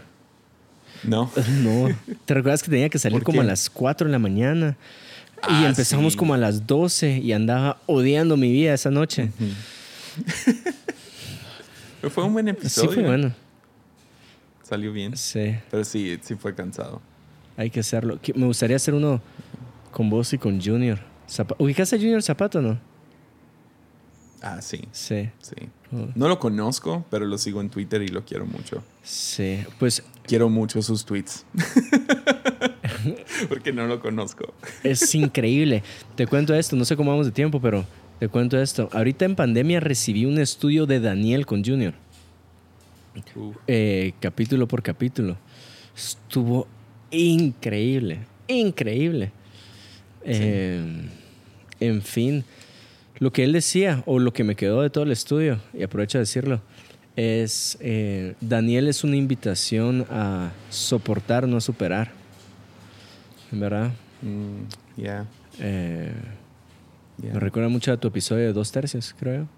no 1.05 1.31
No. 1.63 1.89
¿Te 2.25 2.35
recuerdas 2.35 2.63
que 2.63 2.71
tenía 2.71 2.89
que 2.89 2.99
salir 2.99 3.19
¿Por 3.19 3.25
como 3.25 3.41
a 3.43 3.45
las 3.45 3.69
4 3.71 4.07
de 4.07 4.13
la 4.13 4.19
mañana? 4.19 4.77
Ah, 5.43 5.61
y 5.63 5.67
empezamos 5.67 6.15
sí. 6.15 6.19
como 6.19 6.35
a 6.35 6.39
las 6.39 6.67
12 6.67 7.19
y 7.19 7.33
andaba 7.33 7.81
odiando 7.87 8.37
mi 8.37 8.51
vida 8.53 8.75
esa 8.75 8.91
noche. 8.91 9.31
Pero 12.01 12.11
fue 12.15 12.25
un 12.25 12.33
buen 12.33 12.47
Sí, 12.47 12.51
episodio 12.51 12.93
fue 12.93 13.03
bueno. 13.05 13.33
Salió 14.71 14.91
bien 14.93 15.15
Sí, 15.17 15.55
pero 15.71 15.85
sí 15.85 16.19
sí 16.23 16.35
fue 16.37 16.55
cansado 16.55 17.03
hay 17.57 17.69
que 17.69 17.81
hacerlo. 17.81 18.19
Me 18.37 18.47
gustaría 18.47 18.77
hacer 18.77 18.95
uno 18.95 19.21
con 19.91 20.09
vos 20.09 20.33
y 20.33 20.39
con 20.39 20.63
Junior. 20.63 20.99
Zapa- 21.29 21.57
¿Ubicas 21.59 21.93
a 21.93 21.97
Junior 21.99 22.23
Zapato 22.23 22.63
no? 22.63 22.79
Ah, 24.41 24.63
sí. 24.63 24.81
Sí. 24.93 25.29
Sí. 25.43 25.57
No 26.15 26.29
lo 26.29 26.39
conozco, 26.39 27.05
pero 27.11 27.27
lo 27.27 27.37
sigo 27.37 27.61
en 27.61 27.69
Twitter 27.69 28.01
y 28.01 28.09
lo 28.09 28.25
quiero 28.25 28.47
mucho. 28.47 28.83
Sí. 29.03 29.59
Pues 29.79 30.03
Quiero 30.27 30.49
mucho 30.49 30.81
sus 30.81 31.05
tweets. 31.05 31.45
Porque 33.49 33.73
no 33.73 33.87
lo 33.87 34.01
conozco. 34.01 34.55
es 34.83 35.15
increíble. 35.15 35.83
Te 36.15 36.27
cuento 36.27 36.55
esto, 36.55 36.77
no 36.77 36.85
sé 36.87 36.97
cómo 36.97 37.11
vamos 37.11 37.27
de 37.27 37.33
tiempo, 37.33 37.61
pero 37.61 37.85
te 38.19 38.29
cuento 38.29 38.59
esto. 38.61 38.89
Ahorita 38.93 39.25
en 39.25 39.37
pandemia 39.37 39.81
recibí 39.81 40.25
un 40.25 40.39
estudio 40.39 40.87
de 40.87 41.01
Daniel 41.01 41.45
con 41.47 41.65
Junior. 41.65 41.95
Eh, 43.67 44.13
capítulo 44.21 44.67
por 44.69 44.83
capítulo. 44.83 45.37
Estuvo 45.97 46.67
increíble, 47.11 48.21
increíble. 48.49 49.33
Eh, 50.25 51.09
en 51.81 52.03
fin, 52.03 52.45
lo 53.19 53.33
que 53.33 53.45
él 53.45 53.53
decía, 53.53 54.03
o 54.07 54.19
lo 54.19 54.33
que 54.33 54.45
me 54.45 54.55
quedó 54.55 54.83
de 54.83 54.91
todo 54.91 55.05
el 55.05 55.13
estudio, 55.13 55.59
y 55.75 55.83
aprovecho 55.83 56.19
de 56.19 56.23
decirlo, 56.23 56.61
es, 57.17 57.77
eh, 57.81 58.35
Daniel 58.41 58.89
es 58.89 59.05
una 59.05 59.17
invitación 59.17 60.07
a 60.11 60.53
soportar, 60.71 61.47
no 61.49 61.57
a 61.57 61.61
superar. 61.61 62.13
¿Verdad? 63.51 63.91
Mm, 64.23 65.01
yeah, 65.01 65.27
Eh, 65.59 66.13
yeah. 67.21 67.35
Me 67.35 67.41
recuerda 67.41 67.69
mucho 67.69 67.93
a 67.93 67.97
tu 67.97 68.09
episodio 68.09 68.47
de 68.47 68.53
dos 68.53 68.71
tercios, 68.71 69.15
creo, 69.19 69.49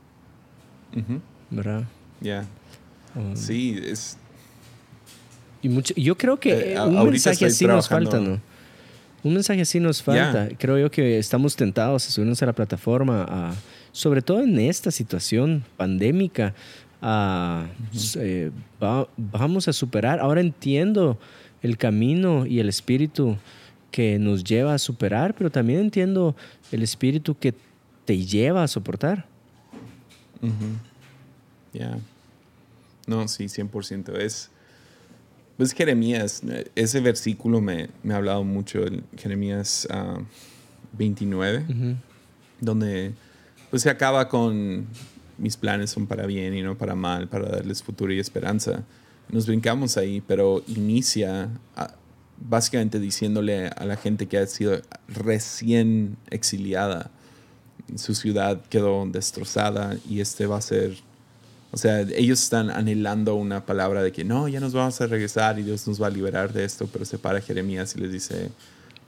¿verdad? 1.50 1.84
yeah. 2.20 2.46
Um, 3.14 3.36
Sí, 3.36 3.78
es. 3.82 4.16
Y 5.62 5.68
mucho, 5.68 5.94
yo 5.94 6.16
creo 6.16 6.38
que 6.40 6.72
Eh, 6.74 6.80
un 6.80 7.08
mensaje 7.10 7.46
así 7.46 7.66
nos 7.66 7.86
trabajando- 7.88 8.10
falta, 8.10 8.30
¿no? 8.30 8.40
Un 9.24 9.34
mensaje 9.34 9.60
así 9.60 9.78
nos 9.78 10.02
falta. 10.02 10.48
Creo 10.58 10.78
yo 10.78 10.90
que 10.90 11.18
estamos 11.18 11.54
tentados 11.54 12.06
a 12.06 12.10
subirnos 12.10 12.42
a 12.42 12.46
la 12.46 12.52
plataforma, 12.52 13.24
a- 13.28 13.54
sobre 13.92 14.22
todo 14.22 14.40
en 14.42 14.58
esta 14.58 14.90
situación 14.90 15.62
pandémica, 15.76 16.54
a, 17.00 17.66
eh, 18.16 18.50
va- 18.82 19.06
vamos 19.16 19.68
a 19.68 19.72
superar. 19.72 20.18
Ahora 20.18 20.40
entiendo 20.40 21.18
el 21.62 21.76
camino 21.78 22.44
y 22.46 22.58
el 22.58 22.68
espíritu 22.68 23.36
que 23.92 24.18
nos 24.18 24.42
lleva 24.42 24.74
a 24.74 24.78
superar, 24.78 25.34
pero 25.34 25.50
también 25.50 25.78
entiendo 25.80 26.34
el 26.72 26.82
espíritu 26.82 27.36
que 27.38 27.54
te 28.04 28.18
lleva 28.24 28.64
a 28.64 28.68
soportar. 28.68 29.26
Ujú. 30.40 30.52
Yeah. 31.72 31.98
No, 33.06 33.26
sí, 33.28 33.44
100%. 33.44 34.16
Es. 34.16 34.50
Pues 35.56 35.72
Jeremías, 35.72 36.42
ese 36.74 37.00
versículo 37.00 37.60
me, 37.60 37.90
me 38.02 38.14
ha 38.14 38.16
hablado 38.16 38.42
mucho, 38.42 38.84
el 38.84 39.04
Jeremías 39.16 39.86
ah, 39.90 40.18
29, 40.94 41.66
Ujú. 41.68 41.96
donde 42.60 43.12
pues 43.70 43.82
se 43.82 43.90
acaba 43.90 44.28
con 44.28 44.86
mis 45.38 45.56
planes 45.56 45.90
son 45.90 46.06
para 46.06 46.26
bien 46.26 46.54
y 46.54 46.62
no 46.62 46.76
para 46.76 46.94
mal, 46.94 47.28
para 47.28 47.48
darles 47.48 47.82
futuro 47.82 48.12
y 48.12 48.18
esperanza. 48.18 48.84
Nos 49.30 49.46
brincamos 49.46 49.96
ahí, 49.96 50.20
pero 50.26 50.62
inicia 50.66 51.48
ah, 51.76 51.94
básicamente 52.38 52.98
diciéndole 52.98 53.68
a 53.68 53.84
la 53.84 53.96
gente 53.96 54.26
que 54.26 54.38
ha 54.38 54.46
sido 54.46 54.80
recién 55.08 56.16
exiliada, 56.30 57.10
su 57.96 58.14
ciudad 58.14 58.62
quedó 58.68 59.04
destrozada 59.06 59.96
y 60.08 60.20
este 60.20 60.46
va 60.46 60.58
a 60.58 60.62
ser, 60.62 60.96
o 61.72 61.76
sea, 61.76 62.00
ellos 62.02 62.40
están 62.42 62.70
anhelando 62.70 63.34
una 63.34 63.64
palabra 63.66 64.02
de 64.02 64.12
que 64.12 64.24
no, 64.24 64.46
ya 64.48 64.60
nos 64.60 64.72
vamos 64.74 65.00
a 65.00 65.06
regresar 65.06 65.58
y 65.58 65.62
Dios 65.64 65.88
nos 65.88 66.00
va 66.00 66.06
a 66.06 66.10
liberar 66.10 66.52
de 66.52 66.64
esto, 66.64 66.86
pero 66.92 67.04
se 67.04 67.18
para 67.18 67.40
Jeremías 67.40 67.96
y 67.96 68.00
les 68.00 68.12
dice, 68.12 68.50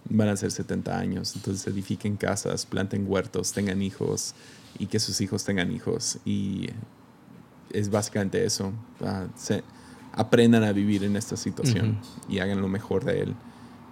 van 0.09 0.29
a 0.29 0.37
ser 0.37 0.51
70 0.51 0.99
años, 0.99 1.35
entonces 1.37 1.67
edifiquen 1.67 2.17
casas, 2.17 2.67
planten 2.67 3.05
huertos, 3.09 3.53
tengan 3.53 3.81
hijos 3.83 4.35
y 4.79 4.87
que 4.87 4.99
sus 4.99 5.21
hijos 5.21 5.45
tengan 5.45 5.71
hijos 5.73 6.19
y 6.25 6.69
es 7.71 7.91
básicamente 7.91 8.45
eso, 8.45 8.73
ah, 9.03 9.27
se- 9.37 9.63
aprendan 10.13 10.63
a 10.65 10.73
vivir 10.73 11.03
en 11.05 11.17
esta 11.17 11.37
situación 11.37 11.99
y 12.29 12.39
hagan 12.39 12.61
lo 12.61 12.69
mejor 12.69 13.05
de 13.05 13.23
él. 13.23 13.35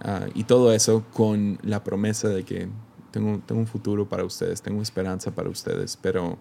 Ah, 0.02 0.26
y 0.34 0.44
todo 0.44 0.72
eso 0.72 1.04
con 1.12 1.58
la 1.62 1.82
promesa 1.84 2.28
de 2.28 2.44
que 2.44 2.68
tengo, 3.10 3.40
tengo 3.46 3.60
un 3.60 3.66
futuro 3.66 4.08
para 4.08 4.24
ustedes, 4.24 4.62
tengo 4.62 4.80
esperanza 4.82 5.32
para 5.32 5.48
ustedes, 5.48 5.98
pero 6.00 6.38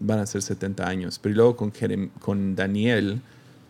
van 0.00 0.18
a 0.18 0.26
ser 0.26 0.42
70 0.42 0.86
años. 0.86 1.18
Pero 1.22 1.34
luego 1.34 1.56
con, 1.56 1.72
Jerem- 1.72 2.10
con 2.20 2.54
Daniel, 2.56 3.20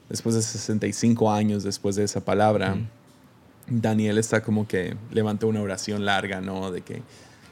después 0.08 0.34
de 0.34 0.42
65 0.42 1.32
años 1.32 1.62
después 1.62 1.96
de 1.96 2.04
esa 2.04 2.24
palabra, 2.24 2.76
Daniel 3.66 4.18
está 4.18 4.42
como 4.42 4.66
que 4.68 4.96
levanta 5.10 5.46
una 5.46 5.60
oración 5.62 6.04
larga, 6.04 6.40
¿no? 6.40 6.70
De 6.70 6.82
que, 6.82 7.02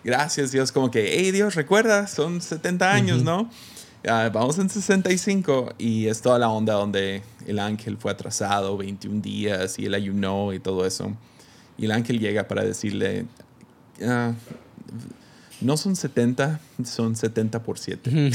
gracias 0.05 0.53
Dios, 0.53 0.71
como 0.73 0.91
que, 0.91 1.19
hey 1.19 1.31
Dios, 1.31 1.55
recuerda, 1.55 2.07
son 2.07 2.41
70 2.41 2.93
años, 2.93 3.23
¿no? 3.23 3.51
Ah, 4.07 4.29
vamos 4.33 4.59
en 4.59 4.69
65 4.69 5.75
y 5.79 6.09
es 6.09 6.21
toda 6.23 6.39
la 6.39 6.49
onda 6.49 6.75
donde 6.75 7.23
el 7.47 7.59
ángel 7.61 7.97
fue 7.97 8.11
atrasado 8.11 8.77
21 8.77 9.21
días 9.23 9.79
y 9.79 9.87
él 9.87 9.95
ayunó 9.95 10.53
y 10.53 10.59
todo 10.59 10.85
eso. 10.85 11.13
Y 11.79 11.85
el 11.85 11.93
ángel 11.93 12.19
llega 12.19 12.49
para 12.49 12.65
decirle, 12.65 13.27
ah, 14.05 14.33
no 15.63 15.77
son 15.77 15.97
70, 15.97 16.61
son 16.85 17.17
70 17.17 17.63
por 17.63 17.79
7. 17.79 18.11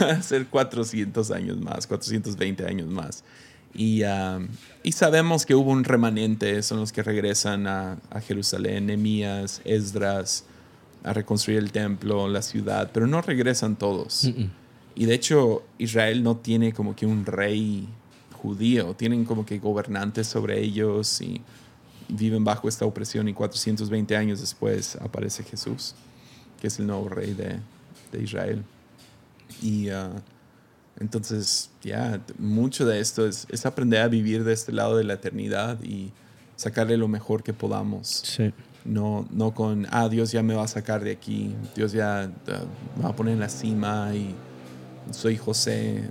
Va 0.00 0.10
a 0.10 0.22
ser 0.22 0.46
400 0.46 1.30
años 1.30 1.58
más, 1.58 1.86
420 1.86 2.66
años 2.66 2.88
más. 2.88 3.24
Y, 3.74 4.02
ah, 4.02 4.40
y 4.82 4.92
sabemos 4.92 5.46
que 5.46 5.54
hubo 5.54 5.70
un 5.70 5.84
remanente, 5.84 6.62
son 6.62 6.80
los 6.80 6.92
que 6.92 7.02
regresan 7.02 7.66
a, 7.66 7.98
a 8.10 8.20
Jerusalén, 8.20 8.86
Nemías, 8.86 9.60
Esdras, 9.64 10.44
a 11.04 11.12
reconstruir 11.12 11.58
el 11.58 11.72
templo, 11.72 12.28
la 12.28 12.42
ciudad, 12.42 12.90
pero 12.92 13.06
no 13.06 13.22
regresan 13.22 13.76
todos. 13.76 14.30
Y 14.94 15.06
de 15.06 15.14
hecho, 15.14 15.62
Israel 15.78 16.22
no 16.22 16.36
tiene 16.36 16.72
como 16.72 16.96
que 16.96 17.06
un 17.06 17.24
rey 17.24 17.88
judío, 18.42 18.94
tienen 18.94 19.24
como 19.24 19.46
que 19.46 19.58
gobernantes 19.58 20.26
sobre 20.26 20.60
ellos 20.60 21.20
y 21.20 21.40
viven 22.08 22.44
bajo 22.44 22.68
esta 22.68 22.84
opresión 22.86 23.28
y 23.28 23.34
420 23.34 24.16
años 24.16 24.40
después 24.40 24.96
aparece 24.96 25.42
Jesús, 25.42 25.94
que 26.60 26.68
es 26.68 26.78
el 26.78 26.86
nuevo 26.86 27.08
rey 27.08 27.34
de, 27.34 27.58
de 28.12 28.22
Israel. 28.22 28.64
Y 29.62 29.90
ah, 29.90 30.10
entonces, 31.00 31.70
ya, 31.82 32.20
mucho 32.38 32.86
de 32.86 33.00
esto 33.00 33.26
es, 33.26 33.46
es 33.50 33.66
aprender 33.66 34.00
a 34.00 34.08
vivir 34.08 34.44
de 34.44 34.52
este 34.52 34.72
lado 34.72 34.96
de 34.96 35.04
la 35.04 35.14
eternidad 35.14 35.82
y 35.82 36.12
sacarle 36.56 36.96
lo 36.96 37.08
mejor 37.08 37.42
que 37.42 37.52
podamos. 37.52 38.08
Sí. 38.08 38.52
No, 38.84 39.28
no 39.30 39.54
con, 39.54 39.86
ah, 39.90 40.08
Dios 40.08 40.32
ya 40.32 40.42
me 40.42 40.54
va 40.54 40.64
a 40.64 40.68
sacar 40.68 41.04
de 41.04 41.12
aquí, 41.12 41.54
Dios 41.76 41.92
ya 41.92 42.22
ah, 42.22 42.30
me 42.96 43.02
va 43.04 43.10
a 43.10 43.16
poner 43.16 43.34
en 43.34 43.40
la 43.40 43.48
cima 43.48 44.10
y 44.14 44.34
soy 45.12 45.36
José. 45.36 46.08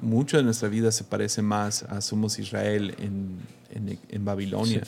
Mucho 0.00 0.36
de 0.36 0.42
nuestra 0.42 0.68
vida 0.68 0.92
se 0.92 1.04
parece 1.04 1.42
más 1.42 1.82
a 1.84 2.00
somos 2.00 2.38
Israel 2.38 2.94
en, 2.98 3.38
en, 3.70 3.98
en 4.08 4.24
Babilonia. 4.24 4.82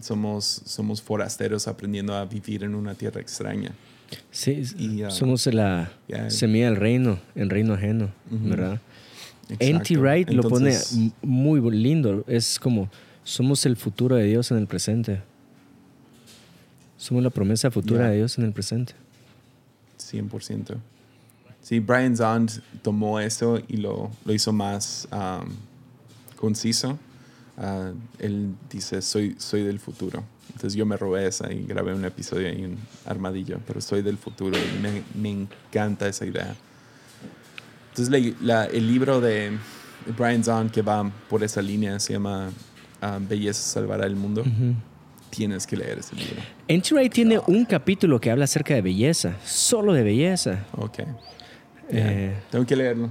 Somos, 0.00 0.62
somos 0.64 1.00
forasteros 1.02 1.68
aprendiendo 1.68 2.14
a 2.14 2.24
vivir 2.24 2.64
en 2.64 2.74
una 2.74 2.94
tierra 2.94 3.20
extraña. 3.20 3.72
Sí, 4.30 4.62
Y, 4.78 5.02
ah, 5.02 5.10
somos 5.10 5.46
la 5.46 5.90
semilla 6.28 6.66
del 6.66 6.76
reino, 6.76 7.18
en 7.34 7.50
reino 7.50 7.74
ajeno. 7.74 8.10
¿verdad? 8.30 8.80
N.T. 9.58 9.96
Wright 9.96 10.30
lo 10.30 10.48
pone 10.48 10.76
muy 11.22 11.60
lindo. 11.70 12.24
Es 12.26 12.58
como, 12.58 12.90
somos 13.24 13.64
el 13.66 13.76
futuro 13.76 14.16
de 14.16 14.24
Dios 14.24 14.50
en 14.50 14.58
el 14.58 14.66
presente. 14.66 15.22
Somos 16.96 17.22
la 17.22 17.30
promesa 17.30 17.70
futura 17.70 18.08
de 18.10 18.16
Dios 18.16 18.38
en 18.38 18.44
el 18.44 18.52
presente. 18.52 18.94
100%. 19.98 20.76
Sí, 21.60 21.80
Brian 21.80 22.16
Zond 22.16 22.62
tomó 22.82 23.18
eso 23.18 23.60
y 23.66 23.78
lo, 23.78 24.10
lo 24.24 24.32
hizo 24.32 24.52
más 24.52 25.08
um, 25.10 25.48
conciso. 26.36 26.98
Ah, 27.58 27.92
él 28.18 28.54
dice, 28.70 29.00
soy, 29.02 29.34
soy 29.38 29.62
del 29.62 29.78
futuro. 29.78 30.22
Entonces 30.48 30.74
yo 30.74 30.86
me 30.86 30.96
robé 30.96 31.26
esa 31.26 31.52
y 31.52 31.64
grabé 31.64 31.94
un 31.94 32.04
episodio 32.04 32.48
ahí 32.48 32.64
en 32.64 32.76
Armadillo, 33.06 33.58
pero 33.66 33.80
soy 33.80 34.02
del 34.02 34.16
futuro 34.18 34.56
y 34.58 34.78
me, 34.82 35.02
me 35.20 35.30
encanta 35.42 36.06
esa 36.08 36.24
idea. 36.26 36.54
Entonces 37.90 38.08
le- 38.10 38.34
la- 38.42 38.66
el 38.66 38.86
libro 38.86 39.20
de 39.20 39.52
Brian 40.16 40.44
Zond 40.44 40.70
que 40.70 40.82
va 40.82 41.10
por 41.28 41.42
esa 41.42 41.62
línea 41.62 41.98
se 41.98 42.12
llama 42.12 42.50
ah, 43.00 43.18
Belleza 43.20 43.60
salvará 43.62 44.06
el 44.06 44.16
mundo. 44.16 44.44
Tienes 45.30 45.66
que 45.66 45.76
leer 45.76 45.98
ese 45.98 46.14
libro. 46.14 46.36
N.T. 46.68 46.94
Wright 46.94 47.12
tiene 47.12 47.38
un 47.46 47.64
capítulo 47.64 48.20
que 48.20 48.30
habla 48.30 48.44
acerca 48.44 48.74
de 48.74 48.82
belleza, 48.82 49.34
solo 49.44 49.92
de 49.92 50.02
belleza. 50.02 50.64
Ok. 50.76 51.00
Eh, 51.90 52.34
Tengo 52.50 52.64
que 52.64 52.76
leerlo. 52.76 53.10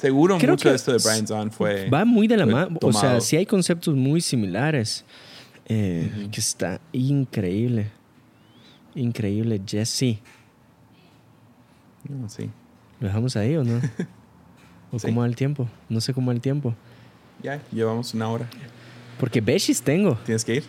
Seguro 0.00 0.38
Creo 0.38 0.52
mucho 0.54 0.70
de 0.70 0.76
esto 0.76 0.92
de 0.92 0.98
Brian 0.98 1.26
Zahn 1.26 1.50
fue... 1.50 1.90
Va 1.90 2.04
muy 2.06 2.26
de 2.26 2.36
la 2.38 2.46
mano. 2.46 2.78
O 2.80 2.92
sea, 2.92 3.20
sí 3.20 3.36
hay 3.36 3.44
conceptos 3.44 3.94
muy 3.94 4.20
similares. 4.20 5.04
eh, 5.66 6.28
Que 6.32 6.40
está 6.40 6.80
increíble. 6.92 7.90
Increíble. 8.94 9.60
Jesse. 9.66 10.18
No, 12.08 12.28
sí. 12.28 12.48
¿Lo 12.98 13.08
dejamos 13.08 13.36
ahí 13.36 13.56
o 13.56 13.64
no? 13.64 13.78
¿O 14.92 14.98
Sí. 14.98 15.06
cómo 15.08 15.20
va 15.20 15.26
el 15.26 15.36
tiempo? 15.36 15.68
No 15.88 16.00
sé 16.00 16.12
cómo 16.14 16.28
va 16.28 16.32
el 16.32 16.40
tiempo. 16.40 16.74
Ya, 17.42 17.60
llevamos 17.70 18.12
una 18.14 18.28
hora. 18.30 18.48
Porque 19.18 19.40
Beshis 19.40 19.82
tengo. 19.82 20.14
¿Tienes 20.24 20.44
que 20.44 20.56
ir? 20.56 20.64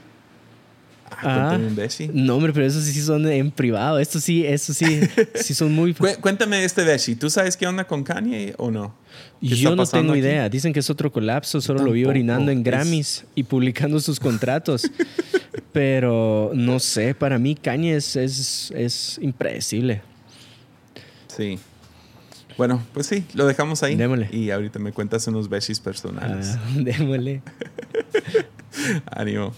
Ah, 1.11 1.57
cuéntame 1.57 1.67
un. 2.09 2.25
No, 2.25 2.35
hombre, 2.37 2.53
pero 2.53 2.65
esos 2.65 2.83
sí 2.83 3.01
son 3.01 3.27
en 3.27 3.51
privado. 3.51 3.99
Estos 3.99 4.23
sí, 4.23 4.45
estos 4.45 4.77
sí, 4.77 5.01
sí 5.35 5.53
son 5.53 5.73
muy... 5.73 5.93
Cué- 5.93 6.17
Cuéntame 6.19 6.63
este 6.63 6.83
beshi. 6.83 7.15
¿Tú 7.15 7.29
sabes 7.29 7.57
qué 7.57 7.67
onda 7.67 7.85
con 7.85 8.03
Kanye 8.03 8.53
o 8.57 8.71
no? 8.71 8.95
¿Qué 9.41 9.47
está 9.47 9.57
Yo 9.57 9.75
no 9.75 9.85
tengo 9.85 10.11
aquí? 10.13 10.19
idea. 10.21 10.47
Dicen 10.49 10.71
que 10.73 10.79
es 10.79 10.89
otro 10.89 11.11
colapso. 11.11 11.59
Solo 11.61 11.83
lo 11.83 11.91
vi 11.91 12.05
orinando 12.05 12.51
en 12.51 12.59
Es- 12.59 12.63
Grammys 12.63 13.25
y 13.35 13.43
publicando 13.43 13.99
sus 13.99 14.19
contratos. 14.19 14.89
Pero 15.73 16.51
no 16.53 16.79
sé, 16.79 17.13
para 17.13 17.37
mí 17.37 17.55
Kanye 17.55 17.95
es, 17.95 18.15
es, 18.15 18.71
es 18.75 19.19
impredecible. 19.21 20.01
Sí. 21.27 21.59
Bueno, 22.57 22.83
pues 22.93 23.07
sí, 23.07 23.25
lo 23.33 23.47
dejamos 23.47 23.81
ahí. 23.83 23.95
Démosle. 23.95 24.29
Y 24.31 24.51
ahorita 24.51 24.79
me 24.79 24.91
cuentas 24.91 25.25
unos 25.27 25.49
beshis 25.49 25.79
personales. 25.79 26.55
Ah, 26.57 26.59
démosle. 26.77 27.41
Ánimo. 29.09 29.53